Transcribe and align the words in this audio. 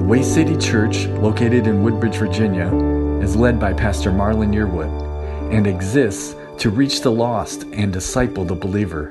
The 0.00 0.06
Way 0.06 0.22
City 0.22 0.56
Church, 0.56 1.04
located 1.08 1.66
in 1.66 1.82
Woodbridge, 1.82 2.16
Virginia, 2.16 2.74
is 3.22 3.36
led 3.36 3.60
by 3.60 3.74
Pastor 3.74 4.10
Marlon 4.10 4.50
Yearwood 4.50 5.52
and 5.52 5.66
exists 5.66 6.34
to 6.56 6.70
reach 6.70 7.02
the 7.02 7.12
lost 7.12 7.64
and 7.64 7.92
disciple 7.92 8.46
the 8.46 8.54
believer. 8.54 9.10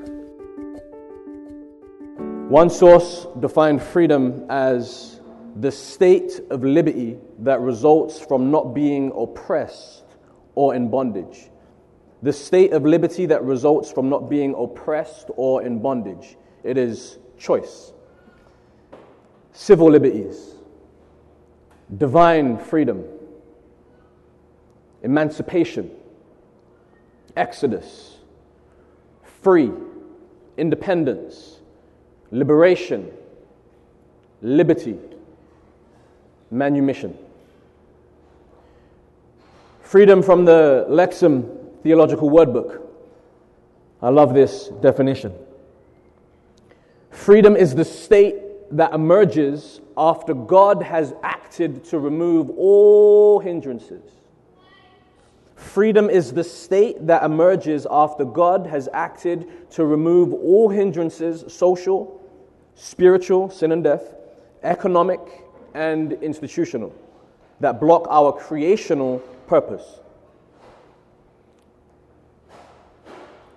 One 2.49 2.71
source 2.71 3.28
defined 3.39 3.83
freedom 3.83 4.47
as 4.49 5.21
the 5.57 5.71
state 5.71 6.41
of 6.49 6.63
liberty 6.63 7.19
that 7.37 7.62
results 7.62 8.19
from 8.19 8.49
not 8.49 8.74
being 8.74 9.12
oppressed 9.15 10.06
or 10.56 10.74
in 10.74 10.90
bondage. 10.90 11.51
The 12.24 12.33
state 12.33 12.74
of 12.74 12.83
liberty 12.83 13.28
that 13.28 13.44
results 13.44 13.92
from 13.92 14.10
not 14.10 14.28
being 14.28 14.56
oppressed 14.58 15.29
or 15.37 15.62
in 15.62 15.83
bondage. 15.83 16.35
It 16.63 16.80
is 16.80 17.20
choice. 17.38 17.94
Civil 19.52 19.91
liberties, 19.91 20.55
divine 21.98 22.58
freedom, 22.58 23.04
emancipation, 25.02 25.90
exodus, 27.36 28.18
free, 29.41 29.72
independence, 30.58 31.59
liberation, 32.31 33.12
liberty, 34.41 34.98
manumission. 36.52 37.17
Freedom 39.81 40.22
from 40.22 40.45
the 40.45 40.86
Lexham 40.90 41.81
Theological 41.81 42.30
Word 42.30 42.53
Book. 42.53 42.86
I 44.02 44.09
love 44.09 44.34
this 44.34 44.67
definition. 44.81 45.34
Freedom 47.09 47.56
is 47.56 47.73
the 47.73 47.84
state 47.84 48.36
that 48.72 48.94
emerges 48.94 49.82
after 49.98 50.34
God 50.34 50.84
has 50.84 51.14
acted 51.23 51.84
to 51.86 52.00
remove 52.00 52.50
all 52.52 53.40
hindrances. 53.40 54.04
Freedom 55.56 56.09
is 56.09 56.31
the 56.31 56.44
state 56.44 57.06
that 57.08 57.23
emerges 57.23 57.86
after 57.90 58.23
God 58.23 58.66
has 58.67 58.88
acted 58.94 59.70
to 59.72 59.86
remove 59.86 60.34
all 60.34 60.70
hindrances 60.70 61.44
social, 61.52 62.22
spiritual, 62.75 63.50
sin 63.50 63.72
and 63.72 63.84
death, 63.84 64.16
economic, 64.64 65.20
and 65.73 66.14
institutional 66.14 66.94
that 67.59 67.80
block 67.80 68.08
our 68.09 68.31
creational 68.31 69.20
purpose. 69.47 70.00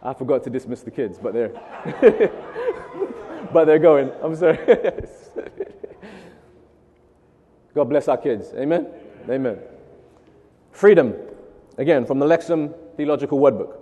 I 0.03 0.13
forgot 0.13 0.43
to 0.45 0.51
dismiss 0.51 0.81
the 0.81 0.91
kids, 0.91 1.19
but 1.23 1.33
they're 1.33 1.53
but 3.53 3.67
they're 3.67 3.79
going. 3.79 4.11
I'm 4.23 4.35
sorry. 4.37 4.59
God 7.75 7.85
bless 7.85 8.09
our 8.09 8.19
kids. 8.19 8.53
Amen. 8.55 8.87
Amen. 9.29 9.59
Freedom, 10.73 11.15
again 11.79 12.05
from 12.07 12.19
the 12.19 12.27
Lexham 12.27 12.75
Theological 12.97 13.39
Wordbook. 13.39 13.79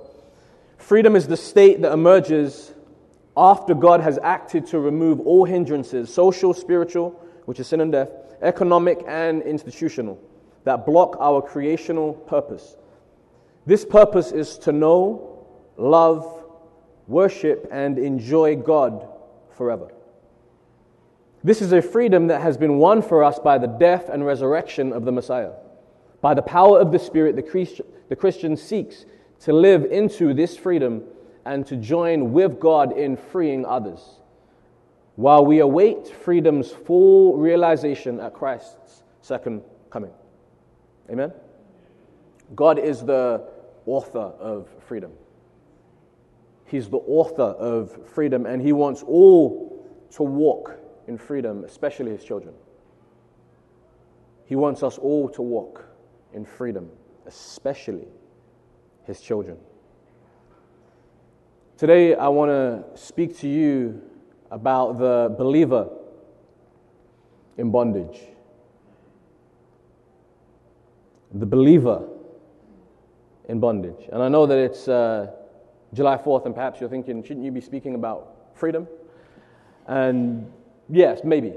Freedom 0.78 1.16
is 1.16 1.26
the 1.26 1.36
state 1.36 1.82
that 1.82 1.92
emerges 1.92 2.72
after 3.36 3.74
God 3.74 4.00
has 4.00 4.18
acted 4.22 4.66
to 4.68 4.80
remove 4.80 5.20
all 5.20 5.44
hindrances, 5.44 6.12
social, 6.12 6.52
spiritual, 6.52 7.10
which 7.44 7.60
is 7.60 7.68
sin 7.68 7.80
and 7.80 7.92
death, 7.92 8.10
economic, 8.42 9.02
and 9.06 9.42
institutional, 9.42 10.20
that 10.64 10.86
block 10.86 11.16
our 11.20 11.42
creational 11.42 12.12
purpose. 12.14 12.76
This 13.66 13.84
purpose 13.84 14.32
is 14.32 14.58
to 14.58 14.72
know 14.72 15.46
love, 15.76 16.44
worship, 17.06 17.68
and 17.70 17.98
enjoy 17.98 18.56
God 18.56 19.06
forever. 19.60 19.92
This 21.44 21.60
is 21.60 21.74
a 21.74 21.82
freedom 21.82 22.28
that 22.28 22.40
has 22.40 22.56
been 22.56 22.78
won 22.78 23.02
for 23.02 23.22
us 23.22 23.38
by 23.38 23.58
the 23.58 23.66
death 23.66 24.08
and 24.08 24.24
resurrection 24.24 24.90
of 24.90 25.04
the 25.04 25.12
Messiah. 25.12 25.50
By 26.22 26.32
the 26.32 26.40
power 26.40 26.80
of 26.80 26.92
the 26.92 26.98
Spirit, 26.98 27.36
the, 27.36 27.42
Christ, 27.42 27.82
the 28.08 28.16
Christian 28.16 28.56
seeks 28.56 29.04
to 29.40 29.52
live 29.52 29.84
into 29.84 30.32
this 30.32 30.56
freedom 30.56 31.02
and 31.44 31.66
to 31.66 31.76
join 31.76 32.32
with 32.32 32.58
God 32.58 32.96
in 32.96 33.18
freeing 33.18 33.66
others, 33.66 34.00
while 35.16 35.44
we 35.44 35.58
await 35.58 36.08
freedom's 36.08 36.70
full 36.70 37.36
realization 37.36 38.18
at 38.18 38.32
Christ's 38.32 39.02
second 39.20 39.60
coming. 39.90 40.12
Amen? 41.10 41.34
God 42.54 42.78
is 42.78 43.04
the 43.04 43.46
author 43.84 44.32
of 44.40 44.70
freedom. 44.88 45.12
He's 46.70 46.88
the 46.88 46.98
author 46.98 47.42
of 47.42 48.06
freedom, 48.06 48.46
and 48.46 48.62
He 48.62 48.72
wants 48.72 49.02
all 49.02 49.84
to 50.12 50.22
walk 50.22 50.78
in 51.08 51.18
freedom, 51.18 51.64
especially 51.64 52.12
His 52.12 52.22
children. 52.22 52.54
He 54.44 54.54
wants 54.54 54.84
us 54.84 54.96
all 54.96 55.28
to 55.30 55.42
walk 55.42 55.84
in 56.32 56.44
freedom, 56.44 56.88
especially 57.26 58.06
His 59.02 59.20
children. 59.20 59.56
Today, 61.76 62.14
I 62.14 62.28
want 62.28 62.50
to 62.50 62.84
speak 62.96 63.36
to 63.38 63.48
you 63.48 64.00
about 64.52 64.98
the 64.98 65.34
believer 65.36 65.88
in 67.58 67.72
bondage. 67.72 68.20
The 71.34 71.46
believer 71.46 72.06
in 73.48 73.58
bondage. 73.58 74.08
And 74.12 74.22
I 74.22 74.28
know 74.28 74.46
that 74.46 74.58
it's. 74.58 74.86
Uh, 74.86 75.32
July 75.92 76.16
4th, 76.16 76.46
and 76.46 76.54
perhaps 76.54 76.80
you're 76.80 76.88
thinking, 76.88 77.22
shouldn't 77.22 77.44
you 77.44 77.50
be 77.50 77.60
speaking 77.60 77.94
about 77.94 78.36
freedom? 78.54 78.86
And 79.86 80.50
yes, 80.88 81.20
maybe. 81.24 81.54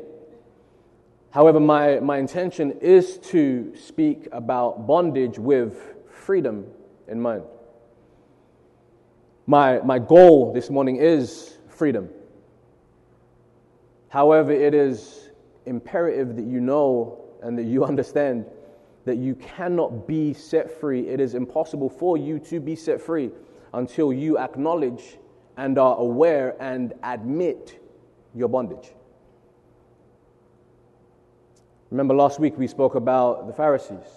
However, 1.30 1.60
my, 1.60 2.00
my 2.00 2.18
intention 2.18 2.72
is 2.82 3.18
to 3.30 3.76
speak 3.76 4.28
about 4.32 4.88
bondage 4.88 5.38
with 5.38 5.96
freedom 6.10 6.66
in 7.08 7.22
mind. 7.22 7.44
My, 9.46 9.80
my 9.80 10.00
goal 10.00 10.54
this 10.54 10.70
morning 10.70 10.98
is 10.98 11.58
freedom. 11.68 12.10
However, 14.10 14.52
it 14.52 14.74
is 14.74 15.30
imperative 15.66 16.36
that 16.36 16.46
you 16.46 16.60
know 16.60 17.20
and 17.42 17.58
that 17.58 17.66
you 17.66 17.84
understand 17.86 18.46
that 19.06 19.18
you 19.18 19.36
cannot 19.36 20.08
be 20.08 20.34
set 20.34 20.80
free. 20.80 21.08
It 21.08 21.20
is 21.20 21.36
impossible 21.36 21.90
for 21.90 22.18
you 22.18 22.40
to 22.40 22.60
be 22.60 22.76
set 22.76 23.02
free 23.02 23.32
until 23.74 24.14
you 24.14 24.38
acknowledge 24.38 25.18
and 25.58 25.78
are 25.78 25.98
aware 25.98 26.56
and 26.60 26.94
admit 27.04 27.80
your 28.34 28.48
bondage. 28.48 28.92
Remember, 31.92 32.16
last 32.16 32.40
week 32.40 32.58
we 32.58 32.68
spoke 32.68 32.96
about 32.96 33.46
the 33.48 33.54
Pharisees. 33.54 34.08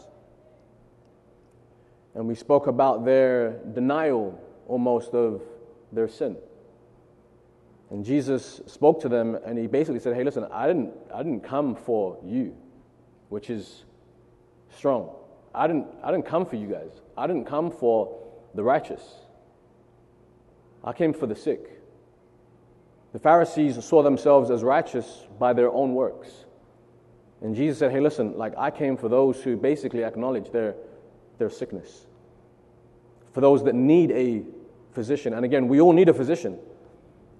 And 2.14 2.26
we 2.26 2.34
spoke 2.34 2.66
about 2.66 3.04
their 3.04 3.58
denial 3.74 4.40
almost 4.66 5.12
of 5.12 5.42
their 5.92 6.08
sin. 6.08 6.36
And 7.90 8.04
Jesus 8.04 8.62
spoke 8.66 9.00
to 9.02 9.08
them 9.08 9.38
and 9.44 9.58
he 9.58 9.66
basically 9.66 10.00
said, 10.00 10.16
Hey, 10.16 10.24
listen, 10.24 10.46
I 10.50 10.66
didn't, 10.66 10.94
I 11.14 11.22
didn't 11.22 11.42
come 11.42 11.76
for 11.76 12.18
you, 12.24 12.56
which 13.28 13.50
is 13.50 13.84
strong. 14.74 15.14
I 15.54 15.66
didn't, 15.66 15.86
I 16.02 16.10
didn't 16.10 16.26
come 16.26 16.46
for 16.46 16.56
you 16.56 16.68
guys. 16.68 17.02
I 17.16 17.26
didn't 17.26 17.44
come 17.44 17.70
for 17.70 18.18
the 18.54 18.64
righteous. 18.64 19.02
I 20.84 20.92
came 20.92 21.12
for 21.12 21.26
the 21.26 21.34
sick. 21.34 21.80
The 23.12 23.18
Pharisees 23.18 23.82
saw 23.84 24.02
themselves 24.02 24.50
as 24.50 24.62
righteous 24.62 25.26
by 25.38 25.52
their 25.52 25.70
own 25.70 25.94
works. 25.94 26.44
And 27.40 27.54
Jesus 27.54 27.78
said, 27.78 27.90
Hey, 27.92 28.00
listen, 28.00 28.36
like 28.36 28.54
I 28.56 28.70
came 28.70 28.96
for 28.96 29.08
those 29.08 29.42
who 29.42 29.56
basically 29.56 30.04
acknowledge 30.04 30.50
their, 30.50 30.74
their 31.38 31.50
sickness, 31.50 32.06
for 33.32 33.40
those 33.40 33.64
that 33.64 33.74
need 33.74 34.10
a 34.10 34.42
physician. 34.92 35.34
And 35.34 35.44
again, 35.44 35.68
we 35.68 35.80
all 35.80 35.92
need 35.92 36.08
a 36.08 36.14
physician. 36.14 36.58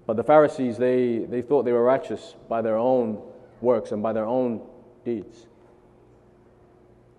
But 0.06 0.16
the 0.16 0.24
Pharisees, 0.24 0.76
they, 0.76 1.18
they 1.18 1.42
thought 1.42 1.64
they 1.64 1.72
were 1.72 1.82
righteous 1.82 2.34
by 2.48 2.62
their 2.62 2.76
own 2.76 3.20
works 3.60 3.92
and 3.92 4.02
by 4.02 4.12
their 4.12 4.26
own 4.26 4.62
deeds. 5.04 5.46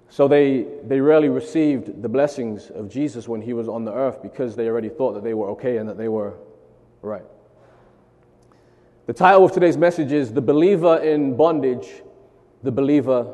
So 0.10 0.28
they, 0.28 0.66
they 0.84 1.00
rarely 1.00 1.30
received 1.30 2.02
the 2.02 2.10
blessings 2.10 2.70
of 2.70 2.90
Jesus 2.90 3.28
when 3.28 3.42
he 3.42 3.54
was 3.54 3.68
on 3.68 3.86
the 3.86 3.94
earth 3.94 4.22
because 4.22 4.56
they 4.56 4.68
already 4.68 4.90
thought 4.90 5.14
that 5.14 5.24
they 5.24 5.34
were 5.34 5.50
okay 5.50 5.78
and 5.78 5.88
that 5.90 5.98
they 5.98 6.08
were 6.08 6.34
right. 7.02 7.26
The 9.06 9.14
title 9.14 9.46
of 9.46 9.52
today's 9.52 9.78
message 9.78 10.12
is 10.12 10.34
The 10.34 10.42
Believer 10.42 10.98
in 10.98 11.36
Bondage, 11.36 11.88
the 12.64 12.72
Believer 12.72 13.34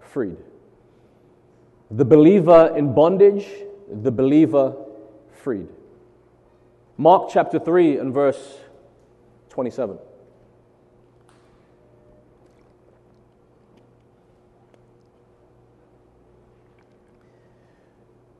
Freed. 0.00 0.36
The 1.90 2.04
believer 2.04 2.74
in 2.76 2.94
bondage, 2.94 3.46
the 3.90 4.10
believer 4.10 4.76
freed. 5.32 5.68
Mark 6.98 7.30
chapter 7.32 7.58
3 7.58 7.98
and 7.98 8.12
verse 8.12 8.58
27. 9.48 9.98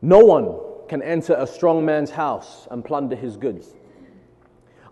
No 0.00 0.21
one 0.21 0.59
can 0.89 1.03
enter 1.03 1.35
a 1.35 1.47
strong 1.47 1.85
man's 1.85 2.11
house 2.11 2.67
and 2.71 2.85
plunder 2.85 3.17
his 3.17 3.37
goods 3.37 3.75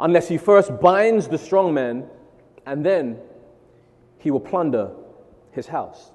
unless 0.00 0.28
he 0.28 0.36
first 0.36 0.78
binds 0.80 1.28
the 1.28 1.38
strong 1.38 1.72
man 1.72 2.04
and 2.66 2.84
then 2.84 3.18
he 4.18 4.30
will 4.30 4.40
plunder 4.40 4.90
his 5.52 5.66
house. 5.66 6.10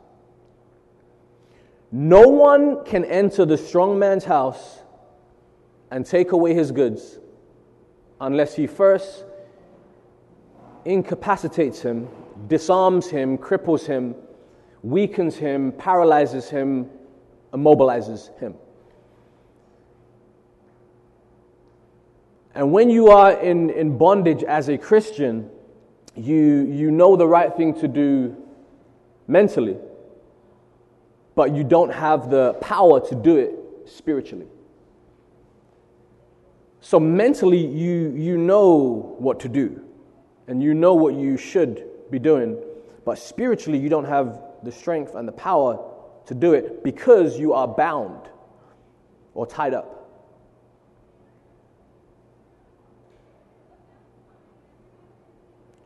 No 1.92 2.28
one 2.28 2.86
can 2.86 3.04
enter 3.06 3.46
the 3.46 3.58
strong 3.58 3.98
man's 3.98 4.24
house 4.24 4.80
and 5.90 6.06
take 6.06 6.32
away 6.32 6.54
his 6.54 6.72
goods 6.72 7.20
unless 8.20 8.56
he 8.56 8.68
first 8.68 9.26
incapacitates 10.86 11.82
him, 11.82 12.08
disarms 12.48 13.10
him, 13.10 13.38
cripples 13.38 13.86
him, 13.86 14.16
weakens 14.84 15.36
him, 15.36 15.72
paralyzes 15.74 16.50
him, 16.50 16.90
immobilizes 17.54 18.38
him. 18.40 18.56
And 22.53 22.71
when 22.71 22.89
you 22.89 23.07
are 23.09 23.31
in, 23.31 23.69
in 23.69 23.98
bondage 23.98 24.44
as 24.44 24.68
a 24.69 24.77
Christian, 24.77 25.50
you, 26.15 26.65
you 26.65 26.92
know 26.92 27.15
the 27.15 27.27
right 27.27 27.56
thing 27.56 27.74
to 27.80 27.88
do 27.88 28.36
mentally, 29.27 29.77
but 31.36 31.56
you 31.56 31.63
don't 31.63 31.94
have 31.94 32.30
the 32.30 32.53
power 32.56 33.00
to 33.07 33.15
do 33.15 33.38
it 33.38 33.56
spiritually. 33.86 34.48
So 36.81 37.00
mentally, 37.00 37.65
you, 37.65 38.13
you 38.18 38.38
know 38.38 39.15
what 39.19 39.39
to 39.42 39.50
do, 39.50 39.81
and 40.48 40.62
you 40.62 40.74
know 40.74 40.94
what 40.95 41.13
you 41.13 41.38
should 41.38 41.86
be 42.09 42.19
doing, 42.19 42.62
but 43.06 43.18
spiritually, 43.18 43.80
you 43.80 43.88
don't 43.88 44.06
have 44.06 44.42
the 44.63 44.71
strength 44.71 45.15
and 45.15 45.27
the 45.27 45.31
power 45.31 45.80
to 46.25 46.33
do 46.33 46.53
it 46.53 46.83
because 46.83 47.39
you 47.39 47.53
are 47.53 47.68
bound 47.68 48.27
or 49.33 49.48
tied 49.48 49.74
up. 49.74 50.00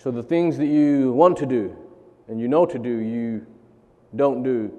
So 0.06 0.12
the 0.12 0.22
things 0.22 0.56
that 0.60 0.68
you 0.68 1.14
want 1.14 1.36
to 1.38 1.48
do 1.48 1.76
and 2.28 2.40
you 2.40 2.48
know 2.48 2.68
to 2.68 2.78
do, 2.78 3.00
you 3.00 3.48
don't 4.16 4.44
do. 4.44 4.72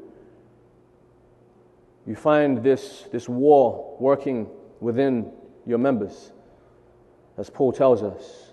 You 2.06 2.14
find 2.14 2.62
this, 2.62 3.08
this 3.10 3.28
war 3.28 3.96
working 3.98 4.46
within 4.78 5.32
your 5.66 5.78
members, 5.78 6.30
as 7.38 7.50
Paul 7.50 7.72
tells 7.72 8.04
us. 8.04 8.52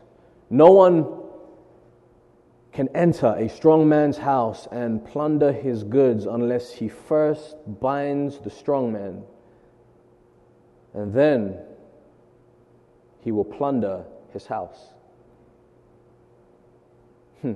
No 0.49 0.71
one 0.71 1.05
can 2.71 2.89
enter 2.95 3.35
a 3.37 3.47
strong 3.49 3.87
man's 3.87 4.17
house 4.17 4.67
and 4.71 5.05
plunder 5.05 5.51
his 5.51 5.83
goods 5.83 6.25
unless 6.25 6.73
he 6.73 6.89
first 6.89 7.55
binds 7.81 8.39
the 8.39 8.49
strong 8.49 8.91
man, 8.91 9.21
and 10.95 11.13
then 11.13 11.59
he 13.19 13.31
will 13.31 13.45
plunder 13.45 14.05
his 14.31 14.47
house. 14.47 14.92
Hmm. 17.43 17.53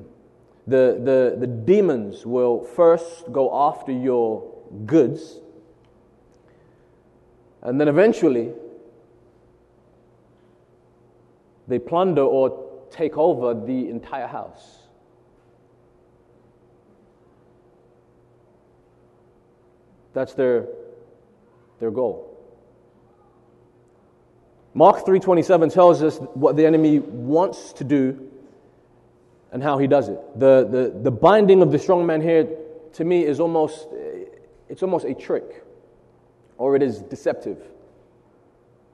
The, 0.67 0.99
the, 1.01 1.37
the 1.39 1.47
demons 1.47 2.25
will 2.25 2.61
first 2.61 3.31
go 3.31 3.49
after 3.69 3.93
your 3.93 4.53
goods, 4.85 5.39
and 7.61 7.79
then 7.79 7.87
eventually 7.87 8.51
they 11.69 11.79
plunder 11.79 12.23
or 12.23 12.65
take 12.91 13.17
over 13.17 13.53
the 13.53 13.89
entire 13.89 14.27
house. 14.27 14.83
That's 20.13 20.33
their, 20.33 20.67
their 21.79 21.91
goal. 21.91 22.37
Mark 24.73 25.05
3:27 25.05 25.71
tells 25.71 26.03
us 26.03 26.17
what 26.33 26.57
the 26.57 26.65
enemy 26.65 26.99
wants 26.99 27.71
to 27.73 27.85
do 27.85 28.26
and 29.51 29.63
how 29.63 29.77
he 29.77 29.87
does 29.87 30.09
it. 30.09 30.19
The, 30.39 30.67
the, 30.69 30.99
the 31.03 31.11
binding 31.11 31.61
of 31.61 31.71
the 31.71 31.79
strong 31.79 32.05
man 32.05 32.21
here, 32.21 32.47
to 32.93 33.05
me, 33.05 33.23
is 33.23 33.39
almost, 33.39 33.87
it's 34.69 34.83
almost 34.83 35.05
a 35.05 35.13
trick, 35.13 35.63
or 36.57 36.75
it 36.75 36.83
is 36.83 36.99
deceptive. 36.99 37.57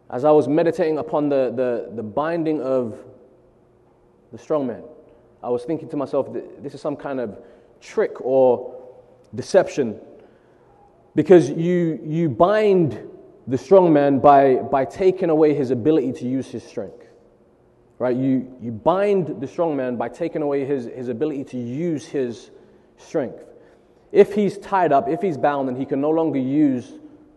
As 0.10 0.26
I 0.26 0.32
was 0.32 0.48
meditating 0.48 1.00
upon 1.00 1.30
the, 1.30 1.52
the, 1.56 1.96
the 1.96 2.04
binding 2.04 2.62
of 2.62 2.98
the 4.32 4.38
strong 4.38 4.68
man, 4.68 4.84
I 5.42 5.50
was 5.50 5.64
thinking 5.64 5.90
to 5.90 5.98
myself, 5.98 6.32
that 6.34 6.64
this 6.64 6.74
is 6.74 6.82
some 6.82 6.96
kind 6.96 7.20
of 7.20 7.38
trick 7.82 8.22
or 8.22 8.80
deception. 9.36 10.00
Because 11.16 11.50
you, 11.50 12.00
you 12.04 12.30
bind 12.30 13.00
the 13.48 13.58
strong 13.58 13.92
man 13.92 14.20
by, 14.20 14.56
by 14.56 14.86
taking 14.86 15.30
away 15.30 15.54
his 15.54 15.72
ability 15.72 16.14
to 16.14 16.28
use 16.28 16.48
his 16.48 16.64
strength. 16.64 17.03
Right? 18.04 18.18
You, 18.18 18.54
you 18.62 18.72
bind 18.74 19.40
the 19.40 19.48
strong 19.48 19.78
man 19.78 19.96
by 19.96 20.10
taking 20.10 20.42
away 20.42 20.66
his, 20.66 20.88
his 20.88 21.08
ability 21.08 21.46
to 21.46 21.58
use 21.58 22.06
his 22.06 22.52
strength. 22.98 23.42
If 24.12 24.34
he's 24.34 24.58
tied 24.58 24.92
up, 24.92 25.08
if 25.08 25.22
he's 25.22 25.38
bound, 25.38 25.70
then 25.70 25.78
he 25.78 25.86
can 25.86 26.02
no 26.02 26.10
longer 26.10 26.38
use 26.38 26.92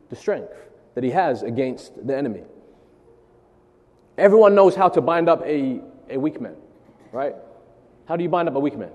the 0.09 0.17
strength 0.17 0.53
that 0.97 1.05
he 1.05 1.11
has 1.11 1.45
against 1.45 2.05
the 2.05 2.17
enemy. 2.17 2.43
Everyone 4.19 4.57
knows 4.57 4.75
how 4.75 4.89
to 4.89 5.01
bind 5.01 5.29
up 5.29 5.41
a, 5.47 5.83
a 6.11 6.19
weak 6.19 6.41
man, 6.41 6.57
right? 7.13 7.37
How 8.07 8.17
do 8.17 8.25
you 8.25 8.29
bind 8.29 8.49
up 8.49 8.57
a 8.57 8.59
weak 8.59 8.77
man? 8.77 8.91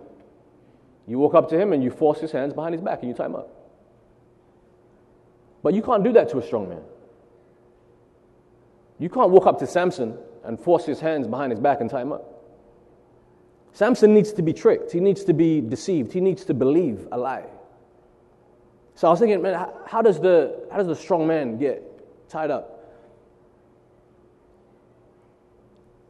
You 1.07 1.19
walk 1.19 1.35
up 1.35 1.47
to 1.51 1.57
him 1.57 1.71
and 1.71 1.81
you 1.81 1.89
force 1.89 2.19
his 2.19 2.33
hands 2.33 2.53
behind 2.53 2.73
his 2.75 2.81
back 2.81 2.99
and 2.99 3.07
you 3.07 3.15
tie 3.15 3.27
him 3.27 3.35
up. 3.37 3.47
But 5.63 5.73
you 5.73 5.81
can't 5.81 6.03
do 6.03 6.11
that 6.11 6.27
to 6.31 6.39
a 6.39 6.43
strong 6.45 6.67
man. 6.67 6.81
You 8.99 9.07
can't 9.07 9.29
walk 9.29 9.47
up 9.47 9.57
to 9.59 9.67
Samson 9.67 10.17
and 10.43 10.59
force 10.59 10.85
his 10.85 10.99
hands 10.99 11.27
behind 11.27 11.51
his 11.51 11.59
back 11.59 11.81
and 11.81 11.89
tie 11.89 12.01
him 12.01 12.11
up. 12.11 12.31
Samson 13.73 14.13
needs 14.13 14.33
to 14.33 14.41
be 14.41 14.53
tricked. 14.53 14.91
He 14.91 14.99
needs 14.99 15.23
to 15.25 15.33
be 15.33 15.61
deceived. 15.61 16.11
He 16.11 16.21
needs 16.21 16.43
to 16.45 16.53
believe 16.53 17.07
a 17.11 17.17
lie. 17.17 17.45
So 18.95 19.07
I 19.07 19.11
was 19.11 19.19
thinking, 19.19 19.41
man, 19.41 19.67
how 19.87 20.01
does 20.01 20.19
the, 20.19 20.67
how 20.69 20.77
does 20.77 20.87
the 20.87 20.95
strong 20.95 21.25
man 21.25 21.57
get 21.57 22.29
tied 22.29 22.51
up? 22.51 22.81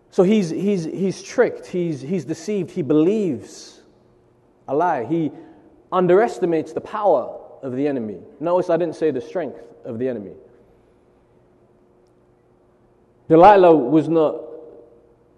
So 0.10 0.24
he's, 0.24 0.50
he's, 0.50 0.84
he's 0.84 1.22
tricked, 1.24 1.68
he's, 1.68 2.01
he's 2.01 2.25
deceived, 2.25 2.72
he 2.72 2.81
believes 2.81 3.81
a 4.68 4.75
lie. 4.75 5.06
He 5.06 5.31
underestimates 5.92 6.74
the 6.74 6.81
power 6.81 7.39
of 7.62 7.75
the 7.75 7.88
enemy. 7.88 8.18
Notice 8.39 8.69
I 8.69 8.77
didn't 8.77 8.95
say 8.95 9.12
the 9.12 9.22
strength 9.22 9.62
of 9.86 10.00
the 10.00 10.10
enemy. 10.10 10.34
Delilah 13.31 13.74
was 13.74 14.10
not 14.10 14.42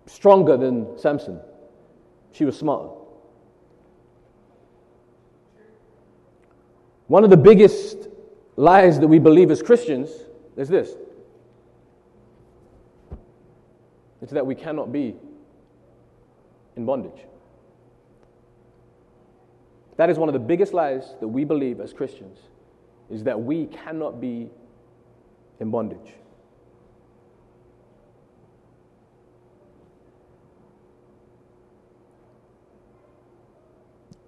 stronger 0.07 0.57
than 0.57 0.98
Samson, 0.98 1.40
she 2.31 2.44
was 2.44 2.57
smarter. 2.57 2.90
One 7.06 7.24
of 7.24 7.30
the 7.30 7.38
biggest 7.38 8.07
lies 8.56 9.00
that 9.00 9.08
we 9.08 9.20
believe 9.20 9.51
as 9.51 9.62
Christians 9.62 10.10
is 10.58 10.70
this 10.70 10.89
it's 14.24 14.32
that 14.32 14.48
we 14.48 14.56
cannot 14.56 14.91
be 14.91 15.13
in 16.75 16.88
bondage. 16.88 17.27
That 19.98 20.10
is 20.10 20.17
one 20.17 20.29
of 20.29 20.34
the 20.34 20.39
biggest 20.39 20.74
lies 20.74 21.13
that 21.20 21.27
we 21.27 21.44
believe 21.44 21.79
as 21.79 21.94
Christians 21.94 22.39
is 23.12 23.24
that 23.25 23.39
we 23.39 23.67
cannot 23.67 24.20
be 24.20 24.50
in 25.60 25.70
bondage. 25.70 26.15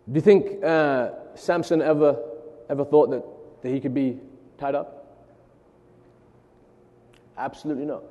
Do 0.07 0.15
you 0.15 0.21
think 0.21 0.63
uh, 0.63 1.09
Samson 1.33 1.81
ever, 1.81 2.21
ever 2.69 2.85
thought 2.85 3.09
that, 3.09 3.23
that 3.63 3.69
he 3.69 3.79
could 3.79 3.93
be 3.93 4.19
tied 4.59 4.75
up? 4.75 5.01
Absolutely 7.37 7.85
not. 7.85 8.03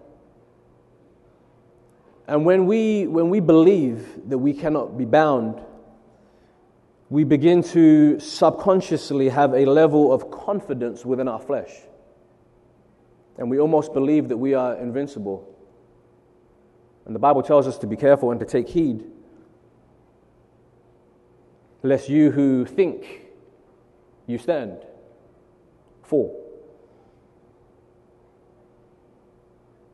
And 2.27 2.45
when 2.45 2.67
we, 2.67 3.07
when 3.07 3.31
we 3.31 3.39
believe 3.39 4.29
that 4.29 4.39
we 4.39 4.55
cannot 4.55 4.99
be 4.99 5.05
bound, 5.05 5.63
we 7.11 7.23
begin 7.23 7.63
to 7.63 8.19
subconsciously 8.19 9.29
have 9.29 9.53
a 9.53 9.65
level 9.65 10.13
of 10.13 10.31
confidence 10.31 11.05
within 11.05 11.29
our 11.29 11.39
flesh. 11.39 11.71
And 13.37 13.51
we 13.51 13.61
almost 13.61 13.93
believe 13.93 14.29
that 14.29 14.37
we 14.37 14.55
are 14.55 14.75
invincible. 14.77 15.49
And 17.07 17.15
the 17.15 17.21
Bible 17.21 17.43
tells 17.43 17.69
us 17.69 17.79
to 17.79 17.87
be 17.87 17.97
careful 17.97 18.31
and 18.31 18.41
to 18.41 18.47
take 18.47 18.69
heed 18.69 19.05
lest 21.85 22.09
you 22.09 22.31
who 22.31 22.64
think 22.64 23.26
you 24.26 24.38
stand 24.38 24.79
fall. 26.03 26.41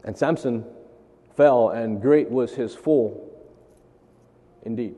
And 0.04 0.16
Samson 0.16 0.64
fell, 1.36 1.70
and 1.70 2.00
great 2.00 2.30
was 2.30 2.54
his 2.54 2.76
fall 2.76 3.26
indeed. 4.62 4.94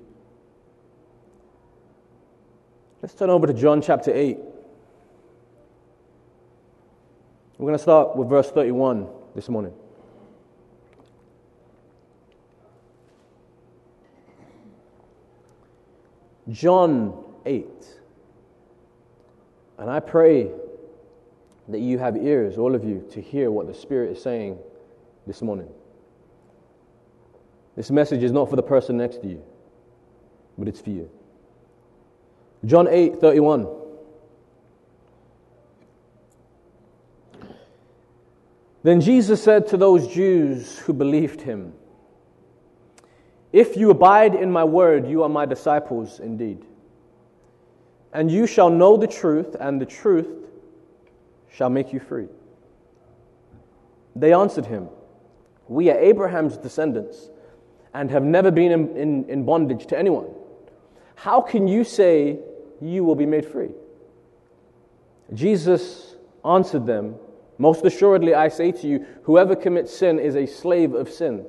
Let's 3.00 3.14
turn 3.14 3.30
over 3.30 3.46
to 3.46 3.54
John 3.54 3.80
chapter 3.80 4.12
8. 4.14 4.38
We're 7.56 7.66
going 7.66 7.72
to 7.72 7.82
start 7.82 8.16
with 8.16 8.28
verse 8.28 8.50
31 8.50 9.08
this 9.34 9.48
morning. 9.48 9.72
John 16.52 17.24
8. 17.46 17.66
And 19.78 19.90
I 19.90 20.00
pray 20.00 20.50
that 21.68 21.80
you 21.80 21.98
have 21.98 22.16
ears, 22.16 22.58
all 22.58 22.74
of 22.74 22.84
you, 22.84 23.04
to 23.12 23.20
hear 23.20 23.50
what 23.50 23.66
the 23.66 23.74
Spirit 23.74 24.16
is 24.16 24.22
saying 24.22 24.58
this 25.26 25.42
morning. 25.42 25.68
This 27.74 27.90
message 27.90 28.22
is 28.22 28.32
not 28.32 28.50
for 28.50 28.56
the 28.56 28.62
person 28.62 28.98
next 28.98 29.22
to 29.22 29.28
you, 29.28 29.42
but 30.58 30.68
it's 30.68 30.80
for 30.80 30.90
you. 30.90 31.10
John 32.64 32.86
8 32.86 33.20
31. 33.20 33.66
Then 38.82 39.00
Jesus 39.00 39.42
said 39.42 39.68
to 39.68 39.76
those 39.76 40.08
Jews 40.08 40.78
who 40.78 40.92
believed 40.92 41.40
him, 41.40 41.72
If 43.52 43.76
you 43.76 43.90
abide 43.90 44.34
in 44.34 44.50
my 44.50 44.64
word, 44.64 45.06
you 45.06 45.22
are 45.22 45.28
my 45.28 45.44
disciples 45.44 46.20
indeed. 46.20 46.64
And 48.12 48.30
you 48.30 48.46
shall 48.46 48.70
know 48.70 48.96
the 48.96 49.06
truth, 49.06 49.56
and 49.60 49.80
the 49.80 49.86
truth 49.86 50.28
shall 51.50 51.70
make 51.70 51.92
you 51.92 52.00
free. 52.00 52.28
They 54.16 54.32
answered 54.32 54.66
him, 54.66 54.88
We 55.68 55.90
are 55.90 55.98
Abraham's 55.98 56.56
descendants 56.56 57.30
and 57.94 58.10
have 58.10 58.22
never 58.22 58.50
been 58.50 58.72
in, 58.72 58.96
in, 58.96 59.24
in, 59.28 59.44
bondage 59.44 59.86
to 59.86 59.98
anyone. 59.98 60.28
How 61.14 61.40
can 61.40 61.68
you 61.68 61.84
say 61.84 62.38
you 62.80 63.04
will 63.04 63.14
be 63.14 63.26
made 63.26 63.44
free? 63.44 63.70
Jesus 65.34 66.16
answered 66.44 66.86
them, 66.86 67.16
Most 67.58 67.84
assuredly, 67.84 68.34
I 68.34 68.48
say 68.48 68.72
to 68.72 68.86
you, 68.86 69.06
whoever 69.24 69.54
commits 69.54 69.94
sin 69.94 70.18
is 70.18 70.36
a 70.36 70.46
slave 70.46 70.94
of 70.94 71.10
sin. 71.10 71.44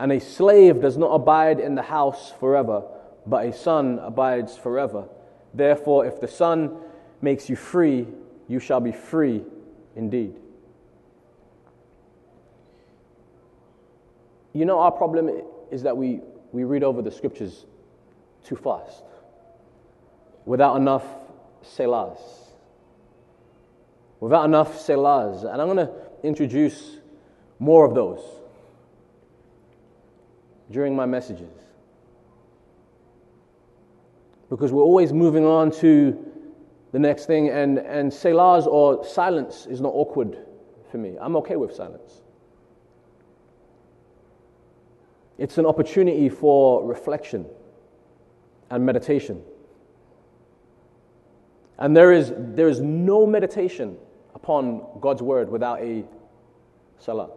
And 0.00 0.12
a 0.12 0.18
slave 0.18 0.80
does 0.80 0.96
not 0.96 1.08
abide 1.08 1.60
in 1.60 1.74
the 1.74 1.82
house 1.82 2.32
forever, 2.40 2.84
but 3.26 3.44
a 3.44 3.52
son 3.52 3.98
abides 3.98 4.56
forever. 4.56 5.06
Therefore, 5.52 6.06
if 6.06 6.22
the 6.22 6.26
Son 6.26 6.78
makes 7.20 7.50
you 7.50 7.56
free, 7.56 8.06
you 8.48 8.60
shall 8.60 8.80
be 8.80 8.92
free 8.92 9.44
indeed. 9.94 10.36
You 14.54 14.64
know, 14.64 14.78
our 14.78 14.90
problem 14.90 15.42
is 15.70 15.82
that 15.82 15.98
we, 15.98 16.20
we 16.50 16.64
read 16.64 16.82
over 16.82 17.02
the 17.02 17.10
scriptures 17.10 17.66
too 18.42 18.56
fast 18.56 19.02
without 20.46 20.76
enough 20.76 21.04
selahs. 21.62 22.18
Without 24.18 24.46
enough 24.46 24.78
selahs. 24.78 25.40
And 25.40 25.60
I'm 25.60 25.68
going 25.68 25.86
to 25.86 25.92
introduce 26.22 26.96
more 27.58 27.84
of 27.84 27.94
those 27.94 28.39
during 30.70 30.94
my 30.94 31.06
messages 31.06 31.50
because 34.50 34.72
we're 34.72 34.82
always 34.82 35.12
moving 35.12 35.46
on 35.46 35.70
to 35.70 36.18
the 36.92 36.98
next 36.98 37.26
thing, 37.26 37.48
and, 37.48 37.78
and 37.78 38.10
selahs 38.10 38.66
or 38.66 39.04
silence 39.04 39.66
is 39.66 39.80
not 39.80 39.92
awkward 39.94 40.36
for 40.90 40.98
me. 40.98 41.16
I'm 41.20 41.36
okay 41.36 41.54
with 41.54 41.72
silence. 41.72 42.22
It's 45.38 45.56
an 45.56 45.66
opportunity 45.66 46.28
for 46.28 46.84
reflection 46.84 47.46
and 48.70 48.84
meditation. 48.84 49.40
And 51.78 51.96
there 51.96 52.12
is, 52.12 52.32
there 52.36 52.68
is 52.68 52.80
no 52.80 53.24
meditation 53.24 53.96
upon 54.34 54.84
God's 55.00 55.22
word 55.22 55.48
without 55.48 55.80
a 55.80 56.04
selah. 56.98 57.30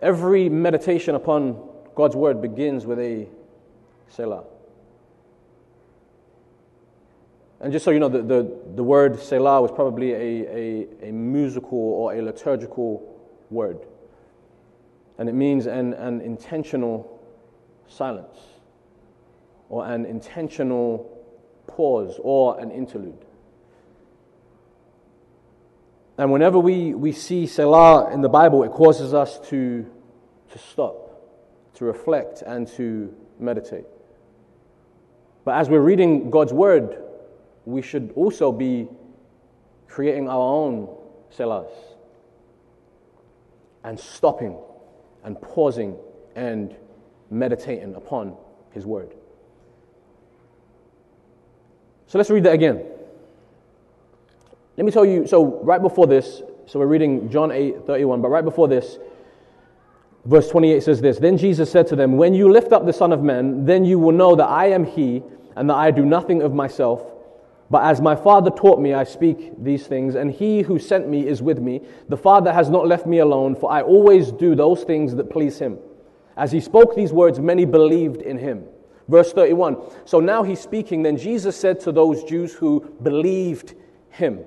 Every 0.00 0.48
meditation 0.48 1.14
upon 1.14 1.62
God's 1.94 2.16
word 2.16 2.42
begins 2.42 2.86
with 2.86 2.98
a 2.98 3.26
selah. 4.08 4.44
And 7.60 7.72
just 7.72 7.84
so 7.84 7.90
you 7.90 7.98
know, 7.98 8.08
the, 8.08 8.22
the, 8.22 8.56
the 8.74 8.84
word 8.84 9.18
Selah 9.18 9.62
was 9.62 9.70
probably 9.70 10.12
a, 10.12 10.18
a, 10.18 11.08
a, 11.08 11.12
musical 11.12 11.78
or 11.78 12.14
a 12.14 12.22
liturgical 12.22 13.18
word. 13.50 13.78
And 15.18 15.28
it 15.28 15.34
means 15.34 15.66
an, 15.66 15.94
an 15.94 16.20
intentional 16.20 17.20
silence, 17.88 18.36
or 19.70 19.86
an 19.86 20.04
intentional 20.04 21.10
pause, 21.66 22.20
or 22.22 22.60
an 22.60 22.70
interlude. 22.70 23.25
And 26.18 26.32
whenever 26.32 26.58
we, 26.58 26.94
we 26.94 27.12
see 27.12 27.46
Selah 27.46 28.10
in 28.12 28.22
the 28.22 28.28
Bible, 28.28 28.62
it 28.62 28.72
causes 28.72 29.12
us 29.12 29.38
to, 29.50 29.86
to 30.50 30.58
stop, 30.58 31.20
to 31.74 31.84
reflect, 31.84 32.42
and 32.42 32.66
to 32.68 33.14
meditate. 33.38 33.84
But 35.44 35.56
as 35.56 35.68
we're 35.68 35.80
reading 35.80 36.30
God's 36.30 36.52
Word, 36.52 37.02
we 37.66 37.82
should 37.82 38.12
also 38.16 38.50
be 38.50 38.88
creating 39.88 40.28
our 40.28 40.40
own 40.40 40.88
selahs 41.36 41.70
and 43.84 44.00
stopping 44.00 44.58
and 45.22 45.40
pausing 45.40 45.96
and 46.34 46.74
meditating 47.30 47.94
upon 47.94 48.36
His 48.72 48.86
Word. 48.86 49.14
So 52.06 52.18
let's 52.18 52.30
read 52.30 52.44
that 52.44 52.54
again. 52.54 52.84
Let 54.76 54.84
me 54.84 54.92
tell 54.92 55.04
you, 55.04 55.26
so 55.26 55.62
right 55.62 55.80
before 55.80 56.06
this, 56.06 56.42
so 56.66 56.78
we're 56.78 56.86
reading 56.86 57.30
John 57.30 57.50
8 57.50 57.86
31, 57.86 58.20
but 58.20 58.28
right 58.28 58.44
before 58.44 58.68
this, 58.68 58.98
verse 60.24 60.48
28 60.48 60.82
says 60.82 61.00
this 61.00 61.18
Then 61.18 61.38
Jesus 61.38 61.70
said 61.70 61.86
to 61.88 61.96
them, 61.96 62.16
When 62.16 62.34
you 62.34 62.50
lift 62.50 62.72
up 62.72 62.86
the 62.86 62.92
Son 62.92 63.12
of 63.12 63.22
Man, 63.22 63.64
then 63.64 63.84
you 63.84 63.98
will 63.98 64.12
know 64.12 64.34
that 64.36 64.48
I 64.48 64.66
am 64.66 64.84
He, 64.84 65.22
and 65.54 65.70
that 65.70 65.76
I 65.76 65.90
do 65.90 66.04
nothing 66.04 66.42
of 66.42 66.52
myself 66.52 67.02
but 67.70 67.84
as 67.84 68.00
my 68.00 68.14
Father 68.14 68.50
taught 68.50 68.80
me, 68.80 68.94
I 68.94 69.04
speak 69.04 69.52
these 69.62 69.86
things, 69.86 70.14
and 70.14 70.30
he 70.30 70.62
who 70.62 70.78
sent 70.78 71.08
me 71.08 71.26
is 71.26 71.42
with 71.42 71.58
me. 71.58 71.82
The 72.08 72.16
Father 72.16 72.52
has 72.52 72.70
not 72.70 72.86
left 72.86 73.06
me 73.06 73.18
alone, 73.18 73.56
for 73.56 73.70
I 73.70 73.82
always 73.82 74.30
do 74.30 74.54
those 74.54 74.84
things 74.84 75.14
that 75.16 75.30
please 75.30 75.58
him. 75.58 75.78
As 76.36 76.52
he 76.52 76.60
spoke 76.60 76.94
these 76.94 77.12
words, 77.12 77.40
many 77.40 77.64
believed 77.64 78.22
in 78.22 78.38
him. 78.38 78.64
Verse 79.08 79.32
31. 79.32 79.78
So 80.04 80.20
now 80.20 80.42
he's 80.42 80.60
speaking. 80.60 81.02
Then 81.02 81.16
Jesus 81.16 81.56
said 81.56 81.80
to 81.80 81.92
those 81.92 82.22
Jews 82.24 82.52
who 82.52 82.80
believed 83.02 83.74
him, 84.10 84.44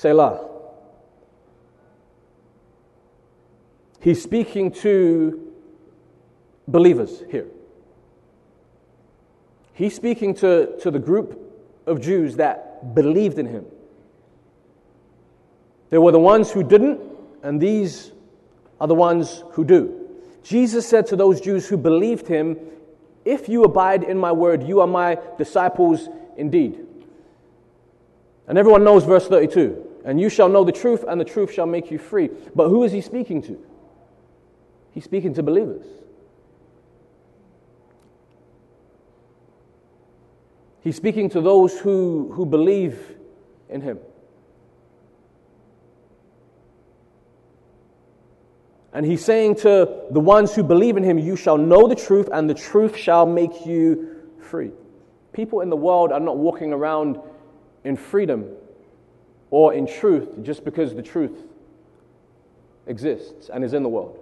Selah. 0.00 0.48
He's 4.00 4.22
speaking 4.22 4.70
to 4.80 5.52
believers 6.66 7.22
here. 7.30 7.48
He's 9.74 9.94
speaking 9.94 10.32
to, 10.36 10.78
to 10.78 10.90
the 10.90 10.98
group 10.98 11.38
of 11.84 12.00
Jews 12.00 12.36
that 12.36 12.94
believed 12.94 13.38
in 13.38 13.44
him. 13.44 13.66
There 15.90 16.00
were 16.00 16.12
the 16.12 16.18
ones 16.18 16.50
who 16.50 16.62
didn't, 16.62 16.98
and 17.42 17.60
these 17.60 18.12
are 18.80 18.88
the 18.88 18.94
ones 18.94 19.44
who 19.50 19.66
do. 19.66 20.08
Jesus 20.42 20.88
said 20.88 21.08
to 21.08 21.16
those 21.16 21.42
Jews 21.42 21.68
who 21.68 21.76
believed 21.76 22.26
him, 22.26 22.56
If 23.26 23.50
you 23.50 23.64
abide 23.64 24.04
in 24.04 24.16
my 24.16 24.32
word, 24.32 24.62
you 24.62 24.80
are 24.80 24.86
my 24.86 25.18
disciples 25.36 26.08
indeed. 26.38 26.86
And 28.48 28.56
everyone 28.56 28.82
knows 28.82 29.04
verse 29.04 29.28
32 29.28 29.88
and 30.04 30.20
you 30.20 30.28
shall 30.28 30.48
know 30.48 30.64
the 30.64 30.72
truth, 30.72 31.04
and 31.06 31.20
the 31.20 31.24
truth 31.24 31.52
shall 31.52 31.66
make 31.66 31.90
you 31.90 31.98
free. 31.98 32.30
But 32.54 32.68
who 32.68 32.84
is 32.84 32.92
he 32.92 33.00
speaking 33.00 33.42
to? 33.42 33.58
He's 34.92 35.04
speaking 35.04 35.34
to 35.34 35.42
believers. 35.42 35.86
He's 40.82 40.96
speaking 40.96 41.28
to 41.30 41.40
those 41.40 41.78
who, 41.78 42.32
who 42.34 42.46
believe 42.46 42.98
in 43.68 43.82
him. 43.82 43.98
And 48.92 49.06
he's 49.06 49.24
saying 49.24 49.56
to 49.56 50.06
the 50.10 50.20
ones 50.20 50.54
who 50.54 50.64
believe 50.64 50.96
in 50.96 51.04
him, 51.04 51.18
You 51.18 51.36
shall 51.36 51.58
know 51.58 51.86
the 51.86 51.94
truth, 51.94 52.28
and 52.32 52.50
the 52.50 52.54
truth 52.54 52.96
shall 52.96 53.24
make 53.24 53.66
you 53.66 54.16
free. 54.40 54.72
People 55.32 55.60
in 55.60 55.70
the 55.70 55.76
world 55.76 56.10
are 56.10 56.18
not 56.18 56.38
walking 56.38 56.72
around 56.72 57.20
in 57.84 57.96
freedom 57.96 58.46
or 59.50 59.74
in 59.74 59.86
truth 59.86 60.42
just 60.42 60.64
because 60.64 60.94
the 60.94 61.02
truth 61.02 61.44
exists 62.86 63.50
and 63.52 63.64
is 63.64 63.72
in 63.72 63.82
the 63.82 63.88
world. 63.88 64.18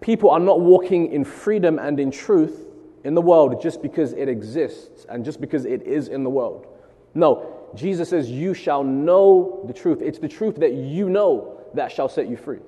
People 0.00 0.30
are 0.30 0.40
not 0.40 0.60
walking 0.60 1.12
in 1.12 1.24
freedom 1.24 1.78
and 1.78 2.00
in 2.00 2.10
truth 2.10 2.66
in 3.04 3.14
the 3.14 3.22
world 3.22 3.60
just 3.60 3.82
because 3.82 4.12
it 4.12 4.28
exists 4.28 5.06
and 5.08 5.24
just 5.24 5.40
because 5.40 5.64
it 5.64 5.82
is 5.82 6.08
in 6.08 6.24
the 6.24 6.30
world. 6.30 6.66
No, 7.14 7.70
Jesus 7.74 8.08
says, 8.08 8.30
You 8.30 8.54
shall 8.54 8.82
know 8.82 9.64
the 9.66 9.72
truth. 9.72 10.00
It's 10.02 10.18
the 10.18 10.28
truth 10.28 10.56
that 10.56 10.72
you 10.72 11.08
know 11.08 11.60
that 11.74 11.92
shall 11.92 12.08
set 12.08 12.28
you 12.28 12.36
free. 12.36 12.58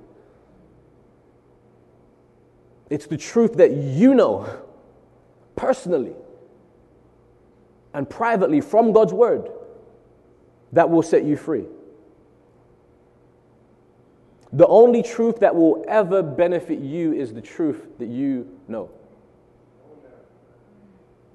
It's 2.90 3.06
the 3.06 3.16
truth 3.16 3.54
that 3.54 3.72
you 3.72 4.14
know 4.14 4.62
personally 5.56 6.14
and 7.94 8.08
privately 8.10 8.60
from 8.60 8.92
God's 8.92 9.12
word 9.12 9.48
that 10.72 10.90
will 10.90 11.02
set 11.02 11.24
you 11.24 11.36
free. 11.36 11.64
The 14.52 14.66
only 14.66 15.02
truth 15.02 15.40
that 15.40 15.54
will 15.54 15.84
ever 15.88 16.22
benefit 16.22 16.80
you 16.80 17.12
is 17.12 17.32
the 17.32 17.40
truth 17.40 17.98
that 17.98 18.08
you 18.08 18.48
know. 18.68 18.90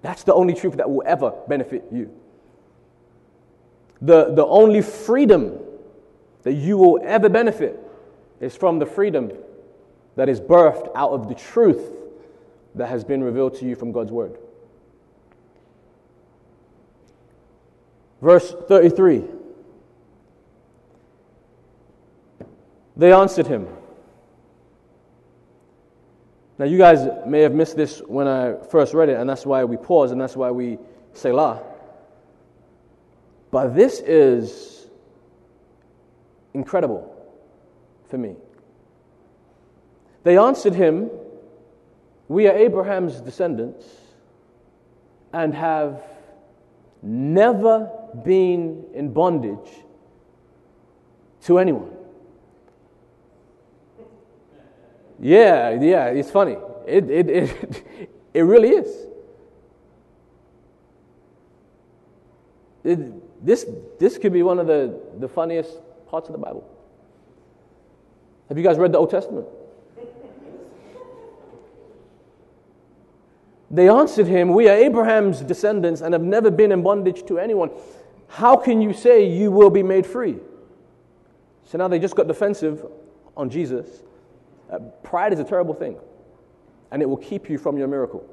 That's 0.01 0.23
the 0.23 0.33
only 0.33 0.53
truth 0.53 0.77
that 0.77 0.89
will 0.89 1.03
ever 1.05 1.33
benefit 1.47 1.85
you. 1.91 2.13
The, 4.01 4.33
the 4.33 4.45
only 4.45 4.81
freedom 4.81 5.59
that 6.43 6.53
you 6.53 6.77
will 6.77 7.01
ever 7.03 7.27
benefit 7.27 7.77
is 8.39 8.55
from 8.55 8.79
the 8.79 8.85
freedom 8.85 9.31
that 10.15 10.29
is 10.29 10.39
birthed 10.39 10.89
out 10.95 11.11
of 11.11 11.27
the 11.27 11.35
truth 11.35 11.91
that 12.75 12.87
has 12.87 13.03
been 13.03 13.21
revealed 13.21 13.55
to 13.55 13.65
you 13.65 13.75
from 13.75 13.91
God's 13.91 14.11
Word. 14.11 14.37
Verse 18.21 18.53
33 18.67 19.23
They 22.97 23.13
answered 23.13 23.47
him. 23.47 23.67
Now, 26.57 26.65
you 26.65 26.77
guys 26.77 27.07
may 27.25 27.39
have 27.39 27.53
missed 27.53 27.77
this 27.77 27.99
when 28.05 28.27
I 28.27 28.55
first 28.69 28.93
read 28.93 29.07
it, 29.07 29.17
and 29.17 29.29
that's 29.29 29.45
why 29.45 29.63
we 29.63 29.77
pause 29.77 30.11
and 30.11 30.19
that's 30.19 30.35
why 30.35 30.51
we 30.51 30.77
selah. 31.13 31.63
But 33.51 33.73
this 33.73 34.01
is 34.01 34.87
incredible 36.53 37.15
for 38.09 38.17
me. 38.17 38.35
They 40.23 40.37
answered 40.37 40.73
him, 40.73 41.09
We 42.27 42.47
are 42.47 42.53
Abraham's 42.53 43.21
descendants 43.21 43.85
and 45.31 45.53
have 45.53 46.03
never 47.01 47.89
been 48.23 48.85
in 48.93 49.13
bondage 49.13 49.69
to 51.41 51.59
anyone. 51.59 51.91
Yeah, 55.19 55.71
yeah, 55.81 56.05
it's 56.07 56.31
funny. 56.31 56.57
It, 56.87 57.09
it, 57.09 57.29
it, 57.29 57.85
it 58.33 58.41
really 58.41 58.69
is. 58.69 59.07
It, 62.83 63.45
this, 63.45 63.65
this 63.99 64.17
could 64.17 64.33
be 64.33 64.43
one 64.43 64.59
of 64.59 64.67
the, 64.67 64.99
the 65.19 65.27
funniest 65.27 65.77
parts 66.07 66.29
of 66.29 66.33
the 66.33 66.39
Bible. 66.39 66.67
Have 68.47 68.57
you 68.57 68.63
guys 68.63 68.77
read 68.77 68.91
the 68.91 68.97
Old 68.97 69.11
Testament? 69.11 69.45
They 73.71 73.87
answered 73.87 74.27
him, 74.27 74.49
We 74.49 74.67
are 74.67 74.75
Abraham's 74.75 75.41
descendants 75.41 76.01
and 76.01 76.13
have 76.13 76.23
never 76.23 76.49
been 76.49 76.71
in 76.71 76.81
bondage 76.81 77.25
to 77.27 77.37
anyone. 77.37 77.69
How 78.27 78.55
can 78.55 78.81
you 78.81 78.93
say 78.93 79.27
you 79.27 79.51
will 79.51 79.69
be 79.69 79.83
made 79.83 80.05
free? 80.05 80.37
So 81.65 81.77
now 81.77 81.87
they 81.87 81.99
just 81.99 82.15
got 82.15 82.27
defensive 82.27 82.85
on 83.37 83.49
Jesus. 83.49 83.87
Uh, 84.71 84.79
pride 85.03 85.33
is 85.33 85.39
a 85.39 85.43
terrible 85.43 85.73
thing, 85.73 85.97
and 86.91 87.01
it 87.01 87.05
will 87.05 87.17
keep 87.17 87.49
you 87.49 87.57
from 87.57 87.77
your 87.77 87.87
miracle. 87.87 88.27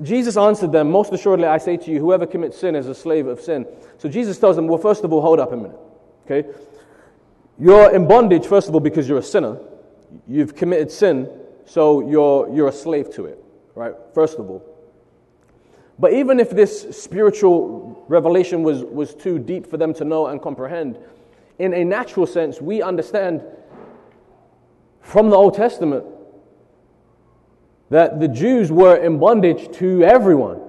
Jesus 0.00 0.36
answered 0.36 0.72
them, 0.72 0.90
Most 0.90 1.12
assuredly, 1.12 1.46
I 1.46 1.58
say 1.58 1.76
to 1.76 1.90
you, 1.90 2.00
whoever 2.00 2.26
commits 2.26 2.58
sin 2.58 2.74
is 2.74 2.86
a 2.86 2.94
slave 2.94 3.26
of 3.26 3.40
sin. 3.40 3.66
So 3.98 4.08
Jesus 4.08 4.38
tells 4.38 4.56
them, 4.56 4.66
Well, 4.66 4.78
first 4.78 5.04
of 5.04 5.12
all, 5.12 5.20
hold 5.20 5.40
up 5.40 5.52
a 5.52 5.56
minute. 5.56 5.78
Okay? 6.24 6.48
You're 7.58 7.94
in 7.94 8.08
bondage, 8.08 8.46
first 8.46 8.68
of 8.68 8.74
all, 8.74 8.80
because 8.80 9.08
you're 9.08 9.18
a 9.18 9.22
sinner. 9.22 9.58
You've 10.28 10.54
committed 10.54 10.90
sin, 10.90 11.28
so 11.64 12.08
you're, 12.08 12.52
you're 12.54 12.68
a 12.68 12.72
slave 12.72 13.12
to 13.14 13.26
it, 13.26 13.42
right? 13.74 13.94
First 14.14 14.38
of 14.38 14.50
all. 14.50 14.64
But 15.98 16.12
even 16.12 16.40
if 16.40 16.50
this 16.50 16.96
spiritual 16.96 18.04
revelation 18.08 18.62
was, 18.62 18.82
was 18.82 19.14
too 19.14 19.38
deep 19.38 19.66
for 19.66 19.76
them 19.76 19.94
to 19.94 20.04
know 20.04 20.26
and 20.26 20.40
comprehend, 20.40 20.98
in 21.58 21.74
a 21.74 21.84
natural 21.84 22.26
sense, 22.26 22.60
we 22.60 22.82
understand 22.82 23.42
from 25.00 25.30
the 25.30 25.36
Old 25.36 25.54
Testament 25.54 26.04
that 27.90 28.20
the 28.20 28.28
Jews 28.28 28.72
were 28.72 28.96
in 28.96 29.18
bondage 29.18 29.70
to 29.76 30.02
everyone. 30.02 30.60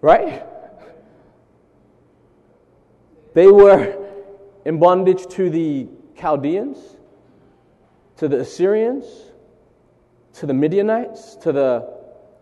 Right? 0.00 0.44
They 3.34 3.48
were 3.48 3.98
in 4.64 4.78
bondage 4.78 5.26
to 5.34 5.50
the 5.50 5.88
Chaldeans, 6.22 6.78
to 8.16 8.28
the 8.28 8.38
Assyrians, 8.38 9.04
to 10.34 10.46
the 10.46 10.54
Midianites, 10.54 11.34
to 11.42 11.50
the 11.50 11.92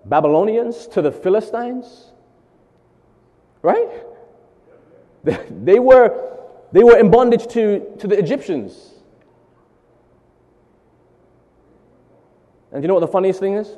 Babylonians, 0.05 0.87
to 0.89 1.01
the 1.01 1.11
Philistines. 1.11 2.13
Right? 3.63 3.89
They 5.51 5.79
were, 5.79 6.09
they 6.73 6.83
were 6.83 6.99
in 6.99 7.11
bondage 7.11 7.47
to, 7.49 7.95
to 7.99 8.07
the 8.07 8.19
Egyptians. 8.19 8.95
And 12.73 12.83
you 12.83 12.89
know 12.89 12.95
what 12.95 13.01
the 13.01 13.09
funniest 13.09 13.41
thing 13.41 13.55
is? 13.55 13.77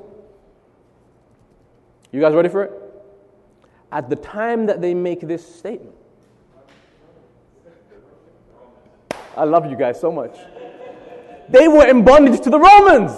You 2.12 2.20
guys 2.20 2.34
ready 2.34 2.48
for 2.48 2.64
it? 2.64 2.72
At 3.90 4.08
the 4.10 4.16
time 4.16 4.66
that 4.66 4.80
they 4.80 4.94
make 4.94 5.20
this 5.20 5.42
statement, 5.42 5.96
I 9.36 9.44
love 9.44 9.70
you 9.70 9.76
guys 9.76 10.00
so 10.00 10.12
much. 10.12 10.36
They 11.48 11.68
were 11.68 11.86
in 11.86 12.04
bondage 12.04 12.40
to 12.42 12.50
the 12.50 12.58
Romans. 12.58 13.12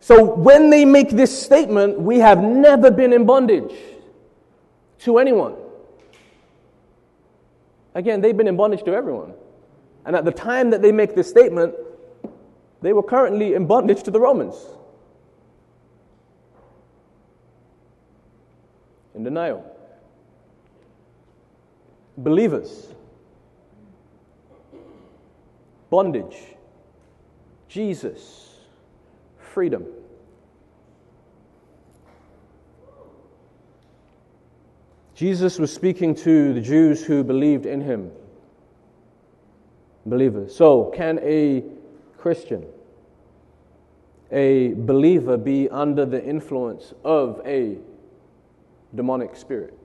So 0.00 0.34
when 0.34 0.70
they 0.70 0.84
make 0.84 1.10
this 1.10 1.42
statement, 1.44 2.00
we 2.00 2.18
have 2.18 2.42
never 2.42 2.90
been 2.90 3.12
in 3.12 3.24
bondage 3.24 3.72
to 5.00 5.18
anyone. 5.18 5.54
Again, 7.94 8.20
they've 8.20 8.36
been 8.36 8.48
in 8.48 8.56
bondage 8.56 8.82
to 8.84 8.94
everyone. 8.94 9.34
And 10.04 10.16
at 10.16 10.24
the 10.24 10.32
time 10.32 10.70
that 10.70 10.82
they 10.82 10.90
make 10.90 11.14
this 11.14 11.28
statement, 11.28 11.74
they 12.80 12.92
were 12.92 13.02
currently 13.02 13.54
in 13.54 13.66
bondage 13.66 14.02
to 14.02 14.10
the 14.10 14.18
Romans. 14.18 14.56
In 19.14 19.22
denial. 19.22 19.64
Believers. 22.16 22.88
Bondage. 25.92 26.38
Jesus. 27.68 28.48
Freedom. 29.36 29.84
Jesus 35.14 35.58
was 35.58 35.70
speaking 35.70 36.14
to 36.14 36.54
the 36.54 36.62
Jews 36.62 37.04
who 37.04 37.22
believed 37.22 37.66
in 37.66 37.82
him. 37.82 38.10
Believers. 40.06 40.56
So, 40.56 40.90
can 40.96 41.18
a 41.22 41.62
Christian, 42.16 42.64
a 44.30 44.72
believer, 44.72 45.36
be 45.36 45.68
under 45.68 46.06
the 46.06 46.24
influence 46.24 46.94
of 47.04 47.42
a 47.44 47.76
demonic 48.94 49.36
spirit? 49.36 49.78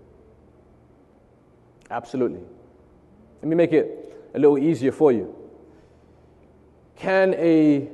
Absolutely. 1.92 2.40
Let 3.42 3.50
me 3.50 3.58
make 3.58 3.74
it 3.74 4.30
a 4.34 4.40
little 4.40 4.58
easier 4.58 4.94
for 4.94 5.12
you. 5.12 5.37
Can 6.98 7.36
a 7.38 7.90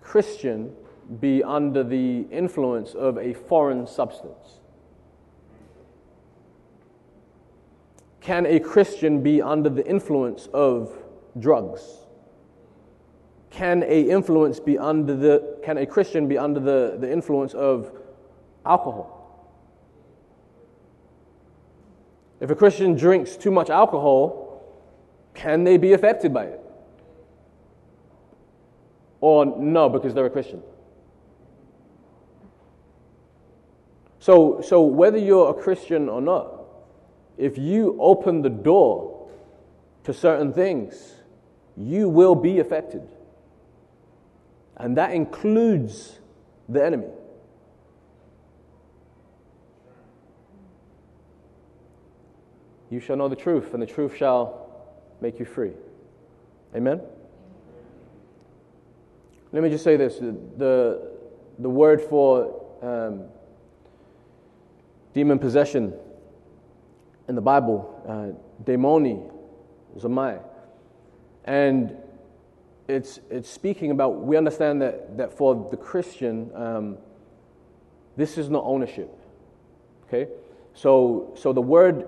Christian 0.00 0.74
be 1.20 1.42
under 1.42 1.84
the 1.84 2.22
influence 2.30 2.94
of 2.94 3.18
a 3.18 3.34
foreign 3.34 3.86
substance? 3.86 4.60
Can 8.20 8.46
a 8.46 8.58
Christian 8.60 9.22
be 9.22 9.42
under 9.42 9.68
the 9.68 9.86
influence 9.86 10.48
of 10.54 10.96
drugs? 11.38 11.82
Can 13.50 13.82
a 13.82 14.02
influence 14.02 14.60
be 14.60 14.78
under 14.78 15.14
the 15.14 15.58
can 15.62 15.76
a 15.78 15.86
Christian 15.86 16.28
be 16.28 16.38
under 16.38 16.60
the, 16.60 16.96
the 16.98 17.10
influence 17.10 17.52
of 17.52 17.92
alcohol? 18.64 19.16
If 22.40 22.48
a 22.48 22.54
Christian 22.54 22.94
drinks 22.94 23.36
too 23.36 23.50
much 23.50 23.68
alcohol, 23.68 24.62
can 25.34 25.64
they 25.64 25.76
be 25.76 25.92
affected 25.92 26.32
by 26.32 26.44
it? 26.44 26.59
Or 29.20 29.44
no, 29.44 29.88
because 29.88 30.14
they're 30.14 30.26
a 30.26 30.30
Christian? 30.30 30.62
So, 34.18 34.60
so 34.60 34.82
whether 34.82 35.18
you're 35.18 35.50
a 35.50 35.54
Christian 35.54 36.08
or 36.08 36.20
not, 36.20 36.60
if 37.38 37.56
you 37.56 37.96
open 37.98 38.42
the 38.42 38.50
door 38.50 39.30
to 40.04 40.12
certain 40.12 40.52
things, 40.52 41.14
you 41.76 42.08
will 42.08 42.34
be 42.34 42.58
affected. 42.58 43.02
And 44.76 44.96
that 44.96 45.12
includes 45.12 46.18
the 46.68 46.84
enemy. 46.84 47.08
You 52.90 53.00
shall 53.00 53.16
know 53.16 53.28
the 53.28 53.36
truth, 53.36 53.72
and 53.72 53.82
the 53.82 53.86
truth 53.86 54.16
shall 54.16 54.68
make 55.20 55.38
you 55.38 55.44
free. 55.44 55.72
Amen? 56.74 57.00
Let 59.52 59.62
me 59.62 59.68
just 59.68 59.82
say 59.82 59.96
this 59.96 60.18
the, 60.18 61.10
the 61.58 61.68
word 61.68 62.00
for 62.00 62.64
um, 62.82 63.24
demon 65.12 65.38
possession 65.38 65.92
in 67.28 67.34
the 67.34 67.40
Bible, 67.40 68.02
uh, 68.06 68.64
demoni, 68.64 69.30
zamai. 69.96 70.42
And 71.44 71.96
it's, 72.88 73.20
it's 73.30 73.48
speaking 73.48 73.90
about, 73.90 74.20
we 74.20 74.36
understand 74.36 74.82
that, 74.82 75.16
that 75.16 75.32
for 75.32 75.68
the 75.70 75.76
Christian, 75.76 76.50
um, 76.54 76.98
this 78.16 78.38
is 78.38 78.50
not 78.50 78.64
ownership. 78.64 79.10
Okay? 80.06 80.30
So, 80.74 81.32
so 81.36 81.52
the 81.52 81.60
word, 81.60 82.06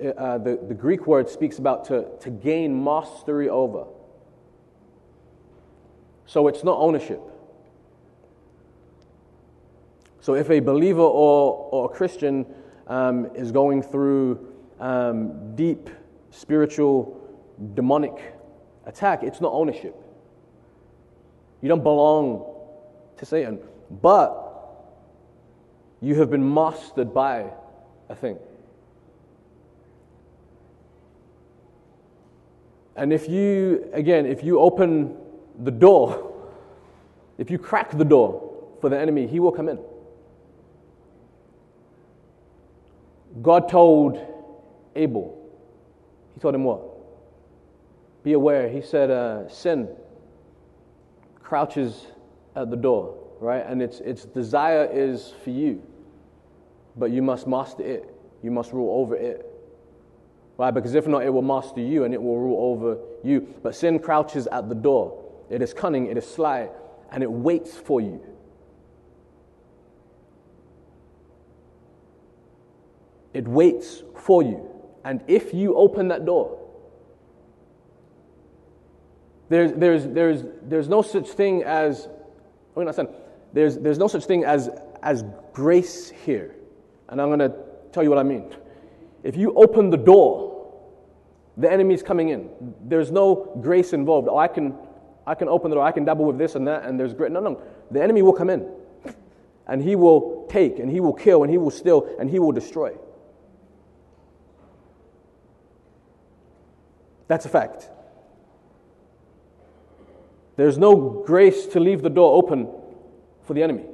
uh, 0.00 0.38
the, 0.38 0.58
the 0.68 0.74
Greek 0.74 1.06
word 1.06 1.28
speaks 1.28 1.58
about 1.58 1.84
to, 1.86 2.06
to 2.20 2.30
gain 2.30 2.82
mastery 2.82 3.48
over. 3.48 3.84
So 6.26 6.48
it's 6.48 6.64
not 6.64 6.78
ownership. 6.78 7.20
So 10.20 10.34
if 10.34 10.50
a 10.50 10.60
believer 10.60 11.02
or, 11.02 11.68
or 11.70 11.84
a 11.84 11.88
Christian 11.88 12.46
um, 12.86 13.30
is 13.34 13.52
going 13.52 13.82
through 13.82 14.54
um, 14.80 15.54
deep 15.54 15.90
spiritual 16.30 17.20
demonic 17.74 18.34
attack, 18.86 19.22
it's 19.22 19.40
not 19.40 19.52
ownership. 19.52 19.94
You 21.60 21.68
don't 21.68 21.82
belong 21.82 22.44
to 23.18 23.26
Satan, 23.26 23.58
but 24.02 24.40
you 26.00 26.14
have 26.16 26.30
been 26.30 26.54
mastered 26.54 27.14
by 27.14 27.50
a 28.08 28.14
thing. 28.14 28.38
And 32.96 33.12
if 33.12 33.28
you, 33.28 33.88
again, 33.92 34.24
if 34.24 34.44
you 34.44 34.60
open 34.60 35.16
the 35.62 35.70
door, 35.70 36.32
if 37.38 37.50
you 37.50 37.58
crack 37.58 37.96
the 37.96 38.04
door 38.04 38.52
for 38.80 38.88
the 38.88 38.98
enemy, 38.98 39.26
he 39.26 39.40
will 39.40 39.52
come 39.52 39.68
in. 39.68 39.78
God 43.42 43.68
told 43.68 44.18
Abel, 44.94 45.36
He 46.34 46.40
told 46.40 46.54
him 46.54 46.64
what? 46.64 46.82
Be 48.22 48.32
aware. 48.32 48.68
He 48.68 48.80
said, 48.80 49.10
uh, 49.10 49.48
Sin 49.48 49.88
crouches 51.42 52.06
at 52.56 52.70
the 52.70 52.76
door, 52.76 53.18
right? 53.40 53.64
And 53.66 53.82
its, 53.82 54.00
its 54.00 54.24
desire 54.24 54.88
is 54.90 55.32
for 55.42 55.50
you, 55.50 55.82
but 56.96 57.10
you 57.10 57.22
must 57.22 57.46
master 57.46 57.82
it. 57.82 58.14
You 58.42 58.50
must 58.50 58.72
rule 58.72 59.00
over 59.00 59.16
it. 59.16 59.50
Right? 60.56 60.70
Because 60.70 60.94
if 60.94 61.06
not, 61.08 61.24
it 61.24 61.30
will 61.30 61.42
master 61.42 61.80
you 61.80 62.04
and 62.04 62.14
it 62.14 62.22
will 62.22 62.38
rule 62.38 62.72
over 62.72 62.98
you. 63.24 63.52
But 63.62 63.74
sin 63.74 63.98
crouches 63.98 64.46
at 64.46 64.68
the 64.68 64.74
door. 64.74 65.23
It 65.54 65.62
is 65.62 65.72
cunning, 65.72 66.06
it 66.06 66.18
is 66.18 66.26
sly, 66.26 66.68
and 67.12 67.22
it 67.22 67.30
waits 67.30 67.76
for 67.76 68.00
you. 68.00 68.20
It 73.32 73.46
waits 73.46 74.02
for 74.16 74.42
you. 74.42 74.68
And 75.04 75.22
if 75.28 75.54
you 75.54 75.76
open 75.76 76.08
that 76.08 76.24
door, 76.24 76.58
there's, 79.48 79.72
there's, 79.74 80.08
there's, 80.08 80.42
there's 80.62 80.88
no 80.88 81.02
such 81.02 81.28
thing 81.28 81.62
as, 81.62 82.08
oh, 82.76 82.82
I 82.82 82.84
mean, 82.84 83.08
there's, 83.52 83.78
there's 83.78 83.98
no 83.98 84.08
such 84.08 84.24
thing 84.24 84.44
as, 84.44 84.70
as 85.04 85.22
grace 85.52 86.10
here. 86.10 86.56
And 87.08 87.22
I'm 87.22 87.28
going 87.28 87.38
to 87.38 87.54
tell 87.92 88.02
you 88.02 88.08
what 88.08 88.18
I 88.18 88.24
mean. 88.24 88.52
If 89.22 89.36
you 89.36 89.54
open 89.54 89.90
the 89.90 89.98
door, 89.98 90.72
the 91.56 91.70
enemy 91.70 91.94
is 91.94 92.02
coming 92.02 92.30
in. 92.30 92.50
There's 92.84 93.12
no 93.12 93.56
grace 93.62 93.92
involved. 93.92 94.26
Oh, 94.28 94.38
I 94.38 94.48
can, 94.48 94.74
I 95.26 95.34
can 95.34 95.48
open 95.48 95.70
the 95.70 95.76
door, 95.76 95.84
I 95.84 95.92
can 95.92 96.04
dabble 96.04 96.24
with 96.24 96.38
this 96.38 96.54
and 96.54 96.66
that, 96.68 96.84
and 96.84 96.98
there's 97.00 97.14
great. 97.14 97.32
No, 97.32 97.40
no. 97.40 97.60
The 97.90 98.02
enemy 98.02 98.22
will 98.22 98.32
come 98.32 98.50
in. 98.50 98.68
And 99.66 99.82
he 99.82 99.96
will 99.96 100.46
take, 100.50 100.78
and 100.78 100.90
he 100.90 101.00
will 101.00 101.14
kill, 101.14 101.42
and 101.42 101.50
he 101.50 101.56
will 101.56 101.70
steal, 101.70 102.06
and 102.18 102.28
he 102.28 102.38
will 102.38 102.52
destroy. 102.52 102.94
That's 107.28 107.46
a 107.46 107.48
fact. 107.48 107.88
There's 110.56 110.76
no 110.76 111.22
grace 111.26 111.66
to 111.68 111.80
leave 111.80 112.02
the 112.02 112.10
door 112.10 112.36
open 112.36 112.68
for 113.42 113.54
the 113.54 113.62
enemy. 113.62 113.86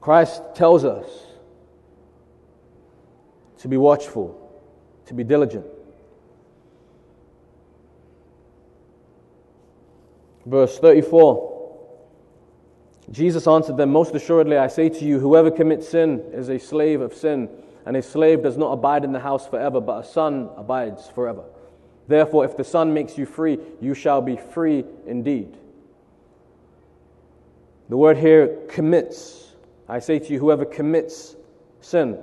Christ 0.00 0.42
tells 0.54 0.84
us 0.84 1.06
to 3.58 3.68
be 3.68 3.76
watchful, 3.76 4.47
to 5.08 5.14
be 5.14 5.24
diligent. 5.24 5.66
Verse 10.46 10.78
34 10.78 11.56
Jesus 13.10 13.46
answered 13.46 13.78
them, 13.78 13.90
Most 13.90 14.14
assuredly, 14.14 14.58
I 14.58 14.66
say 14.68 14.90
to 14.90 15.04
you, 15.04 15.18
whoever 15.18 15.50
commits 15.50 15.88
sin 15.88 16.22
is 16.32 16.50
a 16.50 16.58
slave 16.58 17.00
of 17.00 17.14
sin, 17.14 17.48
and 17.86 17.96
a 17.96 18.02
slave 18.02 18.42
does 18.42 18.58
not 18.58 18.72
abide 18.72 19.02
in 19.02 19.12
the 19.12 19.20
house 19.20 19.46
forever, 19.46 19.80
but 19.80 20.04
a 20.04 20.06
son 20.06 20.50
abides 20.56 21.08
forever. 21.08 21.44
Therefore, 22.06 22.44
if 22.46 22.56
the 22.56 22.64
Son 22.64 22.94
makes 22.94 23.18
you 23.18 23.26
free, 23.26 23.58
you 23.80 23.92
shall 23.92 24.22
be 24.22 24.36
free 24.36 24.84
indeed. 25.06 25.56
The 27.90 27.96
word 27.96 28.16
here 28.16 28.58
commits. 28.68 29.52
I 29.88 29.98
say 29.98 30.18
to 30.18 30.32
you, 30.32 30.38
whoever 30.38 30.64
commits 30.64 31.36
sin. 31.82 32.18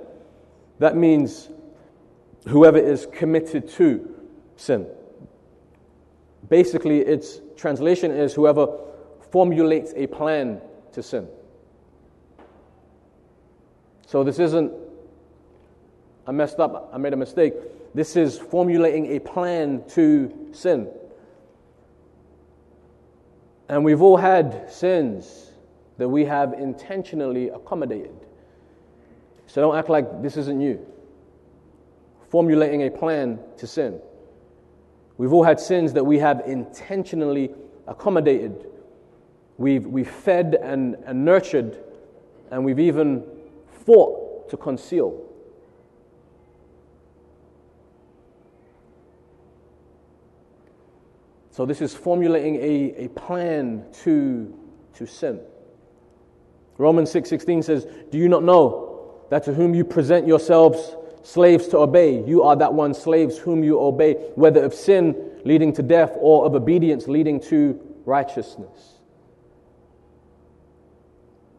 That 0.80 0.96
means 0.96 1.48
whoever 2.48 2.78
is 2.78 3.06
committed 3.12 3.68
to 3.68 4.14
sin. 4.56 4.86
Basically, 6.48 7.00
its 7.00 7.40
translation 7.56 8.10
is 8.10 8.34
whoever 8.34 8.68
formulates 9.30 9.92
a 9.96 10.06
plan 10.06 10.60
to 10.92 11.02
sin. 11.02 11.28
So 14.06 14.22
this 14.22 14.38
isn't, 14.38 14.72
I 16.26 16.32
messed 16.32 16.60
up, 16.60 16.90
I 16.92 16.98
made 16.98 17.12
a 17.12 17.16
mistake. 17.16 17.54
This 17.94 18.14
is 18.14 18.38
formulating 18.38 19.16
a 19.16 19.18
plan 19.18 19.82
to 19.90 20.50
sin. 20.52 20.88
And 23.68 23.84
we've 23.84 24.00
all 24.00 24.16
had 24.16 24.70
sins 24.70 25.50
that 25.98 26.08
we 26.08 26.24
have 26.26 26.52
intentionally 26.52 27.48
accommodated. 27.48 28.14
So 29.48 29.60
don't 29.60 29.76
act 29.76 29.88
like 29.88 30.22
this 30.22 30.36
isn't 30.36 30.60
you. 30.60 30.86
Formulating 32.36 32.82
a 32.82 32.90
plan 32.90 33.38
to 33.56 33.66
sin. 33.66 33.98
We've 35.16 35.32
all 35.32 35.44
had 35.44 35.58
sins 35.58 35.94
that 35.94 36.04
we 36.04 36.18
have 36.18 36.42
intentionally 36.46 37.50
accommodated 37.86 38.66
We've, 39.58 39.86
we've 39.86 40.10
fed 40.10 40.56
and, 40.60 40.96
and 41.06 41.24
nurtured, 41.24 41.82
and 42.50 42.64
we've 42.64 42.78
even 42.78 43.24
fought 43.86 44.50
to 44.50 44.56
conceal. 44.56 45.22
So, 51.50 51.64
this 51.64 51.80
is 51.80 51.94
formulating 51.94 52.56
a, 52.56 53.04
a 53.04 53.08
plan 53.08 53.86
to, 54.02 54.54
to 54.96 55.06
sin. 55.06 55.40
Romans 56.76 57.10
6:16 57.10 57.64
says, 57.64 57.86
"Do 58.10 58.18
you 58.18 58.28
not 58.28 58.42
know 58.42 59.22
that 59.30 59.44
to 59.44 59.54
whom 59.54 59.74
you 59.74 59.82
present 59.82 60.26
yourselves 60.26 60.94
slaves 61.26 61.68
to 61.68 61.78
obey, 61.78 62.22
you 62.24 62.42
are 62.42 62.56
that 62.56 62.72
one 62.72 62.94
slaves 62.94 63.36
whom 63.36 63.64
you 63.64 63.80
obey, 63.80 64.14
whether 64.34 64.62
of 64.64 64.72
sin 64.72 65.14
leading 65.44 65.72
to 65.72 65.82
death 65.82 66.12
or 66.18 66.46
of 66.46 66.54
obedience 66.54 67.08
leading 67.08 67.40
to 67.40 67.80
righteousness?" 68.04 68.94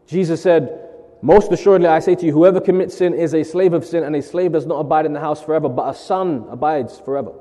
Jesus 0.06 0.40
said, 0.40 0.84
Most 1.20 1.52
assuredly, 1.52 1.88
I 1.88 1.98
say 1.98 2.14
to 2.14 2.26
you, 2.26 2.32
whoever 2.32 2.60
commits 2.60 2.96
sin 2.96 3.12
is 3.12 3.34
a 3.34 3.42
slave 3.42 3.74
of 3.74 3.84
sin, 3.84 4.04
and 4.04 4.14
a 4.16 4.22
slave 4.22 4.52
does 4.52 4.66
not 4.66 4.78
abide 4.78 5.04
in 5.04 5.12
the 5.12 5.20
house 5.20 5.42
forever, 5.42 5.68
but 5.68 5.90
a 5.90 5.94
son 5.94 6.46
abides 6.48 6.98
forever. 7.00 7.32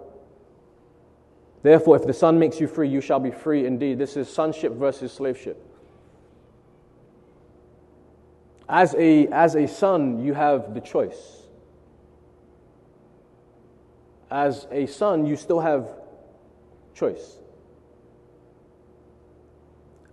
Therefore, 1.63 1.95
if 1.95 2.05
the 2.05 2.13
Son 2.13 2.39
makes 2.39 2.59
you 2.59 2.67
free, 2.67 2.87
you 2.87 3.01
shall 3.01 3.19
be 3.19 3.31
free 3.31 3.65
indeed. 3.65 3.97
This 3.97 4.15
is 4.15 4.29
sonship 4.29 4.73
versus 4.73 5.11
slaveship. 5.11 5.63
As 8.69 8.95
a, 8.95 9.27
as 9.27 9.55
a 9.55 9.67
son, 9.67 10.23
you 10.23 10.33
have 10.33 10.73
the 10.73 10.81
choice. 10.81 11.36
As 14.29 14.67
a 14.71 14.85
son, 14.87 15.25
you 15.25 15.35
still 15.35 15.59
have 15.59 15.87
choice. 16.93 17.37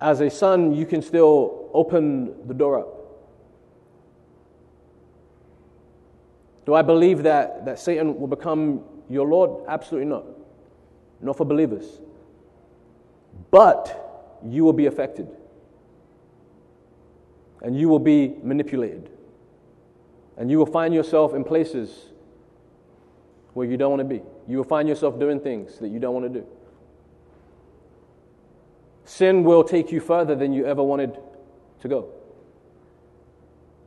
As 0.00 0.20
a 0.20 0.30
son, 0.30 0.74
you 0.74 0.86
can 0.86 1.02
still 1.02 1.70
open 1.72 2.46
the 2.46 2.54
door 2.54 2.78
up. 2.78 2.88
Do 6.66 6.74
I 6.74 6.82
believe 6.82 7.22
that, 7.24 7.64
that 7.64 7.78
Satan 7.78 8.18
will 8.18 8.28
become 8.28 8.82
your 9.08 9.26
Lord? 9.26 9.64
Absolutely 9.68 10.08
not. 10.08 10.24
Not 11.20 11.36
for 11.36 11.44
believers. 11.44 12.00
But 13.50 14.40
you 14.46 14.64
will 14.64 14.72
be 14.72 14.86
affected. 14.86 15.28
And 17.62 17.78
you 17.78 17.88
will 17.88 17.98
be 17.98 18.36
manipulated. 18.42 19.10
And 20.36 20.50
you 20.50 20.58
will 20.58 20.66
find 20.66 20.94
yourself 20.94 21.34
in 21.34 21.44
places 21.44 22.10
where 23.54 23.66
you 23.66 23.76
don't 23.76 23.90
want 23.90 24.00
to 24.00 24.04
be. 24.04 24.22
You 24.46 24.58
will 24.58 24.64
find 24.64 24.88
yourself 24.88 25.18
doing 25.18 25.40
things 25.40 25.78
that 25.78 25.88
you 25.88 25.98
don't 25.98 26.12
want 26.12 26.32
to 26.32 26.40
do. 26.40 26.46
Sin 29.04 29.44
will 29.44 29.64
take 29.64 29.92
you 29.92 30.00
further 30.00 30.34
than 30.34 30.52
you 30.52 30.66
ever 30.66 30.82
wanted 30.82 31.18
to 31.80 31.88
go. 31.88 32.10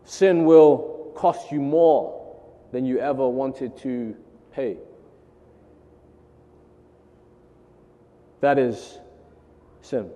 Sin 0.06 0.46
will 0.46 1.12
cost 1.16 1.52
you 1.52 1.60
more 1.60 2.36
than 2.72 2.86
you 2.86 3.00
ever 3.00 3.28
wanted 3.28 3.78
to 3.78 4.16
pay. 4.52 4.78
That 8.40 8.60
is 8.60 9.00
sin. 9.82 10.10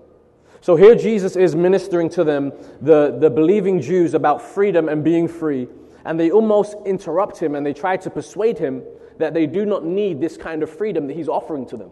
So 0.62 0.76
here 0.76 0.94
Jesus 0.94 1.36
is 1.36 1.56
ministering 1.56 2.10
to 2.12 2.24
them, 2.24 2.54
the, 2.82 3.18
the 3.20 3.32
believing 3.32 3.82
Jews, 3.82 4.14
about 4.14 4.42
freedom 4.42 4.90
and 4.90 5.04
being 5.04 5.28
free. 5.28 5.68
And 6.06 6.20
they 6.20 6.30
almost 6.30 6.76
interrupt 6.86 7.40
him 7.40 7.56
and 7.56 7.66
they 7.66 7.74
try 7.74 7.98
to 7.98 8.10
persuade 8.10 8.60
him 8.60 8.84
that 9.21 9.34
they 9.34 9.45
do 9.47 9.65
not 9.65 9.86
need 9.86 10.19
this 10.19 10.38
kind 10.38 10.62
of 10.63 10.69
freedom 10.69 11.07
that 11.07 11.15
he's 11.15 11.29
offering 11.29 11.65
to 11.67 11.77
them. 11.77 11.91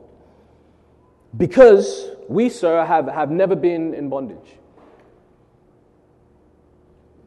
Because 1.35 2.09
we, 2.27 2.49
sir, 2.49 2.83
have, 2.85 3.07
have 3.07 3.31
never 3.31 3.55
been 3.55 3.93
in 3.93 4.09
bondage. 4.09 4.57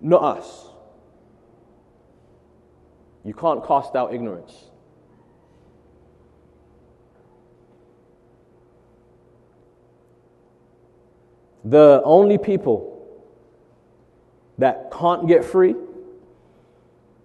Not 0.01 0.23
us. 0.23 0.67
You 3.25 3.33
can't 3.33 3.65
cast 3.65 3.95
out 3.95 4.13
ignorance. 4.13 4.53
The 11.65 12.03
only 12.05 12.39
people 12.39 12.89
that 14.59 14.91
can't 14.91 15.29
get 15.29 15.45
free 15.45 15.77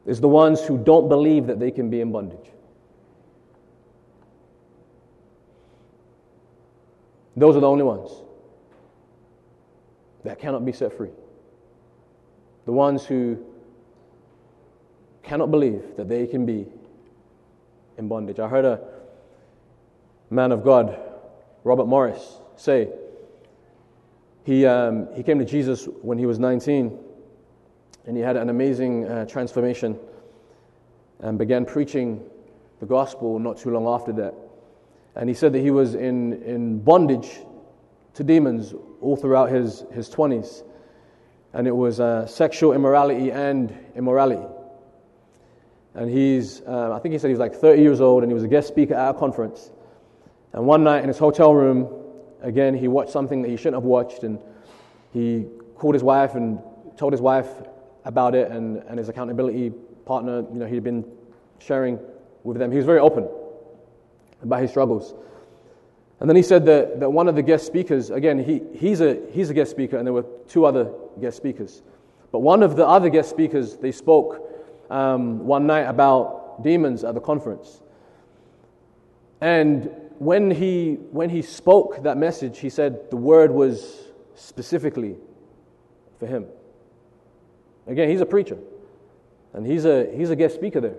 is 0.05 0.21
the 0.21 0.27
ones 0.27 0.61
who 0.61 0.77
don't 0.77 1.09
believe 1.09 1.47
that 1.47 1.59
they 1.59 1.71
can 1.71 1.89
be 1.89 2.01
in 2.01 2.11
bondage. 2.11 2.51
Those 7.37 7.55
are 7.55 7.59
the 7.59 7.69
only 7.69 7.83
ones 7.83 8.09
that 10.23 10.39
cannot 10.39 10.65
be 10.65 10.71
set 10.71 10.97
free. 10.97 11.11
The 12.65 12.71
ones 12.71 13.05
who 13.05 13.37
cannot 15.21 15.51
believe 15.51 15.95
that 15.97 16.09
they 16.09 16.25
can 16.25 16.47
be 16.47 16.65
in 17.97 18.07
bondage. 18.07 18.39
I 18.39 18.47
heard 18.47 18.65
a 18.65 18.81
man 20.31 20.51
of 20.51 20.63
God, 20.63 20.99
Robert 21.63 21.85
Morris, 21.85 22.39
say 22.55 22.89
he, 24.43 24.65
um, 24.65 25.07
he 25.13 25.21
came 25.21 25.37
to 25.37 25.45
Jesus 25.45 25.85
when 26.01 26.17
he 26.17 26.25
was 26.25 26.39
19 26.39 26.97
and 28.07 28.17
he 28.17 28.23
had 28.23 28.35
an 28.35 28.49
amazing 28.49 29.05
uh, 29.05 29.25
transformation 29.25 29.99
and 31.19 31.37
began 31.37 31.65
preaching 31.65 32.23
the 32.79 32.85
gospel 32.87 33.37
not 33.37 33.57
too 33.57 33.69
long 33.69 33.85
after 33.85 34.11
that. 34.13 34.33
And 35.17 35.27
he 35.27 35.33
said 35.33 35.51
that 35.53 35.61
he 35.61 35.71
was 35.71 35.95
in, 35.95 36.43
in 36.43 36.79
bondage 36.79 37.39
to 38.13 38.23
demons 38.23 38.73
all 39.01 39.15
throughout 39.15 39.49
his, 39.49 39.83
his 39.91 40.09
20s. 40.09 40.63
And 41.53 41.67
it 41.67 41.75
was 41.75 41.99
uh, 41.99 42.27
sexual 42.27 42.73
immorality 42.73 43.31
and 43.31 43.75
immorality. 43.95 44.45
And 45.95 46.07
he's, 46.07 46.61
uh, 46.61 46.93
I 46.93 46.99
think 46.99 47.13
he 47.13 47.19
said 47.19 47.29
he 47.29 47.33
was 47.33 47.39
like 47.39 47.55
30 47.55 47.81
years 47.81 47.99
old 47.99 48.21
and 48.21 48.31
he 48.31 48.35
was 48.35 48.43
a 48.43 48.47
guest 48.47 48.67
speaker 48.67 48.93
at 48.93 49.09
a 49.09 49.13
conference. 49.15 49.71
And 50.53 50.67
one 50.67 50.83
night 50.83 51.01
in 51.01 51.07
his 51.07 51.17
hotel 51.17 51.51
room, 51.55 51.91
again, 52.43 52.75
he 52.75 52.87
watched 52.87 53.11
something 53.11 53.41
that 53.41 53.49
he 53.49 53.57
shouldn't 53.57 53.77
have 53.77 53.85
watched. 53.85 54.21
And 54.21 54.37
he 55.13 55.47
called 55.73 55.95
his 55.95 56.03
wife 56.03 56.35
and 56.35 56.59
told 56.95 57.11
his 57.11 57.21
wife 57.21 57.49
about 58.05 58.35
it 58.35 58.51
and, 58.51 58.83
and 58.87 58.99
his 58.99 59.09
accountability 59.09 59.71
partner, 60.05 60.45
you 60.53 60.59
know, 60.59 60.67
he'd 60.67 60.83
been 60.83 61.03
sharing 61.57 61.99
with 62.43 62.59
them. 62.59 62.69
He 62.69 62.77
was 62.77 62.85
very 62.85 62.99
open 62.99 63.27
about 64.41 64.61
his 64.61 64.69
struggles. 64.71 65.13
And 66.19 66.29
then 66.29 66.35
he 66.35 66.41
said 66.41 66.65
that, 66.65 66.99
that 66.99 67.09
one 67.09 67.27
of 67.27 67.35
the 67.35 67.43
guest 67.43 67.67
speakers, 67.67 68.09
again, 68.09 68.43
he, 68.43 68.61
he's, 68.73 69.01
a, 69.01 69.19
he's 69.31 69.49
a 69.49 69.53
guest 69.53 69.71
speaker, 69.71 69.97
and 69.97 70.05
there 70.05 70.13
were 70.13 70.25
two 70.47 70.65
other 70.65 70.91
guest 71.21 71.37
speakers. 71.37 71.83
But 72.31 72.39
one 72.39 72.63
of 72.63 72.75
the 72.75 72.87
other 72.87 73.09
guest 73.09 73.29
speakers, 73.29 73.77
they 73.77 73.91
spoke 73.91 74.43
um, 74.89 75.45
one 75.45 75.67
night 75.67 75.83
about 75.83 76.63
demons 76.63 77.03
at 77.03 77.13
the 77.13 77.21
conference. 77.21 77.81
And 79.41 79.91
when 80.17 80.49
he, 80.49 80.95
when 81.11 81.29
he 81.29 81.43
spoke 81.43 82.01
that 82.03 82.17
message, 82.17 82.57
he 82.59 82.69
said 82.69 83.11
the 83.11 83.17
word 83.17 83.51
was 83.51 84.07
specifically 84.33 85.15
for 86.19 86.25
him. 86.25 86.47
Again, 87.85 88.09
he's 88.09 88.21
a 88.21 88.25
preacher, 88.25 88.57
and 89.53 89.65
he's 89.65 89.85
a, 89.85 90.11
he's 90.15 90.31
a 90.31 90.35
guest 90.35 90.55
speaker 90.55 90.81
there. 90.81 90.95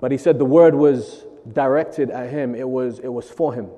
But 0.00 0.12
he 0.12 0.18
said 0.18 0.38
the 0.38 0.44
word 0.44 0.74
was 0.74 1.24
directed 1.52 2.10
at 2.10 2.30
him, 2.30 2.54
it 2.54 2.68
was, 2.68 2.98
it 2.98 3.08
was 3.08 3.30
for 3.30 3.54
him. 3.54 3.68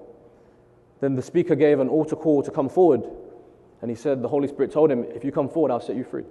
Then 1.00 1.14
the 1.14 1.22
speaker 1.22 1.54
gave 1.54 1.80
an 1.80 1.88
altar 1.88 2.16
call 2.16 2.42
to 2.42 2.50
come 2.50 2.68
forward, 2.68 3.02
and 3.80 3.90
he 3.90 3.96
said, 3.96 4.22
The 4.22 4.28
Holy 4.28 4.48
Spirit 4.48 4.72
told 4.72 4.90
him, 4.90 5.04
If 5.04 5.24
you 5.24 5.32
come 5.32 5.48
forward, 5.48 5.70
I'll 5.70 5.80
set 5.80 5.96
you 5.96 6.04
free. 6.04 6.24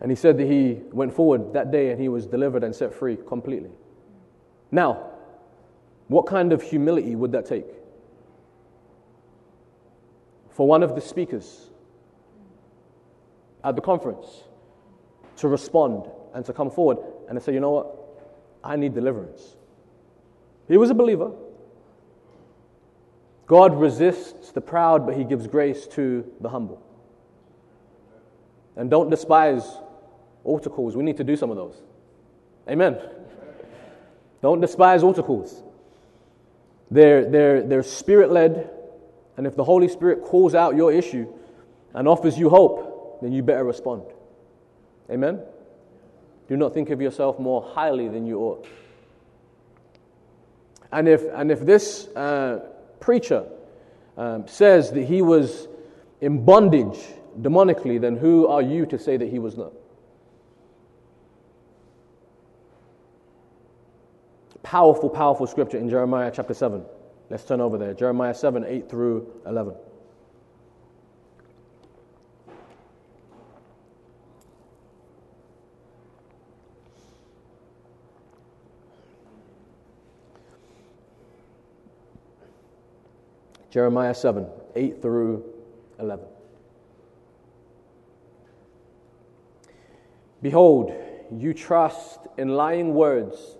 And 0.00 0.10
he 0.10 0.16
said 0.16 0.38
that 0.38 0.46
he 0.46 0.80
went 0.92 1.12
forward 1.12 1.52
that 1.52 1.70
day 1.70 1.90
and 1.90 2.00
he 2.00 2.08
was 2.08 2.26
delivered 2.26 2.64
and 2.64 2.74
set 2.74 2.94
free 2.94 3.18
completely. 3.28 3.70
Now, 4.70 5.10
what 6.08 6.26
kind 6.26 6.52
of 6.52 6.62
humility 6.62 7.14
would 7.14 7.32
that 7.32 7.44
take? 7.44 7.66
For 10.50 10.66
one 10.66 10.82
of 10.82 10.94
the 10.94 11.00
speakers 11.02 11.68
at 13.62 13.76
the 13.76 13.82
conference 13.82 14.44
to 15.36 15.48
respond 15.48 16.10
and 16.34 16.44
to 16.46 16.52
come 16.52 16.70
forward 16.70 16.98
and 17.28 17.38
to 17.38 17.44
say, 17.44 17.52
you 17.52 17.60
know 17.60 17.70
what? 17.70 17.99
I 18.62 18.76
need 18.76 18.94
deliverance. 18.94 19.56
He 20.68 20.76
was 20.76 20.90
a 20.90 20.94
believer. 20.94 21.32
God 23.46 23.80
resists 23.80 24.52
the 24.52 24.60
proud, 24.60 25.06
but 25.06 25.16
he 25.16 25.24
gives 25.24 25.46
grace 25.48 25.86
to 25.88 26.24
the 26.40 26.48
humble. 26.48 26.80
And 28.76 28.88
don't 28.88 29.10
despise 29.10 29.64
altar 30.44 30.70
calls. 30.70 30.96
We 30.96 31.02
need 31.02 31.16
to 31.16 31.24
do 31.24 31.36
some 31.36 31.50
of 31.50 31.56
those. 31.56 31.82
Amen. 32.68 32.98
Don't 34.42 34.60
despise 34.60 35.02
altar 35.02 35.22
calls. 35.22 35.62
They're, 36.90 37.28
they're, 37.28 37.62
they're 37.62 37.82
spirit 37.82 38.30
led, 38.30 38.70
and 39.36 39.46
if 39.46 39.56
the 39.56 39.64
Holy 39.64 39.88
Spirit 39.88 40.22
calls 40.22 40.54
out 40.54 40.76
your 40.76 40.92
issue 40.92 41.32
and 41.94 42.06
offers 42.06 42.38
you 42.38 42.48
hope, 42.48 43.20
then 43.22 43.32
you 43.32 43.42
better 43.42 43.64
respond. 43.64 44.02
Amen. 45.10 45.40
Do 46.50 46.56
not 46.56 46.74
think 46.74 46.90
of 46.90 47.00
yourself 47.00 47.38
more 47.38 47.62
highly 47.62 48.08
than 48.08 48.26
you 48.26 48.40
ought. 48.40 48.66
And 50.90 51.06
if, 51.06 51.22
and 51.32 51.48
if 51.52 51.60
this 51.60 52.08
uh, 52.16 52.66
preacher 52.98 53.46
um, 54.16 54.48
says 54.48 54.90
that 54.90 55.04
he 55.04 55.22
was 55.22 55.68
in 56.20 56.44
bondage 56.44 56.98
demonically, 57.40 58.00
then 58.00 58.16
who 58.16 58.48
are 58.48 58.62
you 58.62 58.84
to 58.86 58.98
say 58.98 59.16
that 59.16 59.28
he 59.28 59.38
was 59.38 59.56
not? 59.56 59.72
Powerful, 64.64 65.08
powerful 65.08 65.46
scripture 65.46 65.78
in 65.78 65.88
Jeremiah 65.88 66.32
chapter 66.34 66.52
7. 66.52 66.84
Let's 67.30 67.44
turn 67.44 67.60
over 67.60 67.78
there. 67.78 67.94
Jeremiah 67.94 68.34
7, 68.34 68.64
8 68.64 68.90
through 68.90 69.32
11. 69.46 69.76
Jeremiah 83.70 84.14
7, 84.14 84.46
8 84.74 85.00
through 85.00 85.44
11. 85.98 86.26
Behold, 90.42 90.92
you 91.30 91.54
trust 91.54 92.20
in 92.36 92.48
lying 92.48 92.94
words 92.94 93.56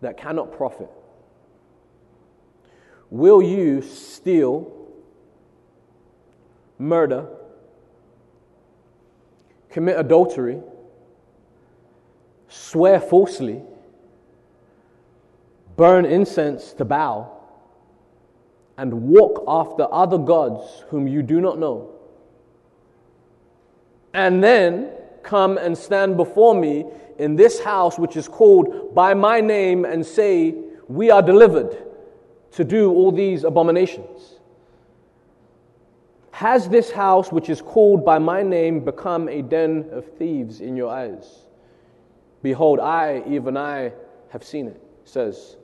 that 0.00 0.16
cannot 0.16 0.52
profit. 0.52 0.90
Will 3.10 3.40
you 3.40 3.80
steal, 3.82 4.72
murder, 6.78 7.26
commit 9.70 9.98
adultery, 9.98 10.60
swear 12.48 13.00
falsely, 13.00 13.62
burn 15.76 16.04
incense 16.04 16.72
to 16.72 16.84
Baal? 16.84 17.37
And 18.78 18.94
walk 18.94 19.44
after 19.46 19.92
other 19.92 20.16
gods 20.16 20.84
whom 20.88 21.06
you 21.06 21.22
do 21.22 21.40
not 21.40 21.58
know, 21.58 21.90
and 24.14 24.42
then 24.42 24.90
come 25.22 25.58
and 25.58 25.76
stand 25.76 26.16
before 26.16 26.54
me 26.54 26.86
in 27.18 27.36
this 27.36 27.60
house 27.60 27.98
which 27.98 28.16
is 28.16 28.28
called 28.28 28.94
by 28.94 29.12
my 29.12 29.40
name 29.40 29.84
and 29.84 30.06
say, 30.06 30.54
We 30.86 31.10
are 31.10 31.20
delivered 31.20 31.76
to 32.52 32.64
do 32.64 32.90
all 32.90 33.12
these 33.12 33.44
abominations. 33.44 34.36
Has 36.30 36.68
this 36.68 36.92
house 36.92 37.32
which 37.32 37.50
is 37.50 37.60
called 37.60 38.04
by 38.04 38.20
my 38.20 38.42
name 38.42 38.84
become 38.84 39.28
a 39.28 39.42
den 39.42 39.88
of 39.90 40.06
thieves 40.16 40.60
in 40.60 40.76
your 40.76 40.88
eyes? 40.88 41.46
Behold, 42.42 42.78
I, 42.78 43.24
even 43.26 43.56
I, 43.56 43.92
have 44.28 44.44
seen 44.44 44.68
it, 44.68 44.80
says 45.04 45.56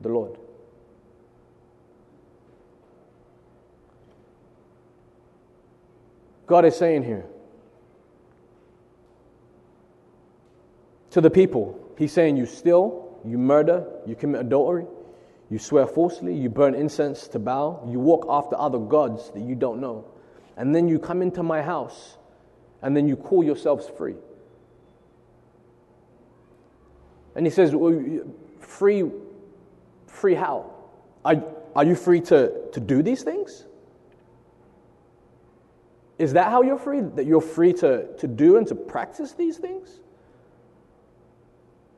the 0.00 0.08
Lord. 0.08 0.36
God 6.46 6.64
is 6.64 6.76
saying 6.76 7.04
here 7.04 7.26
to 11.10 11.20
the 11.20 11.30
people. 11.30 11.78
He's 11.98 12.12
saying, 12.12 12.36
You 12.36 12.46
steal, 12.46 13.18
you 13.24 13.38
murder, 13.38 13.86
you 14.06 14.14
commit 14.14 14.42
adultery, 14.42 14.86
you 15.50 15.58
swear 15.58 15.86
falsely, 15.86 16.34
you 16.34 16.48
burn 16.48 16.74
incense 16.74 17.28
to 17.28 17.38
Baal, 17.38 17.88
you 17.90 17.98
walk 17.98 18.26
after 18.28 18.56
other 18.58 18.78
gods 18.78 19.30
that 19.32 19.42
you 19.42 19.54
don't 19.54 19.80
know. 19.80 20.04
And 20.56 20.74
then 20.74 20.88
you 20.88 20.98
come 20.98 21.22
into 21.22 21.42
my 21.42 21.62
house 21.62 22.16
and 22.82 22.96
then 22.96 23.08
you 23.08 23.16
call 23.16 23.44
yourselves 23.44 23.88
free. 23.96 24.14
And 27.34 27.44
he 27.44 27.50
says, 27.50 27.74
well, 27.74 28.24
Free, 28.60 29.04
free 30.06 30.34
how? 30.34 30.72
Are, 31.24 31.42
are 31.74 31.84
you 31.84 31.94
free 31.94 32.20
to, 32.22 32.52
to 32.72 32.80
do 32.80 33.02
these 33.02 33.22
things? 33.22 33.64
Is 36.18 36.32
that 36.32 36.50
how 36.50 36.62
you're 36.62 36.78
free? 36.78 37.00
That 37.00 37.26
you're 37.26 37.40
free 37.40 37.72
to, 37.74 38.06
to 38.16 38.26
do 38.26 38.56
and 38.56 38.66
to 38.68 38.74
practice 38.74 39.32
these 39.32 39.58
things? 39.58 40.00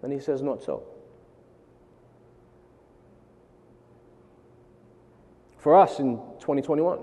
And 0.03 0.13
he 0.13 0.19
says, 0.19 0.43
Not 0.43 0.63
so. 0.63 0.83
For 5.59 5.77
us 5.77 5.99
in 5.99 6.17
2021, 6.41 7.01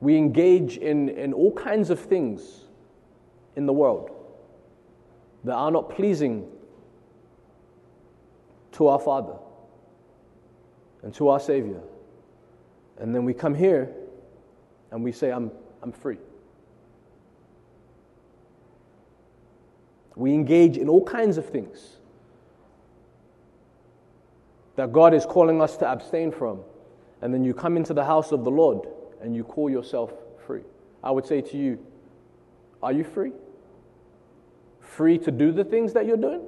we 0.00 0.16
engage 0.16 0.78
in, 0.78 1.10
in 1.10 1.32
all 1.32 1.52
kinds 1.52 1.90
of 1.90 2.00
things 2.00 2.64
in 3.54 3.66
the 3.66 3.72
world 3.72 4.10
that 5.44 5.54
are 5.54 5.70
not 5.70 5.90
pleasing 5.90 6.48
to 8.72 8.88
our 8.88 8.98
Father 8.98 9.34
and 11.02 11.14
to 11.14 11.28
our 11.28 11.40
Savior. 11.40 11.80
And 13.00 13.14
then 13.14 13.24
we 13.24 13.32
come 13.32 13.54
here 13.54 13.90
and 14.90 15.02
we 15.02 15.10
say, 15.10 15.32
I'm, 15.32 15.50
I'm 15.82 15.90
free. 15.90 16.18
We 20.16 20.34
engage 20.34 20.76
in 20.76 20.88
all 20.88 21.02
kinds 21.02 21.38
of 21.38 21.48
things 21.48 21.96
that 24.76 24.92
God 24.92 25.14
is 25.14 25.24
calling 25.24 25.62
us 25.62 25.78
to 25.78 25.88
abstain 25.88 26.30
from. 26.30 26.60
And 27.22 27.32
then 27.32 27.42
you 27.42 27.54
come 27.54 27.76
into 27.76 27.94
the 27.94 28.04
house 28.04 28.32
of 28.32 28.44
the 28.44 28.50
Lord 28.50 28.86
and 29.22 29.34
you 29.34 29.44
call 29.44 29.70
yourself 29.70 30.12
free. 30.46 30.62
I 31.02 31.10
would 31.10 31.26
say 31.26 31.40
to 31.40 31.56
you, 31.56 31.78
Are 32.82 32.92
you 32.92 33.04
free? 33.04 33.32
Free 34.80 35.18
to 35.18 35.30
do 35.30 35.52
the 35.52 35.64
things 35.64 35.94
that 35.94 36.06
you're 36.06 36.16
doing? 36.16 36.42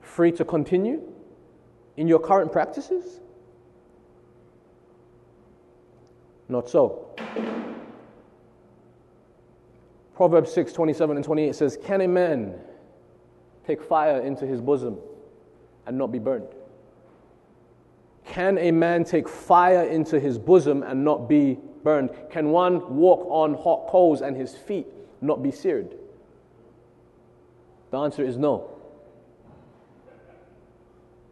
Free 0.00 0.32
to 0.32 0.44
continue 0.44 1.02
in 1.96 2.08
your 2.08 2.18
current 2.18 2.52
practices? 2.52 3.20
Not 6.50 6.68
so. 6.68 7.06
Proverbs 10.14 10.52
6 10.52 10.72
27 10.72 11.16
and 11.16 11.24
28 11.24 11.54
says, 11.54 11.78
Can 11.82 12.00
a 12.02 12.08
man 12.08 12.54
take 13.66 13.80
fire 13.80 14.20
into 14.20 14.46
his 14.46 14.60
bosom 14.60 14.98
and 15.86 15.96
not 15.96 16.10
be 16.12 16.18
burned? 16.18 16.48
Can 18.26 18.58
a 18.58 18.72
man 18.72 19.04
take 19.04 19.28
fire 19.28 19.84
into 19.84 20.18
his 20.18 20.38
bosom 20.38 20.82
and 20.82 21.04
not 21.04 21.28
be 21.28 21.56
burned? 21.84 22.10
Can 22.30 22.50
one 22.50 22.96
walk 22.96 23.26
on 23.30 23.54
hot 23.54 23.86
coals 23.88 24.20
and 24.20 24.36
his 24.36 24.54
feet 24.56 24.88
not 25.20 25.42
be 25.42 25.52
seared? 25.52 25.94
The 27.92 27.98
answer 27.98 28.24
is 28.24 28.36
no. 28.36 28.70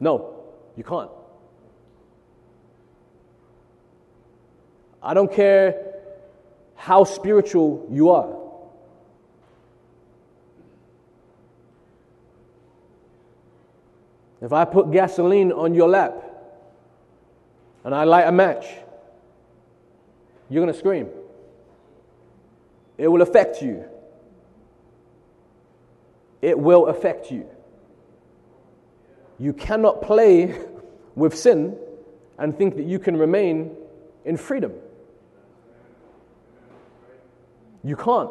No, 0.01 0.45
you 0.77 0.85
can't. 0.85 1.11
I 5.03 5.15
don't 5.15 5.33
care 5.33 5.95
how 6.75 7.05
spiritual 7.05 7.87
you 7.91 8.11
are. 8.11 8.37
If 14.41 14.53
I 14.53 14.65
put 14.65 14.91
gasoline 14.93 15.51
on 15.51 15.75
your 15.75 15.89
lap 15.89 16.15
and 17.85 17.95
I 17.95 18.05
light 18.05 18.29
a 18.29 18.33
match, 18.33 18.67
you're 20.49 20.63
going 20.63 20.73
to 20.73 20.79
scream. 20.79 21.09
It 22.97 23.09
will 23.09 23.23
affect 23.23 23.63
you. 23.63 23.85
It 26.41 26.59
will 26.59 26.87
affect 26.87 27.31
you. 27.31 27.49
You 29.39 29.53
cannot 29.53 30.03
play 30.03 30.59
with 31.15 31.37
sin 31.37 31.77
and 32.39 32.57
think 32.57 32.77
that 32.77 32.85
you 32.85 32.99
can 32.99 33.17
remain 33.17 33.77
in 34.25 34.37
freedom. 34.37 34.73
You 37.85 37.97
can't. 37.97 38.31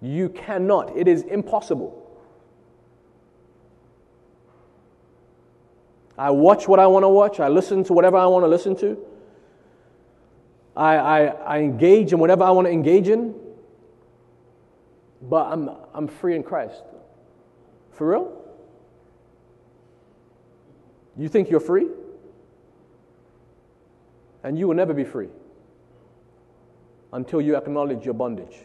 You 0.00 0.28
cannot. 0.28 0.96
It 0.96 1.08
is 1.08 1.22
impossible. 1.22 1.98
I 6.18 6.30
watch 6.30 6.68
what 6.68 6.78
I 6.78 6.86
want 6.86 7.04
to 7.04 7.08
watch. 7.08 7.40
I 7.40 7.48
listen 7.48 7.84
to 7.84 7.92
whatever 7.92 8.16
I 8.16 8.26
want 8.26 8.44
to 8.44 8.48
listen 8.48 8.76
to. 8.76 8.98
I, 10.76 10.96
I, 10.96 11.24
I 11.26 11.58
engage 11.60 12.12
in 12.12 12.18
whatever 12.18 12.44
I 12.44 12.50
want 12.50 12.66
to 12.66 12.72
engage 12.72 13.08
in. 13.08 13.34
But 15.22 15.52
I'm, 15.52 15.70
I'm 15.94 16.08
free 16.08 16.34
in 16.34 16.42
Christ. 16.42 16.82
For 17.92 18.10
real? 18.10 18.42
You 21.16 21.28
think 21.28 21.50
you're 21.50 21.60
free? 21.60 21.88
And 24.42 24.58
you 24.58 24.66
will 24.66 24.74
never 24.74 24.94
be 24.94 25.04
free 25.04 25.28
until 27.12 27.40
you 27.40 27.56
acknowledge 27.56 28.04
your 28.04 28.14
bondage. 28.14 28.60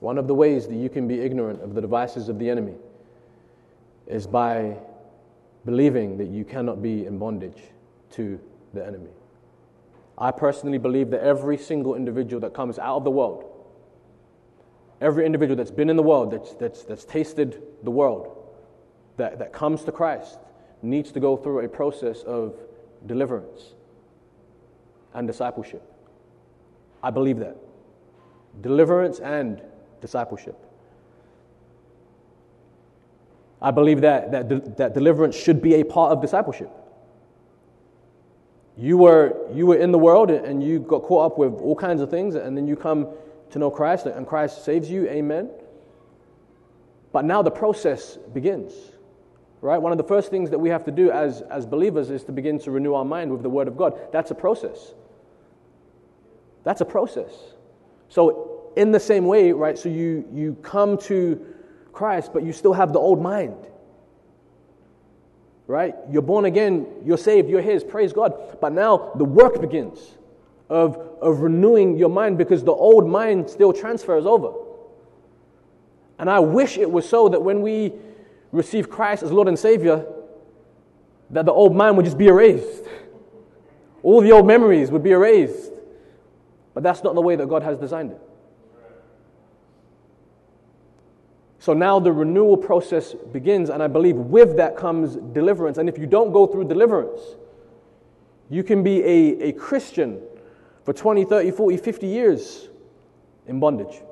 One 0.00 0.16
of 0.16 0.26
the 0.26 0.34
ways 0.34 0.66
that 0.66 0.76
you 0.76 0.88
can 0.88 1.06
be 1.06 1.20
ignorant 1.20 1.62
of 1.62 1.74
the 1.74 1.80
devices 1.80 2.28
of 2.28 2.38
the 2.38 2.48
enemy 2.48 2.74
is 4.06 4.26
by 4.26 4.76
believing 5.66 6.16
that 6.16 6.28
you 6.28 6.44
cannot 6.44 6.82
be 6.82 7.04
in 7.04 7.18
bondage 7.18 7.62
to 8.12 8.40
the 8.72 8.84
enemy. 8.84 9.10
I 10.16 10.30
personally 10.30 10.78
believe 10.78 11.10
that 11.10 11.20
every 11.22 11.58
single 11.58 11.94
individual 11.94 12.40
that 12.40 12.54
comes 12.54 12.78
out 12.78 12.96
of 12.96 13.04
the 13.04 13.10
world, 13.10 13.49
every 15.00 15.24
individual 15.24 15.56
that's 15.56 15.70
been 15.70 15.90
in 15.90 15.96
the 15.96 16.02
world, 16.02 16.30
that's, 16.30 16.54
that's, 16.54 16.82
that's 16.84 17.04
tasted 17.04 17.62
the 17.82 17.90
world, 17.90 18.36
that, 19.16 19.38
that 19.38 19.52
comes 19.52 19.84
to 19.84 19.92
Christ, 19.92 20.38
needs 20.82 21.12
to 21.12 21.20
go 21.20 21.36
through 21.36 21.64
a 21.64 21.68
process 21.68 22.22
of 22.22 22.54
deliverance 23.06 23.74
and 25.14 25.26
discipleship. 25.26 25.82
I 27.02 27.10
believe 27.10 27.38
that. 27.38 27.56
Deliverance 28.60 29.20
and 29.20 29.62
discipleship. 30.00 30.56
I 33.62 33.70
believe 33.70 34.00
that, 34.00 34.32
that, 34.32 34.48
de- 34.48 34.60
that 34.76 34.94
deliverance 34.94 35.36
should 35.36 35.60
be 35.60 35.74
a 35.74 35.84
part 35.84 36.12
of 36.12 36.20
discipleship. 36.20 36.70
You 38.76 38.96
were, 38.96 39.36
you 39.52 39.66
were 39.66 39.76
in 39.76 39.92
the 39.92 39.98
world 39.98 40.30
and 40.30 40.62
you 40.62 40.78
got 40.80 41.02
caught 41.02 41.32
up 41.32 41.38
with 41.38 41.54
all 41.54 41.76
kinds 41.76 42.00
of 42.00 42.10
things, 42.10 42.34
and 42.34 42.56
then 42.56 42.66
you 42.66 42.76
come 42.76 43.08
to 43.50 43.58
know 43.58 43.70
Christ, 43.70 44.06
and 44.06 44.26
Christ 44.26 44.64
saves 44.64 44.90
you. 44.90 45.08
Amen. 45.08 45.50
But 47.12 47.24
now 47.24 47.42
the 47.42 47.50
process 47.50 48.16
begins, 48.16 48.72
right? 49.60 49.78
One 49.78 49.92
of 49.92 49.98
the 49.98 50.04
first 50.04 50.30
things 50.30 50.50
that 50.50 50.58
we 50.58 50.68
have 50.68 50.84
to 50.84 50.92
do 50.92 51.10
as, 51.10 51.42
as 51.42 51.66
believers 51.66 52.10
is 52.10 52.24
to 52.24 52.32
begin 52.32 52.58
to 52.60 52.70
renew 52.70 52.94
our 52.94 53.04
mind 53.04 53.32
with 53.32 53.42
the 53.42 53.50
Word 53.50 53.68
of 53.68 53.76
God. 53.76 53.98
That's 54.12 54.30
a 54.30 54.34
process. 54.34 54.94
That's 56.62 56.80
a 56.80 56.84
process. 56.84 57.32
So, 58.08 58.72
in 58.76 58.92
the 58.92 59.00
same 59.00 59.26
way, 59.26 59.50
right, 59.52 59.76
so 59.76 59.88
you, 59.88 60.24
you 60.32 60.56
come 60.62 60.96
to 60.98 61.44
Christ, 61.92 62.32
but 62.32 62.44
you 62.44 62.52
still 62.52 62.72
have 62.72 62.92
the 62.92 63.00
old 63.00 63.20
mind. 63.20 63.56
Right? 65.66 65.94
You're 66.10 66.22
born 66.22 66.44
again, 66.44 66.86
you're 67.04 67.18
saved, 67.18 67.48
you're 67.48 67.62
His, 67.62 67.82
praise 67.82 68.12
God. 68.12 68.58
But 68.60 68.72
now 68.72 69.12
the 69.16 69.24
work 69.24 69.60
begins 69.60 69.98
of, 70.68 71.09
of 71.20 71.40
renewing 71.40 71.96
your 71.96 72.08
mind 72.08 72.38
because 72.38 72.64
the 72.64 72.72
old 72.72 73.08
mind 73.08 73.48
still 73.48 73.72
transfers 73.72 74.26
over. 74.26 74.52
And 76.18 76.28
I 76.28 76.40
wish 76.40 76.78
it 76.78 76.90
was 76.90 77.08
so 77.08 77.28
that 77.28 77.40
when 77.40 77.62
we 77.62 77.92
receive 78.52 78.90
Christ 78.90 79.22
as 79.22 79.32
Lord 79.32 79.48
and 79.48 79.58
Savior, 79.58 80.06
that 81.30 81.46
the 81.46 81.52
old 81.52 81.74
mind 81.74 81.96
would 81.96 82.04
just 82.04 82.18
be 82.18 82.26
erased. 82.26 82.84
All 84.02 84.20
the 84.20 84.32
old 84.32 84.46
memories 84.46 84.90
would 84.90 85.02
be 85.02 85.12
erased. 85.12 85.72
But 86.74 86.82
that's 86.82 87.02
not 87.02 87.14
the 87.14 87.20
way 87.20 87.36
that 87.36 87.48
God 87.48 87.62
has 87.62 87.78
designed 87.78 88.12
it. 88.12 88.20
So 91.58 91.74
now 91.74 92.00
the 92.00 92.10
renewal 92.10 92.56
process 92.56 93.12
begins, 93.12 93.68
and 93.68 93.82
I 93.82 93.86
believe 93.86 94.16
with 94.16 94.56
that 94.56 94.76
comes 94.76 95.16
deliverance. 95.16 95.76
And 95.76 95.88
if 95.88 95.98
you 95.98 96.06
don't 96.06 96.32
go 96.32 96.46
through 96.46 96.64
deliverance, 96.64 97.20
you 98.48 98.64
can 98.64 98.82
be 98.82 99.02
a, 99.02 99.48
a 99.48 99.52
Christian 99.52 100.22
for 100.90 100.94
20, 100.94 101.24
30, 101.24 101.52
40, 101.52 101.76
50 101.76 102.06
years 102.08 102.68
in 103.46 103.60
bondage. 103.60 104.02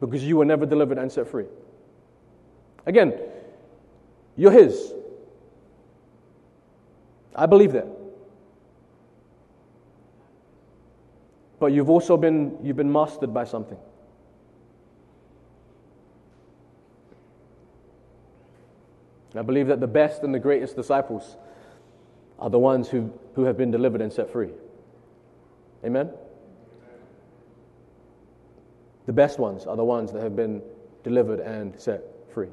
because 0.00 0.24
you 0.24 0.38
were 0.38 0.46
never 0.46 0.64
delivered 0.64 0.96
and 0.96 1.12
set 1.12 1.28
free. 1.28 1.44
Again, 2.86 3.12
you're 4.34 4.50
His. 4.50 4.94
I 7.36 7.44
believe 7.44 7.72
that. 7.72 7.86
But 11.60 11.66
you've 11.66 11.90
also 11.90 12.16
been, 12.16 12.56
you've 12.62 12.76
been 12.76 12.90
mastered 12.90 13.34
by 13.34 13.44
something. 13.44 13.78
I 19.34 19.42
believe 19.42 19.66
that 19.66 19.80
the 19.80 19.86
best 19.86 20.22
and 20.22 20.34
the 20.34 20.40
greatest 20.40 20.76
disciples 20.76 21.36
are 22.38 22.48
the 22.48 22.58
ones 22.58 22.88
who, 22.88 23.12
who 23.34 23.44
have 23.44 23.58
been 23.58 23.70
delivered 23.70 24.00
and 24.00 24.10
set 24.10 24.30
free. 24.30 24.48
Amen? 25.84 26.10
The 29.06 29.12
best 29.12 29.38
ones 29.38 29.66
are 29.66 29.76
the 29.76 29.84
ones 29.84 30.12
that 30.12 30.22
have 30.22 30.36
been 30.36 30.62
delivered 31.02 31.40
and 31.40 31.78
set 31.80 32.02
free. 32.32 32.48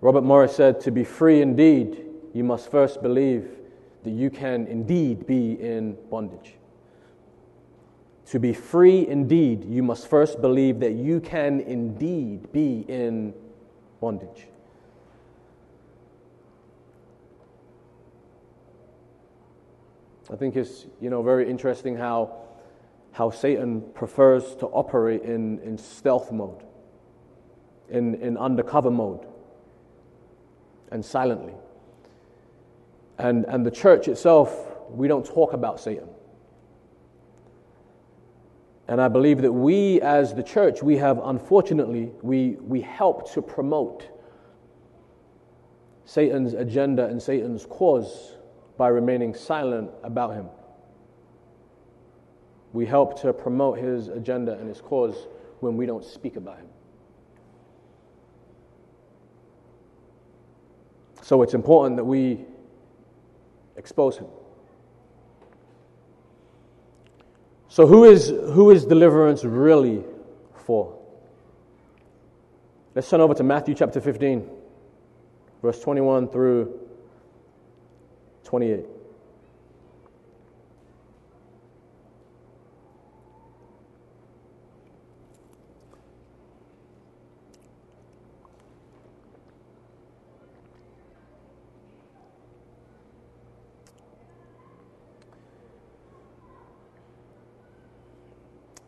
Robert 0.00 0.22
Morris 0.22 0.54
said, 0.54 0.80
To 0.82 0.90
be 0.90 1.04
free 1.04 1.42
indeed, 1.42 2.04
you 2.32 2.44
must 2.44 2.70
first 2.70 3.02
believe 3.02 3.48
that 4.04 4.10
you 4.10 4.30
can 4.30 4.66
indeed 4.66 5.26
be 5.26 5.52
in 5.52 5.96
bondage. 6.10 6.54
To 8.26 8.38
be 8.38 8.52
free 8.52 9.06
indeed, 9.06 9.64
you 9.64 9.82
must 9.82 10.08
first 10.08 10.40
believe 10.40 10.80
that 10.80 10.92
you 10.92 11.20
can 11.20 11.60
indeed 11.60 12.52
be 12.52 12.84
in 12.88 13.34
bondage. 14.00 14.46
I 20.30 20.36
think 20.36 20.56
it's 20.56 20.86
you 21.00 21.10
know 21.10 21.22
very 21.22 21.48
interesting 21.48 21.96
how 21.96 22.46
how 23.16 23.30
Satan 23.30 23.80
prefers 23.94 24.54
to 24.56 24.66
operate 24.66 25.22
in, 25.22 25.58
in 25.60 25.78
stealth 25.78 26.30
mode, 26.30 26.62
in, 27.88 28.14
in 28.16 28.36
undercover 28.36 28.90
mode, 28.90 29.26
and 30.90 31.02
silently. 31.02 31.54
And, 33.16 33.46
and 33.46 33.64
the 33.64 33.70
church 33.70 34.06
itself, 34.06 34.54
we 34.90 35.08
don't 35.08 35.24
talk 35.24 35.54
about 35.54 35.80
Satan. 35.80 36.10
And 38.86 39.00
I 39.00 39.08
believe 39.08 39.40
that 39.40 39.52
we, 39.52 39.98
as 40.02 40.34
the 40.34 40.42
church, 40.42 40.82
we 40.82 40.98
have 40.98 41.18
unfortunately, 41.24 42.12
we, 42.20 42.58
we 42.60 42.82
help 42.82 43.32
to 43.32 43.40
promote 43.40 44.06
Satan's 46.04 46.52
agenda 46.52 47.06
and 47.06 47.22
Satan's 47.22 47.64
cause 47.64 48.35
by 48.76 48.88
remaining 48.88 49.34
silent 49.34 49.90
about 50.02 50.34
him. 50.34 50.46
We 52.72 52.86
help 52.86 53.20
to 53.22 53.32
promote 53.32 53.78
his 53.78 54.08
agenda 54.08 54.52
and 54.58 54.68
his 54.68 54.80
cause 54.80 55.28
when 55.60 55.76
we 55.76 55.86
don't 55.86 56.04
speak 56.04 56.36
about 56.36 56.58
him. 56.58 56.66
So 61.22 61.42
it's 61.42 61.54
important 61.54 61.96
that 61.96 62.04
we 62.04 62.44
expose 63.76 64.18
him. 64.18 64.26
So, 67.68 67.86
who 67.86 68.04
is, 68.04 68.28
who 68.28 68.70
is 68.70 68.84
deliverance 68.86 69.44
really 69.44 70.04
for? 70.54 70.98
Let's 72.94 73.10
turn 73.10 73.20
over 73.20 73.34
to 73.34 73.42
Matthew 73.42 73.74
chapter 73.74 74.00
15, 74.00 74.48
verse 75.60 75.80
21 75.80 76.28
through 76.28 76.85
28. 78.46 78.84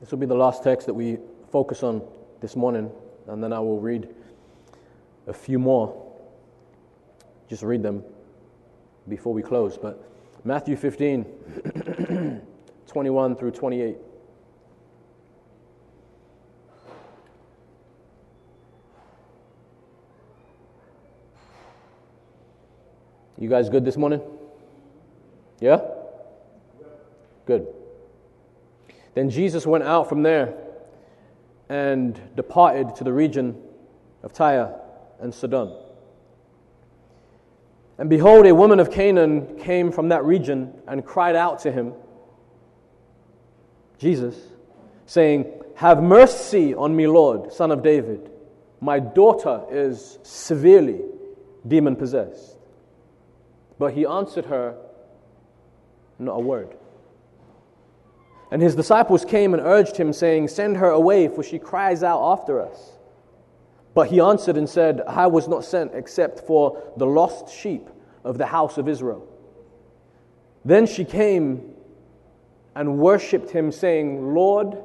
This 0.01 0.13
will 0.13 0.19
be 0.19 0.27
the 0.27 0.35
last 0.37 0.63
text 0.63 0.87
that 0.87 0.95
we 0.95 1.19
focus 1.51 1.83
on 1.83 2.01
this 2.41 2.55
morning, 2.55 2.93
and 3.27 3.43
then 3.43 3.53
I 3.53 3.59
will 3.59 3.81
read 3.81 4.09
a 5.27 5.33
few 5.35 5.59
more. 5.59 6.01
Just 7.49 7.65
read 7.65 7.83
them 7.83 8.05
before 9.09 9.33
we 9.33 9.43
close. 9.43 9.79
But 9.79 10.03
Matthew 10.45 10.77
15, 10.77 12.43
21 12.87 13.37
through 13.37 13.51
28. 13.51 13.97
You 23.41 23.49
guys 23.49 23.69
good 23.69 23.85
this 23.85 23.97
morning? 23.97 24.21
Yeah? 25.61 25.81
Good. 27.47 27.69
Then 29.15 29.31
Jesus 29.31 29.65
went 29.65 29.85
out 29.85 30.09
from 30.09 30.23
there 30.23 30.55
and 31.69 32.21
departed 32.35 32.97
to 32.97 33.05
the 33.05 33.13
region 33.13 33.61
of 34.23 34.33
Tyre 34.33 34.75
and 35.21 35.33
Sidon. 35.33 35.88
And 37.99 38.09
behold, 38.09 38.47
a 38.47 38.55
woman 38.55 38.79
of 38.79 38.93
Canaan 38.93 39.59
came 39.59 39.91
from 39.91 40.11
that 40.11 40.25
region 40.25 40.73
and 40.87 41.05
cried 41.05 41.35
out 41.35 41.61
to 41.61 41.73
him, 41.73 41.95
Jesus, 43.99 44.37
saying, 45.07 45.53
Have 45.75 46.01
mercy 46.01 46.75
on 46.75 46.95
me, 46.95 47.09
Lord, 47.09 47.53
son 47.53 47.73
of 47.73 47.83
David. 47.83 48.31
My 48.81 49.01
daughter 49.01 49.65
is 49.71 50.19
severely 50.23 51.01
demon 51.67 51.97
possessed. 51.97 52.57
But 53.81 53.95
he 53.95 54.07
answered 54.07 54.47
her 54.47 54.77
not 56.21 56.35
a 56.35 56.41
word. 56.41 56.77
And 58.51 58.63
his 58.63 58.75
disciples 58.75 59.25
came 59.25 59.55
and 59.55 59.63
urged 59.63 59.97
him, 59.97 60.13
saying, 60.13 60.49
Send 60.49 60.77
her 60.77 60.89
away, 60.89 61.29
for 61.29 61.43
she 61.43 61.59
cries 61.59 62.03
out 62.03 62.23
after 62.23 62.61
us. 62.61 62.98
But 63.99 64.11
he 64.11 64.21
answered 64.21 64.57
and 64.57 64.71
said, 64.71 65.03
I 65.09 65.27
was 65.27 65.49
not 65.49 65.65
sent 65.65 65.93
except 65.93 66.47
for 66.47 66.81
the 66.97 67.05
lost 67.05 67.53
sheep 67.53 67.91
of 68.23 68.39
the 68.39 68.47
house 68.47 68.79
of 68.79 68.89
Israel. 68.89 69.27
Then 70.65 70.87
she 70.87 71.05
came 71.05 71.75
and 72.77 73.01
worshipped 73.01 73.51
him, 73.51 73.73
saying, 73.73 74.35
Lord, 74.35 74.79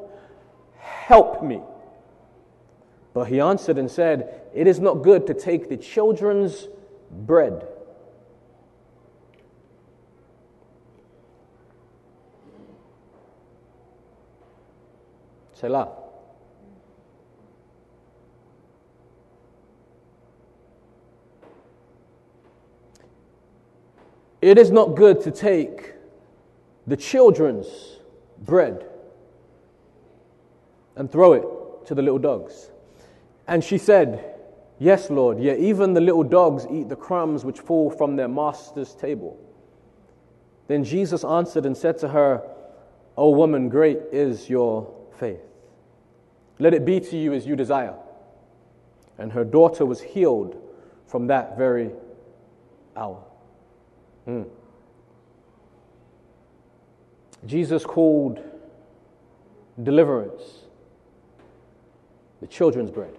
help 0.80 1.44
me. 1.44 1.62
But 3.14 3.26
he 3.26 3.40
answered 3.40 3.78
and 3.78 3.92
said, 3.92 4.42
It 4.52 4.66
is 4.66 4.80
not 4.80 5.04
good 5.04 5.28
to 5.28 5.36
take 5.36 5.70
the 5.70 5.78
children's 5.78 6.68
bread. 7.12 7.68
Selah. 15.54 16.03
It 24.44 24.58
is 24.58 24.72
not 24.72 24.96
good 24.98 25.22
to 25.22 25.32
take 25.32 25.94
the 26.86 26.98
children's 26.98 27.66
bread 28.40 28.86
and 30.98 31.10
throw 31.10 31.32
it 31.32 31.86
to 31.88 31.96
the 31.96 32.02
little 32.02 32.20
dogs. 32.20 32.70
And 33.48 33.64
she 33.64 33.78
said, 33.78 34.36
Yes, 34.80 35.10
Lord, 35.10 35.40
yet 35.40 35.60
even 35.60 35.94
the 35.94 36.02
little 36.02 36.26
dogs 36.26 36.68
eat 36.70 36.90
the 36.90 36.96
crumbs 36.98 37.46
which 37.46 37.62
fall 37.62 37.90
from 37.90 38.18
their 38.18 38.28
master's 38.28 38.94
table. 38.96 39.40
Then 40.68 40.84
Jesus 40.84 41.24
answered 41.24 41.66
and 41.66 41.78
said 41.78 41.98
to 42.00 42.10
her, 42.10 42.44
O 43.16 43.30
woman, 43.30 43.70
great 43.70 44.00
is 44.12 44.50
your 44.50 44.94
faith. 45.18 45.40
Let 46.60 46.74
it 46.74 46.84
be 46.84 47.00
to 47.00 47.18
you 47.18 47.32
as 47.32 47.48
you 47.48 47.56
desire. 47.56 47.96
And 49.18 49.32
her 49.32 49.46
daughter 49.46 49.86
was 49.86 50.02
healed 50.02 50.62
from 51.08 51.28
that 51.28 51.58
very 51.58 51.92
hour. 52.98 53.24
Mm. 54.28 54.48
Jesus 57.46 57.84
called 57.86 58.42
deliverance 59.82 60.42
the 62.40 62.48
children's 62.48 62.92
bread. 62.92 63.16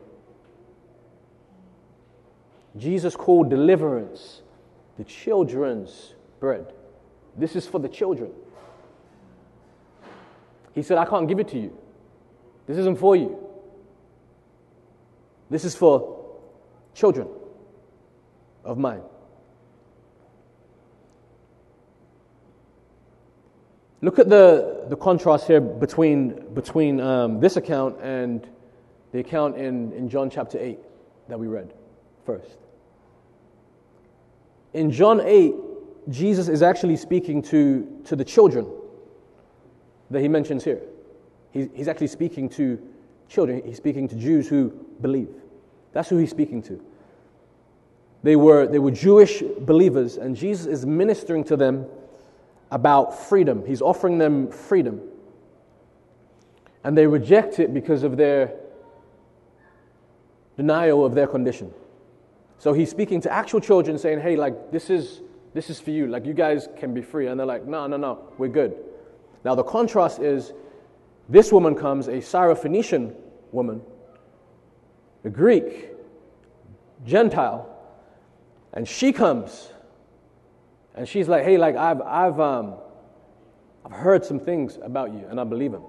Jesus 2.77 3.15
called 3.15 3.51
deliverance 3.51 4.43
the 4.99 5.05
children's 5.05 6.15
bread. 6.41 6.73
This 7.37 7.57
is 7.57 7.67
for 7.67 7.79
the 7.79 7.89
children. 7.89 8.31
He 10.75 10.83
said, 10.83 10.99
I 10.99 11.05
can't 11.05 11.29
give 11.29 11.39
it 11.39 11.49
to 11.49 11.59
you. 11.59 11.77
This 12.67 12.79
isn't 12.79 12.99
for 12.99 13.15
you. 13.15 13.39
This 15.51 15.65
is 15.65 15.77
for 15.77 16.25
children 16.95 17.29
of 18.65 18.79
mine. 18.79 19.03
Look 24.05 24.19
at 24.19 24.29
the, 24.29 24.85
the 24.91 24.97
contrast 24.97 25.47
here 25.47 25.63
between, 25.63 26.53
between 26.53 27.01
um, 27.01 27.41
this 27.41 27.57
account 27.57 27.99
and 28.03 28.47
the 29.13 29.21
account 29.21 29.57
in, 29.57 29.95
in 29.95 30.11
John 30.11 30.29
chapter 30.29 30.59
8 30.61 30.79
that 31.29 31.41
we 31.41 31.47
read 31.47 31.73
first. 32.27 32.59
In 34.75 34.91
John 34.91 35.23
8, 35.23 35.55
Jesus 36.11 36.49
is 36.49 36.61
actually 36.61 36.99
speaking 36.99 37.41
to, 37.45 38.03
to 38.05 38.15
the 38.15 38.27
children 38.27 38.67
that 40.11 40.21
he 40.21 40.29
mentions 40.29 40.65
here. 40.65 40.83
He's, 41.53 41.69
he's 41.73 41.89
actually 41.89 42.09
speaking 42.09 42.51
to 42.51 42.79
children, 43.31 43.63
he's 43.65 43.79
speaking 43.79 44.07
to 44.09 44.17
Jews 44.17 44.47
who 44.47 44.69
believe. 45.01 45.31
That's 45.95 46.11
who 46.11 46.19
he's 46.19 46.29
speaking 46.29 46.61
to. 46.65 46.79
They 48.23 48.37
were, 48.37 48.67
they 48.67 48.81
were 48.81 48.91
Jewish 48.91 49.43
believers, 49.61 50.19
and 50.19 50.37
Jesus 50.37 50.67
is 50.67 50.85
ministering 50.85 51.43
to 51.45 51.57
them 51.57 51.87
about 52.71 53.29
freedom. 53.29 53.65
He's 53.67 53.83
offering 53.83 54.19
them 54.19 54.51
freedom. 54.51 55.01
And 56.83 56.97
they 56.97 57.07
reject 57.07 57.59
it 57.61 57.73
because 57.73 58.03
of 58.03 58.17
their 58.17 58.55
denial 60.57 61.05
of 61.05 61.15
their 61.15 61.27
condition. 61.27 61.73
So 62.59 62.73
he's 62.73 62.91
speaking 62.91 63.21
to 63.23 63.33
actual 63.33 63.61
children 63.61 63.99
saying, 63.99 64.21
hey, 64.21 64.37
like, 64.37 64.71
this 64.71 64.91
is, 64.91 65.21
this 65.53 65.71
is 65.71 65.81
for 65.81 65.91
you. 65.91 66.07
Like, 66.07 66.25
you 66.25 66.35
guys 66.35 66.69
can 66.79 66.95
be 66.95 67.03
free. 67.03 67.27
And 67.27 67.39
they're 67.39 67.47
like, 67.47 67.67
no, 67.67 67.87
no, 67.87 67.97
no, 67.97 68.33
we're 68.39 68.49
good. 68.49 68.77
Now, 69.45 69.55
the 69.55 69.65
contrast 69.65 70.21
is 70.21 70.53
this 71.29 71.53
woman 71.53 71.75
comes, 71.75 72.09
a 72.09 72.19
Syrophoenician 72.19 73.15
woman, 73.53 73.83
a 75.25 75.31
Greek, 75.31 75.91
Gentile, 77.05 77.71
and 78.73 78.87
she 78.87 79.13
comes 79.13 79.71
and 80.95 81.09
she's 81.09 81.29
like, 81.29 81.45
hey, 81.45 81.59
like 81.59 81.77
I've, 81.77 82.01
I've, 82.03 82.39
um, 82.41 82.75
I've 83.85 83.93
heard 83.93 84.25
some 84.25 84.39
things 84.39 84.79
about 84.83 85.13
you, 85.13 85.27
and 85.29 85.41
I 85.41 85.45
believe 85.45 85.73
them. 85.73 85.83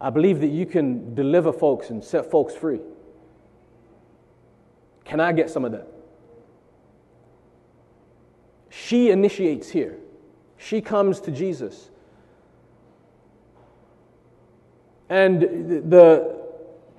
I 0.00 0.10
believe 0.10 0.40
that 0.40 0.48
you 0.48 0.66
can 0.66 1.14
deliver 1.14 1.52
folks 1.52 1.90
and 1.90 2.04
set 2.04 2.30
folks 2.30 2.54
free. 2.54 2.80
Can 5.04 5.20
I 5.20 5.32
get 5.32 5.50
some 5.50 5.64
of 5.64 5.72
that? 5.72 5.88
She 8.68 9.10
initiates 9.10 9.70
here. 9.70 9.98
She 10.58 10.80
comes 10.80 11.20
to 11.20 11.30
Jesus. 11.30 11.90
And 15.08 15.40
the, 15.90 16.36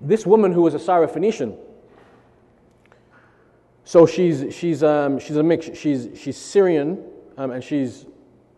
this 0.02 0.26
woman 0.26 0.52
who 0.54 0.62
was 0.62 0.74
a 0.74 0.80
Syrophoenician, 0.80 1.58
so 3.88 4.06
she's, 4.06 4.54
she's, 4.54 4.84
um, 4.84 5.18
she's 5.18 5.38
a 5.38 5.44
mix. 5.44 5.70
She's, 5.74 6.10
she's 6.14 6.36
Syrian 6.36 7.02
um, 7.38 7.52
and 7.52 7.64
she's 7.64 8.06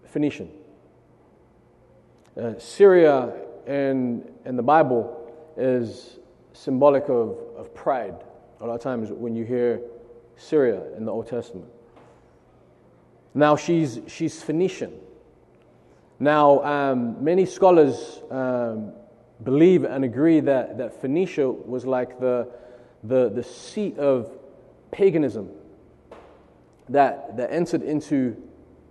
Phoenician. 0.06 0.50
Uh, 2.36 2.58
Syria 2.58 3.32
in, 3.68 4.28
in 4.46 4.56
the 4.56 4.64
Bible 4.64 5.32
is 5.56 6.18
symbolic 6.54 7.10
of, 7.10 7.38
of 7.56 7.76
pride. 7.76 8.16
A 8.60 8.66
lot 8.66 8.74
of 8.74 8.82
times 8.82 9.12
when 9.12 9.36
you 9.36 9.46
hear 9.46 9.82
Syria 10.36 10.82
in 10.98 11.06
the 11.06 11.12
Old 11.12 11.28
Testament. 11.28 11.70
Now 13.36 13.56
she's, 13.56 14.00
she's 14.08 14.42
Phoenician. 14.42 14.94
Now, 16.20 16.64
um, 16.64 17.24
many 17.24 17.46
scholars 17.46 18.24
um, 18.32 18.94
believe 19.44 19.84
and 19.84 20.04
agree 20.04 20.40
that, 20.40 20.80
that 20.80 21.00
Phoenicia 21.00 21.52
was 21.52 21.86
like 21.86 22.20
the, 22.20 22.50
the, 23.04 23.30
the 23.30 23.44
seat 23.44 24.00
of 24.00 24.36
paganism 24.92 25.50
that, 26.90 27.38
that 27.38 27.52
entered 27.52 27.84
into 27.84 28.36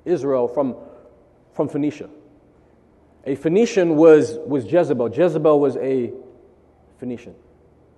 Israel 0.05 0.49
from, 0.49 0.76
from 1.53 1.68
Phoenicia. 1.68 2.09
A 3.24 3.34
Phoenician 3.34 3.96
was, 3.96 4.38
was 4.46 4.64
Jezebel. 4.64 5.11
Jezebel 5.14 5.61
was 5.61 5.76
a 5.76 6.12
Phoenician. 6.99 7.34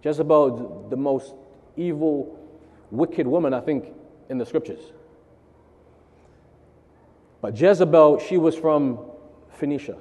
Jezebel, 0.03 0.88
the 0.88 0.96
most 0.96 1.34
evil, 1.76 2.38
wicked 2.90 3.26
woman, 3.26 3.55
I 3.55 3.61
think, 3.61 3.92
in 4.28 4.38
the 4.38 4.46
scriptures. 4.46 4.80
But 7.40 7.59
Jezebel, 7.59 8.18
she 8.18 8.38
was 8.38 8.57
from 8.57 8.98
Phoenicia. 9.53 9.96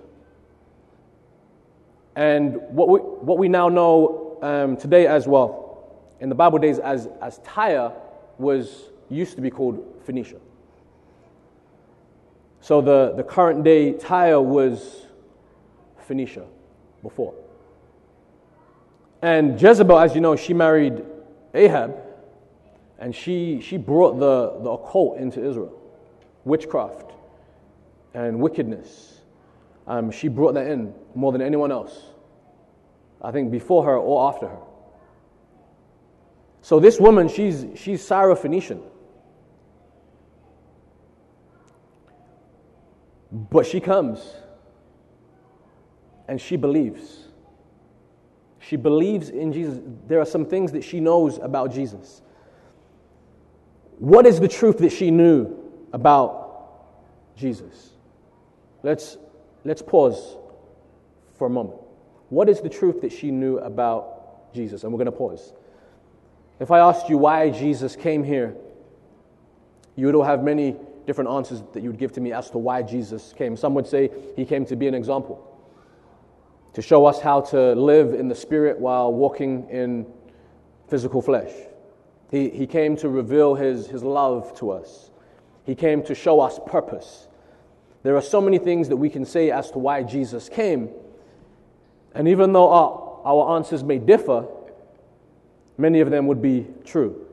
And 2.15 2.57
what 2.69 2.89
we, 2.89 2.99
what 2.99 3.37
we 3.37 3.47
now 3.47 3.69
know 3.69 4.37
um, 4.41 4.77
today 4.77 5.07
as 5.07 5.27
well 5.27 5.68
in 6.19 6.29
the 6.29 6.35
Bible 6.35 6.59
days 6.59 6.79
as, 6.79 7.07
as 7.21 7.39
Tyre 7.39 7.91
was 8.37 8.89
used 9.09 9.35
to 9.35 9.41
be 9.41 9.49
called 9.49 9.83
Phoenicia. 10.05 10.37
So 12.61 12.81
the, 12.81 13.13
the 13.15 13.23
current 13.23 13.63
day 13.63 13.93
Tyre 13.93 14.41
was 14.41 15.05
Phoenicia 16.07 16.45
before. 17.01 17.33
And 19.21 19.61
Jezebel, 19.61 19.99
as 19.99 20.15
you 20.15 20.21
know, 20.21 20.35
she 20.35 20.53
married 20.53 21.03
Ahab, 21.53 21.95
and 22.99 23.15
she, 23.15 23.61
she 23.61 23.77
brought 23.77 24.19
the, 24.19 24.59
the 24.61 24.69
occult 24.69 25.17
into 25.17 25.43
Israel 25.43 25.75
witchcraft 26.45 27.11
and 28.13 28.39
wickedness. 28.39 29.21
Um, 29.87 30.11
she 30.11 30.27
brought 30.27 30.53
that 30.53 30.67
in 30.67 30.93
more 31.15 31.31
than 31.31 31.41
anyone 31.41 31.71
else, 31.71 32.01
I 33.21 33.31
think 33.31 33.51
before 33.51 33.83
her 33.85 33.97
or 33.97 34.31
after 34.33 34.47
her. 34.47 34.59
So 36.61 36.79
this 36.79 36.99
woman, 36.99 37.27
she's, 37.27 37.65
she's 37.75 38.07
Syrophoenician. 38.07 38.81
But 43.31 43.65
she 43.65 43.79
comes 43.79 44.19
and 46.27 46.39
she 46.39 46.55
believes. 46.55 47.27
She 48.59 48.75
believes 48.75 49.29
in 49.29 49.53
Jesus. 49.53 49.79
There 50.07 50.19
are 50.19 50.25
some 50.25 50.45
things 50.45 50.71
that 50.73 50.83
she 50.83 50.99
knows 50.99 51.37
about 51.37 51.73
Jesus. 51.73 52.21
What 53.97 54.25
is 54.25 54.39
the 54.39 54.47
truth 54.47 54.77
that 54.79 54.91
she 54.91 55.11
knew 55.11 55.57
about 55.93 57.35
Jesus? 57.35 57.91
Let's, 58.83 59.17
let's 59.63 59.81
pause 59.81 60.37
for 61.37 61.47
a 61.47 61.49
moment. 61.49 61.79
What 62.29 62.47
is 62.47 62.61
the 62.61 62.69
truth 62.69 63.01
that 63.01 63.11
she 63.11 63.31
knew 63.31 63.57
about 63.57 64.53
Jesus? 64.53 64.83
And 64.83 64.93
we're 64.93 64.97
going 64.97 65.05
to 65.07 65.11
pause. 65.11 65.53
If 66.59 66.71
I 66.71 66.79
asked 66.79 67.09
you 67.09 67.17
why 67.17 67.49
Jesus 67.49 67.95
came 67.95 68.23
here, 68.23 68.55
you 69.95 70.05
would 70.07 70.25
have 70.25 70.43
many 70.43 70.75
different 71.05 71.29
answers 71.29 71.63
that 71.73 71.81
you 71.81 71.89
would 71.89 71.99
give 71.99 72.11
to 72.13 72.21
me 72.21 72.33
as 72.33 72.49
to 72.51 72.57
why 72.57 72.81
Jesus 72.81 73.33
came. 73.37 73.55
Some 73.55 73.73
would 73.75 73.87
say 73.87 74.09
he 74.35 74.45
came 74.45 74.65
to 74.65 74.75
be 74.75 74.87
an 74.87 74.93
example, 74.93 75.45
to 76.73 76.81
show 76.81 77.05
us 77.05 77.19
how 77.19 77.41
to 77.41 77.73
live 77.73 78.13
in 78.13 78.27
the 78.27 78.35
spirit 78.35 78.79
while 78.79 79.11
walking 79.11 79.67
in 79.69 80.05
physical 80.87 81.21
flesh. 81.21 81.51
He, 82.29 82.49
he 82.49 82.67
came 82.67 82.95
to 82.97 83.09
reveal 83.09 83.55
his, 83.55 83.87
his 83.87 84.03
love 84.03 84.57
to 84.59 84.71
us, 84.71 85.11
he 85.65 85.75
came 85.75 86.03
to 86.03 86.15
show 86.15 86.39
us 86.41 86.59
purpose. 86.67 87.27
There 88.03 88.15
are 88.15 88.21
so 88.21 88.39
many 88.39 88.57
things 88.57 88.89
that 88.89 88.97
we 88.97 89.09
can 89.09 89.25
say 89.25 89.51
as 89.51 89.71
to 89.71 89.79
why 89.79 90.03
Jesus 90.03 90.47
came. 90.47 90.89
And 92.15 92.27
even 92.27 92.53
though 92.53 92.69
our, 92.69 93.21
our 93.25 93.57
answers 93.57 93.83
may 93.83 93.97
differ, 93.97 94.47
many 95.79 96.01
of 96.01 96.11
them 96.11 96.27
would 96.27 96.41
be 96.41 96.67
true. 96.85 97.25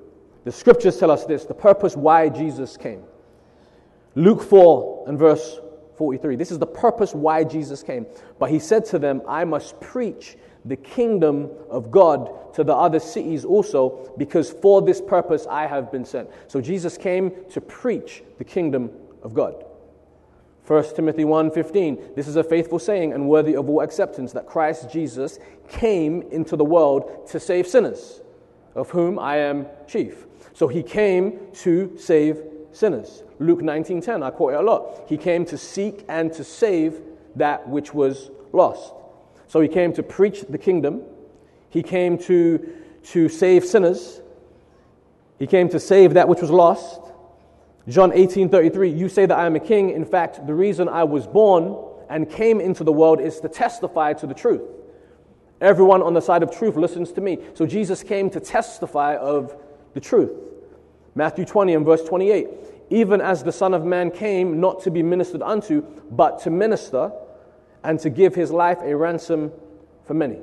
The 0.44 0.52
scriptures 0.52 0.96
tell 0.96 1.10
us 1.10 1.24
this 1.24 1.44
the 1.44 1.54
purpose 1.54 1.96
why 1.96 2.28
Jesus 2.28 2.76
came. 2.76 3.02
Luke 4.14 4.42
4 4.42 5.04
and 5.08 5.18
verse 5.18 5.58
43. 5.96 6.36
This 6.36 6.52
is 6.52 6.58
the 6.58 6.66
purpose 6.66 7.14
why 7.14 7.44
Jesus 7.44 7.82
came. 7.82 8.06
But 8.38 8.50
he 8.50 8.58
said 8.58 8.84
to 8.86 8.98
them, 8.98 9.22
I 9.26 9.44
must 9.44 9.80
preach 9.80 10.36
the 10.64 10.76
kingdom 10.76 11.50
of 11.68 11.90
God 11.90 12.54
to 12.54 12.64
the 12.64 12.74
other 12.74 12.98
cities 12.98 13.44
also, 13.44 14.12
because 14.16 14.50
for 14.50 14.82
this 14.82 15.00
purpose 15.00 15.46
I 15.48 15.66
have 15.66 15.92
been 15.92 16.04
sent. 16.04 16.30
So 16.48 16.60
Jesus 16.60 16.96
came 16.96 17.32
to 17.50 17.60
preach 17.60 18.22
the 18.38 18.44
kingdom 18.44 18.90
of 19.22 19.34
God. 19.34 19.64
1 20.66 20.96
Timothy 20.96 21.24
1:15 21.24 22.16
This 22.16 22.26
is 22.26 22.36
a 22.36 22.42
faithful 22.42 22.78
saying 22.78 23.12
and 23.12 23.28
worthy 23.28 23.54
of 23.54 23.68
all 23.68 23.82
acceptance 23.82 24.32
that 24.32 24.46
Christ 24.46 24.90
Jesus 24.90 25.38
came 25.68 26.22
into 26.30 26.56
the 26.56 26.64
world 26.64 27.28
to 27.28 27.38
save 27.38 27.66
sinners 27.66 28.22
of 28.76 28.90
whom 28.90 29.18
I 29.18 29.38
am 29.38 29.66
chief. 29.88 30.26
So 30.52 30.68
he 30.68 30.82
came 30.82 31.38
to 31.64 31.96
save 31.98 32.42
sinners. 32.72 33.24
Luke 33.38 33.60
19:10, 33.62 34.22
I 34.22 34.30
quote 34.30 34.52
it 34.52 34.60
a 34.60 34.62
lot. 34.62 35.04
He 35.08 35.16
came 35.16 35.44
to 35.46 35.58
seek 35.58 36.04
and 36.08 36.32
to 36.34 36.44
save 36.44 37.00
that 37.34 37.68
which 37.68 37.92
was 37.92 38.30
lost. 38.52 38.92
So 39.48 39.60
he 39.60 39.68
came 39.68 39.92
to 39.94 40.02
preach 40.02 40.42
the 40.42 40.58
kingdom. 40.58 41.02
He 41.70 41.82
came 41.82 42.18
to, 42.18 42.74
to 43.04 43.28
save 43.28 43.64
sinners. 43.64 44.20
He 45.38 45.46
came 45.46 45.68
to 45.70 45.80
save 45.80 46.14
that 46.14 46.28
which 46.28 46.40
was 46.40 46.50
lost. 46.50 47.00
John 47.88 48.10
18:33, 48.12 48.96
you 48.96 49.08
say 49.08 49.26
that 49.26 49.38
I 49.38 49.46
am 49.46 49.56
a 49.56 49.60
king. 49.60 49.90
In 49.90 50.04
fact, 50.04 50.46
the 50.46 50.54
reason 50.54 50.88
I 50.88 51.04
was 51.04 51.26
born 51.26 51.76
and 52.08 52.30
came 52.30 52.60
into 52.60 52.84
the 52.84 52.92
world 52.92 53.20
is 53.20 53.40
to 53.40 53.48
testify 53.48 54.12
to 54.14 54.26
the 54.26 54.34
truth. 54.34 54.62
Everyone 55.60 56.02
on 56.02 56.14
the 56.14 56.20
side 56.20 56.42
of 56.42 56.50
truth 56.50 56.76
listens 56.76 57.12
to 57.12 57.20
me. 57.20 57.38
So 57.54 57.66
Jesus 57.66 58.02
came 58.02 58.28
to 58.30 58.40
testify 58.40 59.16
of 59.16 59.56
the 59.94 60.00
truth. 60.00 60.32
Matthew 61.14 61.44
20 61.44 61.74
and 61.74 61.86
verse 61.86 62.02
28. 62.04 62.48
even 62.90 63.20
as 63.20 63.42
the 63.42 63.52
Son 63.52 63.74
of 63.74 63.84
Man 63.84 64.10
came 64.10 64.60
not 64.60 64.82
to 64.82 64.90
be 64.90 65.02
ministered 65.02 65.42
unto, 65.42 65.82
but 66.10 66.40
to 66.40 66.50
minister 66.50 67.10
and 67.82 67.98
to 68.00 68.10
give 68.10 68.34
his 68.34 68.50
life 68.50 68.78
a 68.82 68.94
ransom 68.94 69.52
for 70.04 70.14
many. 70.14 70.38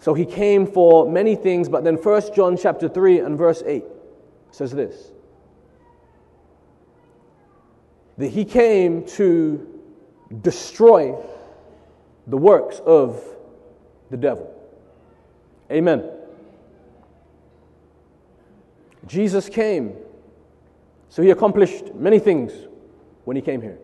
So 0.00 0.14
he 0.14 0.26
came 0.26 0.66
for 0.66 1.08
many 1.08 1.36
things, 1.36 1.68
but 1.68 1.84
then 1.84 1.94
1 1.94 2.34
John 2.34 2.56
chapter 2.56 2.88
3 2.88 3.20
and 3.20 3.38
verse 3.38 3.62
8 3.64 3.84
says 4.50 4.72
this. 4.72 5.12
That 8.18 8.28
he 8.28 8.44
came 8.44 9.06
to 9.06 9.80
destroy 10.42 11.12
the 12.26 12.36
works 12.36 12.80
of 12.84 13.22
the 14.10 14.16
devil. 14.16 14.52
Amen. 15.70 16.08
Jesus 19.06 19.48
came, 19.48 19.94
so 21.08 21.22
he 21.22 21.30
accomplished 21.30 21.94
many 21.94 22.18
things 22.18 22.52
when 23.24 23.36
he 23.36 23.42
came 23.42 23.60
here. 23.60 23.78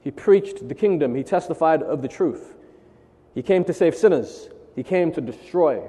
He 0.00 0.10
preached 0.10 0.68
the 0.68 0.74
kingdom, 0.74 1.14
he 1.14 1.22
testified 1.22 1.82
of 1.82 2.02
the 2.02 2.08
truth. 2.08 2.54
He 3.34 3.42
came 3.42 3.64
to 3.64 3.72
save 3.72 3.94
sinners, 3.94 4.48
he 4.76 4.82
came 4.82 5.12
to 5.12 5.20
destroy 5.20 5.82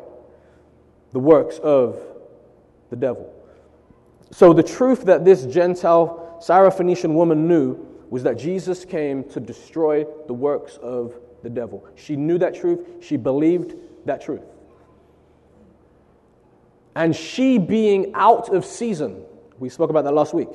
the 1.11 1.20
works 1.20 1.59
of 1.59 1.99
the 2.89 2.95
devil. 2.95 3.32
So, 4.32 4.51
the 4.51 4.64
truth 4.64 5.05
that 5.05 5.26
this 5.26 5.45
Gentile 5.45 6.39
Syrophoenician 6.41 7.14
woman 7.14 7.47
knew 7.47 7.93
was 8.14 8.22
that 8.22 8.38
Jesus 8.38 8.86
came 8.86 9.24
to 9.32 9.39
destroy 9.39 10.05
the 10.28 10.34
works 10.36 10.78
of 10.84 11.16
the 11.41 11.49
devil. 11.49 11.84
She 11.95 12.16
knew 12.16 12.38
that 12.38 12.53
truth, 12.53 12.88
she 13.01 13.18
believed 13.18 13.74
that 14.05 14.22
truth. 14.22 14.43
And 16.95 17.16
she 17.16 17.57
being 17.57 18.14
out 18.14 18.53
of 18.53 18.66
season, 18.66 19.24
we 19.57 19.68
spoke 19.68 19.89
about 19.89 20.03
that 20.03 20.14
last 20.14 20.32
week, 20.32 20.51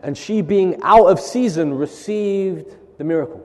and 0.00 0.16
she 0.16 0.42
being 0.42 0.80
out 0.84 1.06
of 1.06 1.18
season 1.18 1.74
received 1.74 2.76
the 2.98 3.02
miracle 3.02 3.44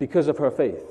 because 0.00 0.26
of 0.26 0.38
her 0.38 0.50
faith. 0.50 0.82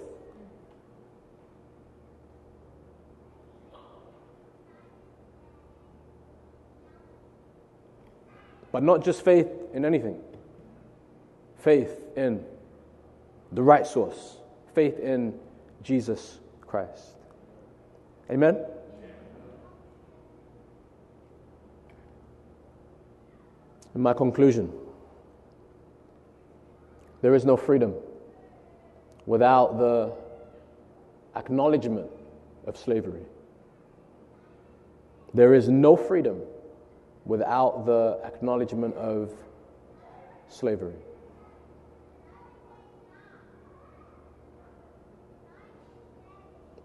But 8.73 8.81
not 8.81 9.05
just 9.05 9.23
faith 9.23 9.47
in 9.73 9.85
anything, 9.85 10.19
faith 11.59 12.01
in 12.17 12.43
the 13.51 13.61
right 13.61 13.85
source, 13.85 14.37
faith 14.73 14.99
in 14.99 15.39
Jesus 15.83 16.39
Christ. 16.59 17.03
Amen? 18.31 18.65
In 23.93 24.01
my 24.01 24.13
conclusion, 24.13 24.73
there 27.21 27.35
is 27.35 27.45
no 27.45 27.55
freedom 27.55 27.93
without 29.27 29.77
the 29.77 30.11
acknowledgement 31.35 32.09
of 32.65 32.75
slavery. 32.75 33.21
There 35.35 35.53
is 35.53 35.69
no 35.69 35.95
freedom 35.95 36.41
without 37.25 37.85
the 37.85 38.19
acknowledgement 38.25 38.95
of 38.95 39.31
slavery. 40.49 40.95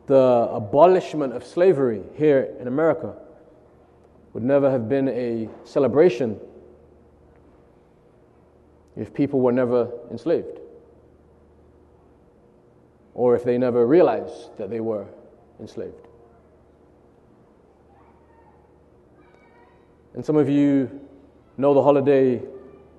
the 0.08 0.48
abolishment 0.50 1.34
of 1.34 1.44
slavery 1.44 2.02
here 2.16 2.54
in 2.58 2.66
America 2.66 3.14
would 4.32 4.42
never 4.42 4.70
have 4.70 4.88
been 4.88 5.06
a 5.08 5.48
celebration 5.64 6.40
if 8.96 9.12
people 9.12 9.40
were 9.40 9.52
never 9.52 9.90
enslaved 10.10 10.60
or 13.12 13.36
if 13.36 13.44
they 13.44 13.58
never 13.58 13.86
realized 13.86 14.56
that 14.56 14.70
they 14.70 14.80
were 14.80 15.06
enslaved. 15.60 16.07
And 20.18 20.26
some 20.26 20.34
of 20.34 20.48
you 20.48 20.90
know 21.58 21.72
the 21.74 21.80
holiday 21.80 22.42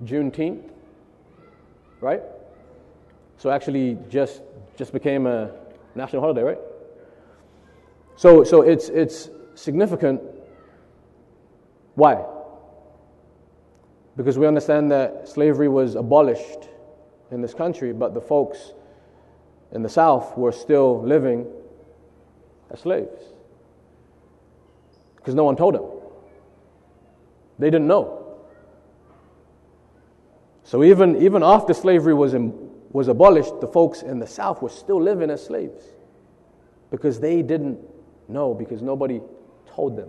Juneteenth, 0.06 0.70
right? 2.00 2.22
So 3.36 3.50
actually 3.50 3.98
just 4.08 4.40
just 4.74 4.94
became 4.94 5.26
a 5.26 5.50
national 5.94 6.22
holiday, 6.22 6.40
right? 6.40 6.58
So, 8.16 8.42
so 8.42 8.62
it's, 8.62 8.88
it's 8.88 9.28
significant. 9.54 10.22
Why? 11.94 12.24
Because 14.16 14.38
we 14.38 14.46
understand 14.46 14.90
that 14.90 15.28
slavery 15.28 15.68
was 15.68 15.96
abolished 15.96 16.70
in 17.30 17.42
this 17.42 17.52
country, 17.52 17.92
but 17.92 18.14
the 18.14 18.22
folks 18.22 18.72
in 19.72 19.82
the 19.82 19.90
South 19.90 20.38
were 20.38 20.52
still 20.52 21.02
living 21.02 21.46
as 22.70 22.80
slaves. 22.80 23.20
Because 25.16 25.34
no 25.34 25.44
one 25.44 25.56
told 25.56 25.74
them. 25.74 25.99
They 27.60 27.68
didn't 27.70 27.88
know. 27.88 28.38
So 30.64 30.82
even, 30.82 31.20
even 31.22 31.42
after 31.42 31.74
slavery 31.74 32.14
was, 32.14 32.32
in, 32.32 32.54
was 32.90 33.08
abolished, 33.08 33.60
the 33.60 33.68
folks 33.68 34.00
in 34.00 34.18
the 34.18 34.26
South 34.26 34.62
were 34.62 34.70
still 34.70 35.00
living 35.00 35.28
as 35.30 35.44
slaves 35.44 35.84
because 36.90 37.20
they 37.20 37.42
didn't 37.42 37.78
know, 38.28 38.54
because 38.54 38.80
nobody 38.80 39.20
told 39.66 39.96
them. 39.96 40.08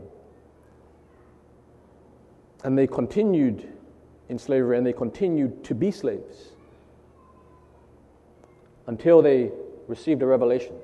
And 2.64 2.78
they 2.78 2.88
continued 2.88 3.68
in 4.30 4.40
slavery 4.40 4.78
and 4.78 4.88
they 4.88 4.94
continued 4.94 5.66
to 5.66 5.76
be 5.76 5.92
slaves 5.92 6.52
until 8.88 9.22
they 9.22 9.52
received 9.90 10.22
a 10.22 10.26
revelation. 10.26 10.76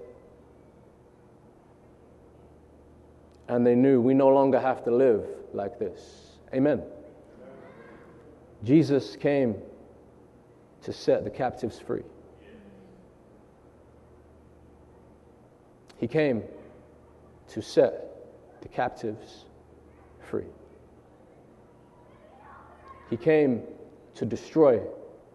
And 3.48 3.66
they 3.66 3.76
knew 3.76 4.02
we 4.02 4.14
no 4.14 4.28
longer 4.28 4.60
have 4.60 4.84
to 4.84 4.92
live 4.92 5.24
like 5.54 5.80
this. 5.80 6.27
Amen. 6.54 6.82
Jesus 8.64 9.16
came 9.16 9.56
to 10.84 10.94
set 10.94 11.24
the 11.24 11.30
captives 11.30 11.80
free. 11.80 12.04
He 15.98 16.08
came 16.08 16.44
to 17.50 17.62
set 17.62 18.04
the 18.62 18.68
captives 18.68 19.46
free. 20.30 20.46
He 23.10 23.18
came 23.18 23.64
to 24.16 24.26
destroy 24.26 24.82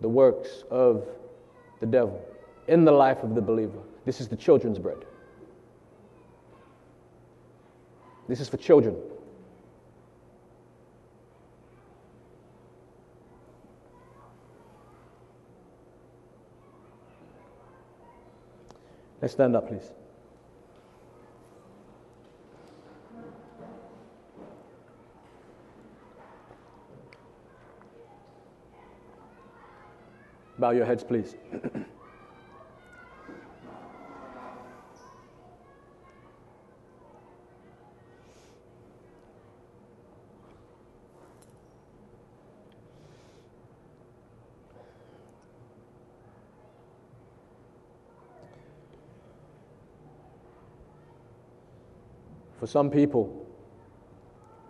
the 0.00 0.08
works 0.08 0.64
of 0.70 1.06
the 1.80 1.86
devil 1.86 2.24
in 2.68 2.84
the 2.84 2.92
life 2.92 3.22
of 3.22 3.34
the 3.34 3.42
believer. 3.42 3.78
This 4.04 4.20
is 4.20 4.28
the 4.28 4.36
children's 4.36 4.78
bread. 4.78 4.98
This 8.28 8.40
is 8.40 8.48
for 8.48 8.56
children. 8.56 8.96
Let's 19.22 19.34
stand 19.34 19.54
up, 19.54 19.68
please. 19.68 19.92
Bow 30.58 30.70
your 30.70 30.84
heads, 30.84 31.04
please. 31.04 31.36
For 52.62 52.68
some 52.68 52.90
people, 52.90 53.44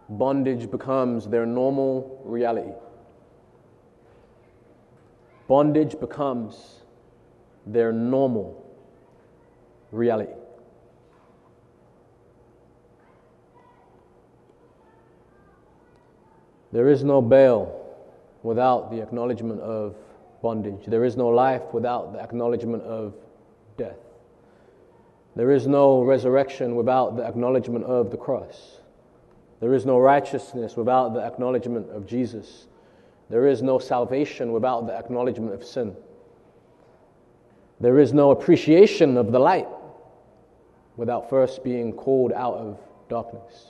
bondage 0.08 0.70
becomes 0.70 1.28
their 1.28 1.44
normal 1.44 2.22
reality 2.24 2.72
bondage 5.52 6.00
becomes 6.00 6.80
their 7.66 7.92
normal 7.92 8.64
reality. 9.90 10.32
There 16.72 16.88
is 16.88 17.04
no 17.04 17.20
bail 17.20 17.78
without 18.42 18.90
the 18.90 19.02
acknowledgement 19.02 19.60
of 19.60 19.94
bondage. 20.40 20.86
There 20.86 21.04
is 21.04 21.18
no 21.18 21.28
life 21.28 21.62
without 21.74 22.14
the 22.14 22.20
acknowledgement 22.20 22.82
of 22.84 23.12
death. 23.76 23.98
There 25.34 25.50
is 25.50 25.66
no 25.66 26.02
resurrection 26.02 26.76
without 26.76 27.16
the 27.16 27.24
acknowledgement 27.24 27.84
of 27.84 28.10
the 28.10 28.16
cross. 28.16 28.80
There 29.60 29.74
is 29.74 29.86
no 29.86 29.98
righteousness 29.98 30.76
without 30.76 31.14
the 31.14 31.20
acknowledgement 31.20 31.90
of 31.90 32.06
Jesus. 32.06 32.66
There 33.30 33.46
is 33.46 33.62
no 33.62 33.78
salvation 33.78 34.52
without 34.52 34.86
the 34.86 34.92
acknowledgement 34.92 35.54
of 35.54 35.64
sin. 35.64 35.96
There 37.80 37.98
is 37.98 38.12
no 38.12 38.30
appreciation 38.30 39.16
of 39.16 39.32
the 39.32 39.38
light 39.38 39.68
without 40.96 41.30
first 41.30 41.64
being 41.64 41.92
called 41.92 42.32
out 42.32 42.54
of 42.54 42.78
darkness. 43.08 43.68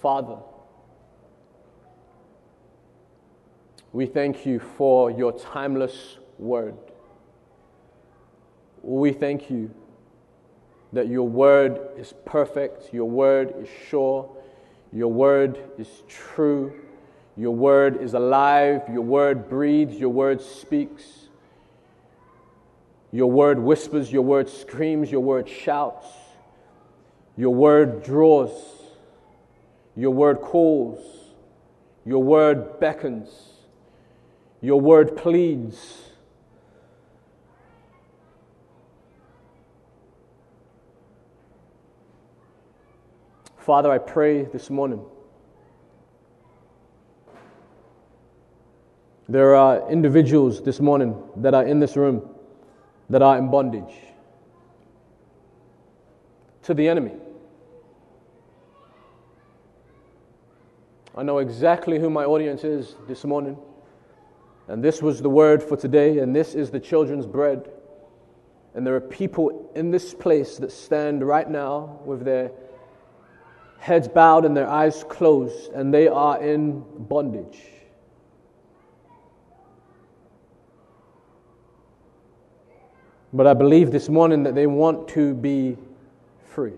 Father, 0.00 0.38
we 3.92 4.06
thank 4.06 4.46
you 4.46 4.58
for 4.58 5.10
your 5.10 5.32
timeless 5.32 6.16
word. 6.38 6.74
We 8.82 9.12
thank 9.12 9.50
you 9.50 9.70
that 10.92 11.08
your 11.08 11.28
word 11.28 11.78
is 11.96 12.14
perfect, 12.24 12.92
your 12.92 13.08
word 13.08 13.54
is 13.58 13.68
sure, 13.88 14.34
your 14.92 15.12
word 15.12 15.58
is 15.78 15.88
true, 16.08 16.72
your 17.36 17.54
word 17.54 18.00
is 18.02 18.14
alive, 18.14 18.82
your 18.90 19.02
word 19.02 19.48
breathes, 19.48 19.98
your 19.98 20.10
word 20.10 20.40
speaks, 20.40 21.28
your 23.10 23.30
word 23.30 23.58
whispers, 23.58 24.10
your 24.10 24.22
word 24.22 24.48
screams, 24.48 25.10
your 25.10 25.20
word 25.20 25.48
shouts, 25.48 26.06
your 27.36 27.54
word 27.54 28.02
draws, 28.02 28.50
your 29.96 30.10
word 30.10 30.40
calls, 30.40 30.98
your 32.04 32.22
word 32.22 32.80
beckons, 32.80 33.51
your 34.62 34.80
word 34.80 35.16
pleads. 35.16 35.98
Father, 43.58 43.90
I 43.90 43.98
pray 43.98 44.44
this 44.44 44.70
morning. 44.70 45.04
There 49.28 49.54
are 49.54 49.90
individuals 49.90 50.62
this 50.62 50.80
morning 50.80 51.20
that 51.36 51.54
are 51.54 51.66
in 51.66 51.80
this 51.80 51.96
room 51.96 52.28
that 53.10 53.22
are 53.22 53.38
in 53.38 53.50
bondage 53.50 53.94
to 56.62 56.74
the 56.74 56.88
enemy. 56.88 57.12
I 61.16 61.22
know 61.22 61.38
exactly 61.38 61.98
who 61.98 62.10
my 62.10 62.24
audience 62.24 62.64
is 62.64 62.94
this 63.08 63.24
morning. 63.24 63.58
And 64.68 64.82
this 64.82 65.02
was 65.02 65.20
the 65.20 65.30
word 65.30 65.62
for 65.62 65.76
today, 65.76 66.18
and 66.18 66.34
this 66.34 66.54
is 66.54 66.70
the 66.70 66.80
children's 66.80 67.26
bread. 67.26 67.70
And 68.74 68.86
there 68.86 68.94
are 68.94 69.00
people 69.00 69.70
in 69.74 69.90
this 69.90 70.14
place 70.14 70.56
that 70.58 70.72
stand 70.72 71.26
right 71.26 71.48
now 71.48 72.00
with 72.04 72.24
their 72.24 72.52
heads 73.78 74.08
bowed 74.08 74.44
and 74.44 74.56
their 74.56 74.68
eyes 74.68 75.04
closed, 75.08 75.72
and 75.72 75.92
they 75.92 76.08
are 76.08 76.40
in 76.40 76.84
bondage. 76.96 77.58
But 83.32 83.46
I 83.46 83.54
believe 83.54 83.90
this 83.90 84.08
morning 84.08 84.42
that 84.44 84.54
they 84.54 84.66
want 84.66 85.08
to 85.08 85.34
be 85.34 85.76
free. 86.44 86.74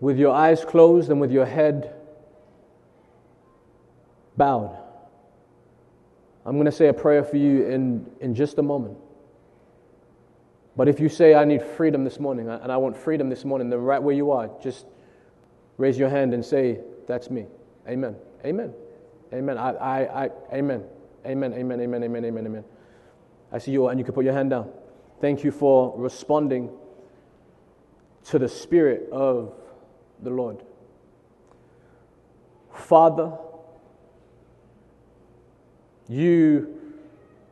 With 0.00 0.18
your 0.18 0.32
eyes 0.32 0.64
closed 0.64 1.10
and 1.10 1.20
with 1.20 1.32
your 1.32 1.44
head 1.44 1.94
bowed, 4.36 4.78
I'm 6.48 6.54
going 6.54 6.64
to 6.64 6.72
say 6.72 6.88
a 6.88 6.94
prayer 6.94 7.22
for 7.22 7.36
you 7.36 7.66
in, 7.66 8.06
in 8.20 8.34
just 8.34 8.56
a 8.56 8.62
moment. 8.62 8.96
But 10.76 10.88
if 10.88 10.98
you 10.98 11.10
say, 11.10 11.34
I 11.34 11.44
need 11.44 11.62
freedom 11.62 12.04
this 12.04 12.18
morning, 12.18 12.48
and 12.48 12.72
I 12.72 12.78
want 12.78 12.96
freedom 12.96 13.28
this 13.28 13.44
morning, 13.44 13.68
then 13.68 13.80
right 13.80 14.02
where 14.02 14.14
you 14.14 14.30
are, 14.30 14.48
just 14.62 14.86
raise 15.76 15.98
your 15.98 16.08
hand 16.08 16.32
and 16.32 16.42
say, 16.42 16.80
That's 17.06 17.28
me. 17.28 17.44
Amen. 17.86 18.16
Amen. 18.46 18.72
Amen. 19.30 19.58
I, 19.58 19.72
I, 19.72 20.24
I, 20.24 20.30
amen. 20.54 20.84
Amen. 21.26 21.52
Amen. 21.52 21.80
Amen. 21.82 22.04
Amen. 22.04 22.24
Amen. 22.24 22.46
Amen. 22.46 22.64
I 23.52 23.58
see 23.58 23.72
you, 23.72 23.88
and 23.88 24.00
you 24.00 24.04
can 24.04 24.14
put 24.14 24.24
your 24.24 24.32
hand 24.32 24.48
down. 24.48 24.70
Thank 25.20 25.44
you 25.44 25.50
for 25.50 25.92
responding 25.98 26.70
to 28.24 28.38
the 28.38 28.48
Spirit 28.48 29.10
of 29.12 29.52
the 30.22 30.30
Lord. 30.30 30.62
Father, 32.72 33.36
you 36.08 36.74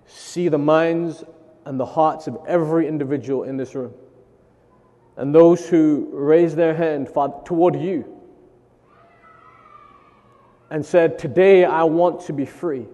see 0.07 0.49
the 0.49 0.59
minds 0.59 1.25
and 1.65 1.79
the 1.79 1.87
hearts 1.87 2.27
of 2.27 2.39
every 2.47 2.89
individual 2.89 3.43
in 3.43 3.57
this 3.57 3.75
room. 3.75 3.93
And 5.17 5.35
those 5.35 5.69
who 5.69 6.09
raised 6.13 6.57
their 6.57 6.75
hand 6.75 7.09
toward 7.45 7.77
you 7.77 8.17
and 10.71 10.85
said, 10.85 11.19
Today 11.19 11.65
I 11.65 11.85
want 11.85 12.23
to 12.23 12.33
be 12.33 12.47
free. 12.47 12.87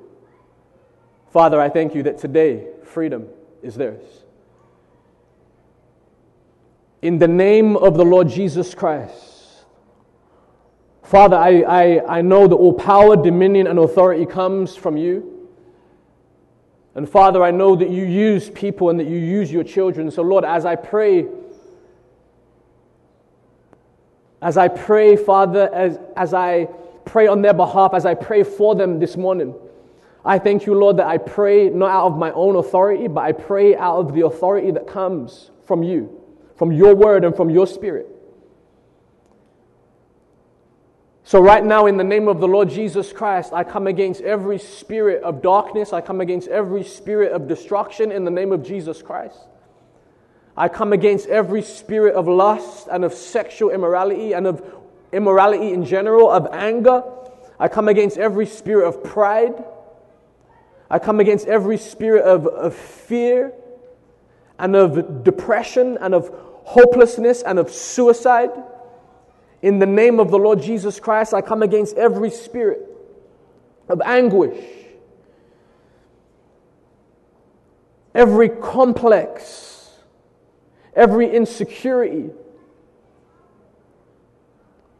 Father, 1.30 1.60
I 1.60 1.68
thank 1.68 1.94
you 1.94 2.02
that 2.04 2.18
today 2.18 2.68
freedom 2.84 3.28
is 3.62 3.74
theirs. 3.74 4.04
In 7.00 7.18
the 7.18 7.28
name 7.28 7.76
of 7.76 7.96
the 7.96 8.04
Lord 8.04 8.28
Jesus 8.28 8.74
Christ, 8.74 9.64
Father, 11.02 11.36
I, 11.36 11.62
I, 11.62 12.18
I 12.18 12.22
know 12.22 12.46
that 12.46 12.54
all 12.54 12.72
power, 12.72 13.16
dominion, 13.16 13.66
and 13.66 13.78
authority 13.78 14.24
comes 14.24 14.76
from 14.76 14.96
you. 14.96 15.31
And 16.94 17.08
Father, 17.08 17.42
I 17.42 17.50
know 17.50 17.74
that 17.74 17.88
you 17.88 18.04
use 18.04 18.50
people 18.50 18.90
and 18.90 19.00
that 19.00 19.06
you 19.06 19.16
use 19.16 19.50
your 19.50 19.64
children. 19.64 20.10
So, 20.10 20.22
Lord, 20.22 20.44
as 20.44 20.66
I 20.66 20.76
pray, 20.76 21.26
as 24.42 24.58
I 24.58 24.68
pray, 24.68 25.16
Father, 25.16 25.72
as, 25.72 25.98
as 26.16 26.34
I 26.34 26.68
pray 27.06 27.26
on 27.26 27.40
their 27.40 27.54
behalf, 27.54 27.94
as 27.94 28.04
I 28.04 28.14
pray 28.14 28.42
for 28.42 28.74
them 28.74 28.98
this 28.98 29.16
morning, 29.16 29.54
I 30.24 30.38
thank 30.38 30.66
you, 30.66 30.74
Lord, 30.74 30.98
that 30.98 31.06
I 31.06 31.18
pray 31.18 31.70
not 31.70 31.90
out 31.90 32.06
of 32.08 32.18
my 32.18 32.30
own 32.32 32.56
authority, 32.56 33.08
but 33.08 33.22
I 33.22 33.32
pray 33.32 33.74
out 33.74 33.96
of 33.96 34.14
the 34.14 34.26
authority 34.26 34.70
that 34.72 34.86
comes 34.86 35.50
from 35.64 35.82
you, 35.82 36.20
from 36.56 36.72
your 36.72 36.94
word 36.94 37.24
and 37.24 37.34
from 37.34 37.48
your 37.48 37.66
spirit. 37.66 38.11
So, 41.24 41.40
right 41.40 41.64
now, 41.64 41.86
in 41.86 41.96
the 41.96 42.04
name 42.04 42.26
of 42.26 42.40
the 42.40 42.48
Lord 42.48 42.68
Jesus 42.68 43.12
Christ, 43.12 43.52
I 43.52 43.62
come 43.62 43.86
against 43.86 44.20
every 44.22 44.58
spirit 44.58 45.22
of 45.22 45.40
darkness. 45.40 45.92
I 45.92 46.00
come 46.00 46.20
against 46.20 46.48
every 46.48 46.82
spirit 46.82 47.32
of 47.32 47.46
destruction 47.46 48.10
in 48.10 48.24
the 48.24 48.30
name 48.30 48.50
of 48.50 48.64
Jesus 48.64 49.02
Christ. 49.02 49.38
I 50.56 50.68
come 50.68 50.92
against 50.92 51.28
every 51.28 51.62
spirit 51.62 52.14
of 52.14 52.26
lust 52.26 52.88
and 52.90 53.04
of 53.04 53.14
sexual 53.14 53.70
immorality 53.70 54.32
and 54.32 54.46
of 54.46 54.62
immorality 55.12 55.72
in 55.72 55.84
general, 55.84 56.28
of 56.30 56.48
anger. 56.52 57.02
I 57.58 57.68
come 57.68 57.88
against 57.88 58.18
every 58.18 58.46
spirit 58.46 58.88
of 58.88 59.04
pride. 59.04 59.64
I 60.90 60.98
come 60.98 61.20
against 61.20 61.46
every 61.46 61.78
spirit 61.78 62.24
of, 62.24 62.46
of 62.46 62.74
fear 62.74 63.52
and 64.58 64.74
of 64.74 65.24
depression 65.24 65.96
and 66.00 66.14
of 66.14 66.30
hopelessness 66.64 67.42
and 67.42 67.58
of 67.58 67.70
suicide. 67.70 68.50
In 69.62 69.78
the 69.78 69.86
name 69.86 70.18
of 70.18 70.30
the 70.30 70.38
Lord 70.38 70.60
Jesus 70.60 70.98
Christ, 70.98 71.32
I 71.32 71.40
come 71.40 71.62
against 71.62 71.96
every 71.96 72.30
spirit 72.30 72.80
of 73.88 74.00
anguish, 74.00 74.58
every 78.12 78.48
complex, 78.48 79.90
every 80.94 81.32
insecurity, 81.32 82.30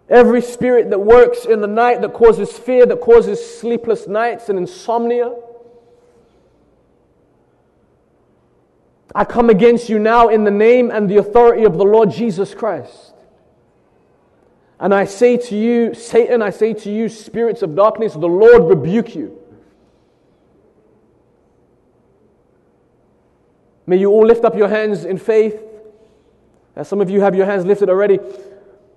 every 0.09 0.41
spirit 0.41 0.91
that 0.91 1.01
works 1.01 1.45
in 1.45 1.61
the 1.61 1.67
night 1.67 2.01
that 2.03 2.13
causes 2.13 2.57
fear, 2.57 2.87
that 2.87 3.01
causes 3.01 3.45
sleepless 3.59 4.07
nights 4.07 4.49
and 4.49 4.59
insomnia. 4.59 5.35
I 9.13 9.25
come 9.25 9.51
against 9.51 9.89
you 9.89 9.99
now 9.99 10.29
in 10.29 10.45
the 10.45 10.51
name 10.53 10.91
and 10.93 11.11
the 11.11 11.17
authority 11.17 11.65
of 11.65 11.77
the 11.77 11.85
Lord 11.85 12.13
Jesus 12.13 12.55
Christ. 12.55 13.13
And 14.83 14.93
I 14.93 15.05
say 15.05 15.37
to 15.37 15.57
you, 15.57 15.95
Satan, 15.95 16.43
I 16.43 16.51
say 16.51 16.75
to 16.75 16.91
you, 16.91 17.09
spirits 17.09 17.63
of 17.63 17.77
darkness, 17.77 18.15
the 18.15 18.27
Lord 18.27 18.65
rebuke 18.65 19.15
you. 19.15 19.39
May 23.87 23.99
you 23.99 24.11
all 24.11 24.27
lift 24.27 24.45
up 24.45 24.57
your 24.57 24.67
hands 24.67 25.05
in 25.05 25.19
faith. 25.19 25.63
As 26.75 26.89
some 26.89 27.01
of 27.01 27.11
you 27.11 27.21
have 27.21 27.37
your 27.37 27.47
hands 27.47 27.65
lifted 27.65 27.91
already. 27.91 28.19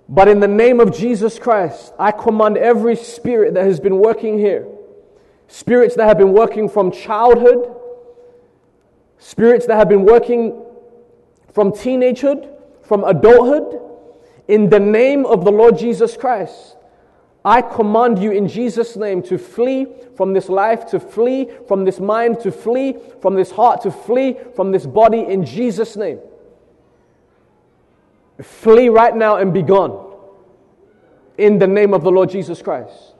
But 0.08 0.26
in 0.26 0.40
the 0.40 0.48
name 0.48 0.80
of 0.80 0.92
Jesus 0.92 1.38
Christ, 1.38 1.92
I 2.00 2.10
command 2.10 2.58
every 2.58 2.96
spirit 2.96 3.54
that 3.54 3.64
has 3.64 3.78
been 3.78 3.98
working 4.00 4.38
here, 4.38 4.66
spirits 5.46 5.94
that 5.94 6.08
have 6.08 6.18
been 6.18 6.32
working 6.32 6.68
from 6.68 6.90
childhood, 6.90 7.76
spirits 9.18 9.66
that 9.66 9.76
have 9.76 9.88
been 9.88 10.04
working 10.04 10.64
from 11.52 11.70
teenagehood, 11.70 12.52
from 12.82 13.04
adulthood, 13.04 13.85
in 14.48 14.70
the 14.70 14.80
name 14.80 15.26
of 15.26 15.44
the 15.44 15.52
Lord 15.52 15.78
Jesus 15.78 16.16
Christ, 16.16 16.76
I 17.44 17.62
command 17.62 18.18
you 18.18 18.32
in 18.32 18.48
Jesus' 18.48 18.96
name 18.96 19.22
to 19.24 19.38
flee 19.38 19.86
from 20.16 20.32
this 20.32 20.48
life, 20.48 20.86
to 20.88 20.98
flee 20.98 21.48
from 21.68 21.84
this 21.84 22.00
mind, 22.00 22.40
to 22.40 22.50
flee 22.50 22.96
from 23.22 23.34
this 23.34 23.52
heart, 23.52 23.82
to 23.82 23.90
flee 23.90 24.36
from 24.56 24.72
this 24.72 24.84
body 24.84 25.20
in 25.20 25.44
Jesus' 25.44 25.96
name. 25.96 26.18
Flee 28.42 28.88
right 28.88 29.14
now 29.14 29.36
and 29.36 29.54
be 29.54 29.62
gone 29.62 30.12
in 31.38 31.58
the 31.58 31.66
name 31.66 31.94
of 31.94 32.02
the 32.02 32.10
Lord 32.10 32.30
Jesus 32.30 32.60
Christ. 32.60 33.14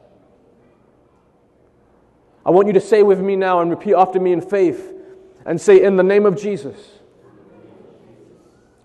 I 2.45 2.51
want 2.51 2.67
you 2.67 2.73
to 2.75 2.81
say 2.81 3.03
with 3.03 3.21
me 3.21 3.37
now 3.37 3.61
and 3.61 3.71
repeat 3.71 3.95
after 3.95 4.21
me 4.21 4.33
in 4.33 4.41
faith 4.41 4.93
and 5.45 5.61
say, 5.61 5.83
In 5.83 5.97
the 5.97 6.03
name 6.03 6.27
of 6.27 6.37
Jesus. 6.37 6.77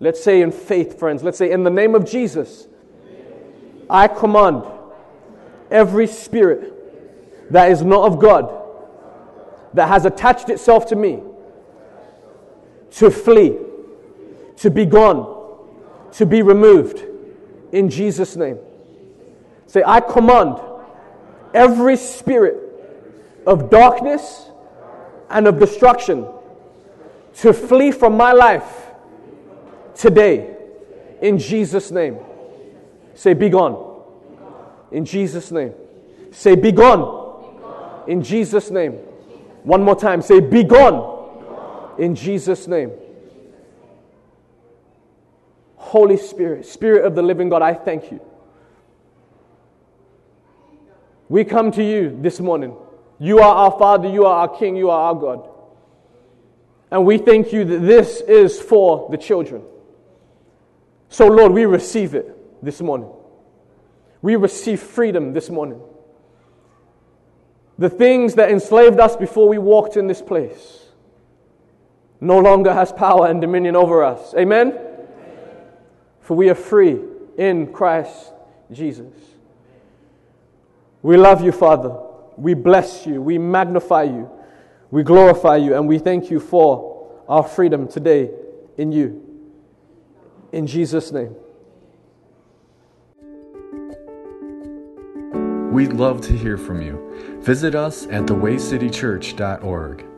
Let's 0.02 0.22
say 0.22 0.41
in 0.41 0.52
faith, 0.52 0.97
friends. 0.97 1.24
Let's 1.24 1.38
say, 1.38 1.52
In 1.52 1.64
the 1.64 1.70
name 1.70 1.93
of 1.93 2.10
Jesus, 2.10 2.68
I 3.88 4.08
command 4.08 4.64
every 5.70 6.08
spirit 6.08 7.52
that 7.52 7.72
is 7.72 7.84
not 7.84 8.12
of 8.12 8.20
God, 8.20 8.52
that 9.76 9.88
has 9.88 10.06
attached 10.06 10.49
itself 10.49 10.88
to 10.88 10.95
me, 10.95 11.20
to 12.93 13.12
flee, 13.12 13.58
to 14.58 14.72
be 14.72 14.86
gone, 14.86 15.70
to 16.14 16.26
be 16.26 16.41
removed 16.41 17.06
in 17.72 17.88
Jesus' 17.88 18.36
name. 18.36 18.58
Say, 19.68 19.84
I 19.86 19.99
command 19.99 20.60
every 21.54 21.95
spirit 21.95 22.58
of 23.45 23.70
darkness 23.70 24.49
and 25.30 25.47
of 25.47 25.60
destruction 25.60 26.26
to 27.36 27.54
flee 27.54 27.91
from 27.91 28.18
my 28.18 28.32
life 28.32 28.91
today 29.96 30.56
in 31.22 31.38
Jesus' 31.38 31.92
name. 31.92 32.18
Say, 33.14 33.34
Be 33.34 33.50
gone. 33.50 34.04
In 34.92 35.06
Jesus' 35.06 35.52
name. 35.52 35.74
Say, 36.32 36.56
Be 36.56 36.72
gone. 36.72 38.04
In 38.08 38.24
Jesus' 38.24 38.72
name. 38.72 38.94
One 39.64 39.84
more 39.84 39.96
time. 39.96 40.22
Say, 40.22 40.39
Be 40.39 40.64
gone. 40.64 41.96
In 41.98 42.16
Jesus' 42.16 42.68
name. 42.68 42.92
Holy 45.76 46.16
Spirit, 46.16 46.66
Spirit 46.66 47.06
of 47.06 47.16
the 47.16 47.22
living 47.22 47.50
God, 47.50 47.62
I 47.62 47.74
thank 47.74 48.12
you. 48.12 48.22
We 51.28 51.44
come 51.44 51.72
to 51.74 51.84
you 51.84 52.18
this 52.22 52.39
morning. 52.39 52.76
You 53.20 53.39
are 53.39 53.56
our 53.56 53.78
Father, 53.78 54.08
you 54.08 54.26
are 54.26 54.48
our 54.48 54.58
King, 54.58 54.76
you 54.76 54.89
are 54.89 55.00
our 55.00 55.16
God. 55.16 55.50
And 56.92 57.06
we 57.06 57.18
thank 57.18 57.52
you 57.54 57.66
that 57.66 57.80
this 57.80 58.22
is 58.22 58.60
for 58.60 59.10
the 59.12 59.18
children. 59.18 59.64
So, 61.12 61.28
Lord, 61.28 61.51
we 61.51 61.66
receive 61.66 62.16
it 62.16 62.64
this 62.64 62.80
morning. 62.80 63.12
We 64.22 64.38
receive 64.38 64.80
freedom 64.80 65.34
this 65.34 65.49
morning. 65.49 65.82
The 67.78 67.89
things 67.89 68.36
that 68.36 68.49
enslaved 68.49 68.97
us 68.97 69.18
before 69.18 69.49
we 69.49 69.57
walked 69.57 69.97
in 69.97 70.07
this 70.07 70.22
place 70.22 70.86
no 72.22 72.39
longer 72.39 72.74
has 72.74 72.93
power 72.93 73.28
and 73.28 73.41
dominion 73.41 73.76
over 73.76 74.05
us. 74.05 74.34
Amen? 74.36 74.70
Amen. 74.70 74.88
For 76.22 76.38
we 76.38 76.49
are 76.49 76.55
free 76.55 77.01
in 77.38 77.74
Christ 77.74 78.32
Jesus. 78.72 79.14
We 81.01 81.18
love 81.18 81.43
you, 81.43 81.51
Father. 81.51 81.93
We 82.38 82.53
bless 82.53 83.05
you, 83.05 83.22
we 83.22 83.38
magnify 83.38 84.03
you, 84.03 84.30
we 84.91 85.03
glorify 85.03 85.57
you, 85.57 85.76
and 85.76 85.89
we 85.89 85.99
thank 85.99 86.32
you 86.32 86.39
for 86.39 87.22
our 87.28 87.43
freedom 87.43 87.89
today 87.89 88.32
in 88.78 88.93
you. 88.93 89.30
In 90.52 90.68
Jesus' 90.68 91.12
name. 91.12 91.36
We'd 95.72 95.93
love 95.93 96.20
to 96.22 96.34
hear 96.34 96.58
from 96.58 96.82
you. 96.82 97.39
Visit 97.39 97.76
us 97.76 98.06
at 98.08 98.26
thewaycitychurch.org. 98.26 100.11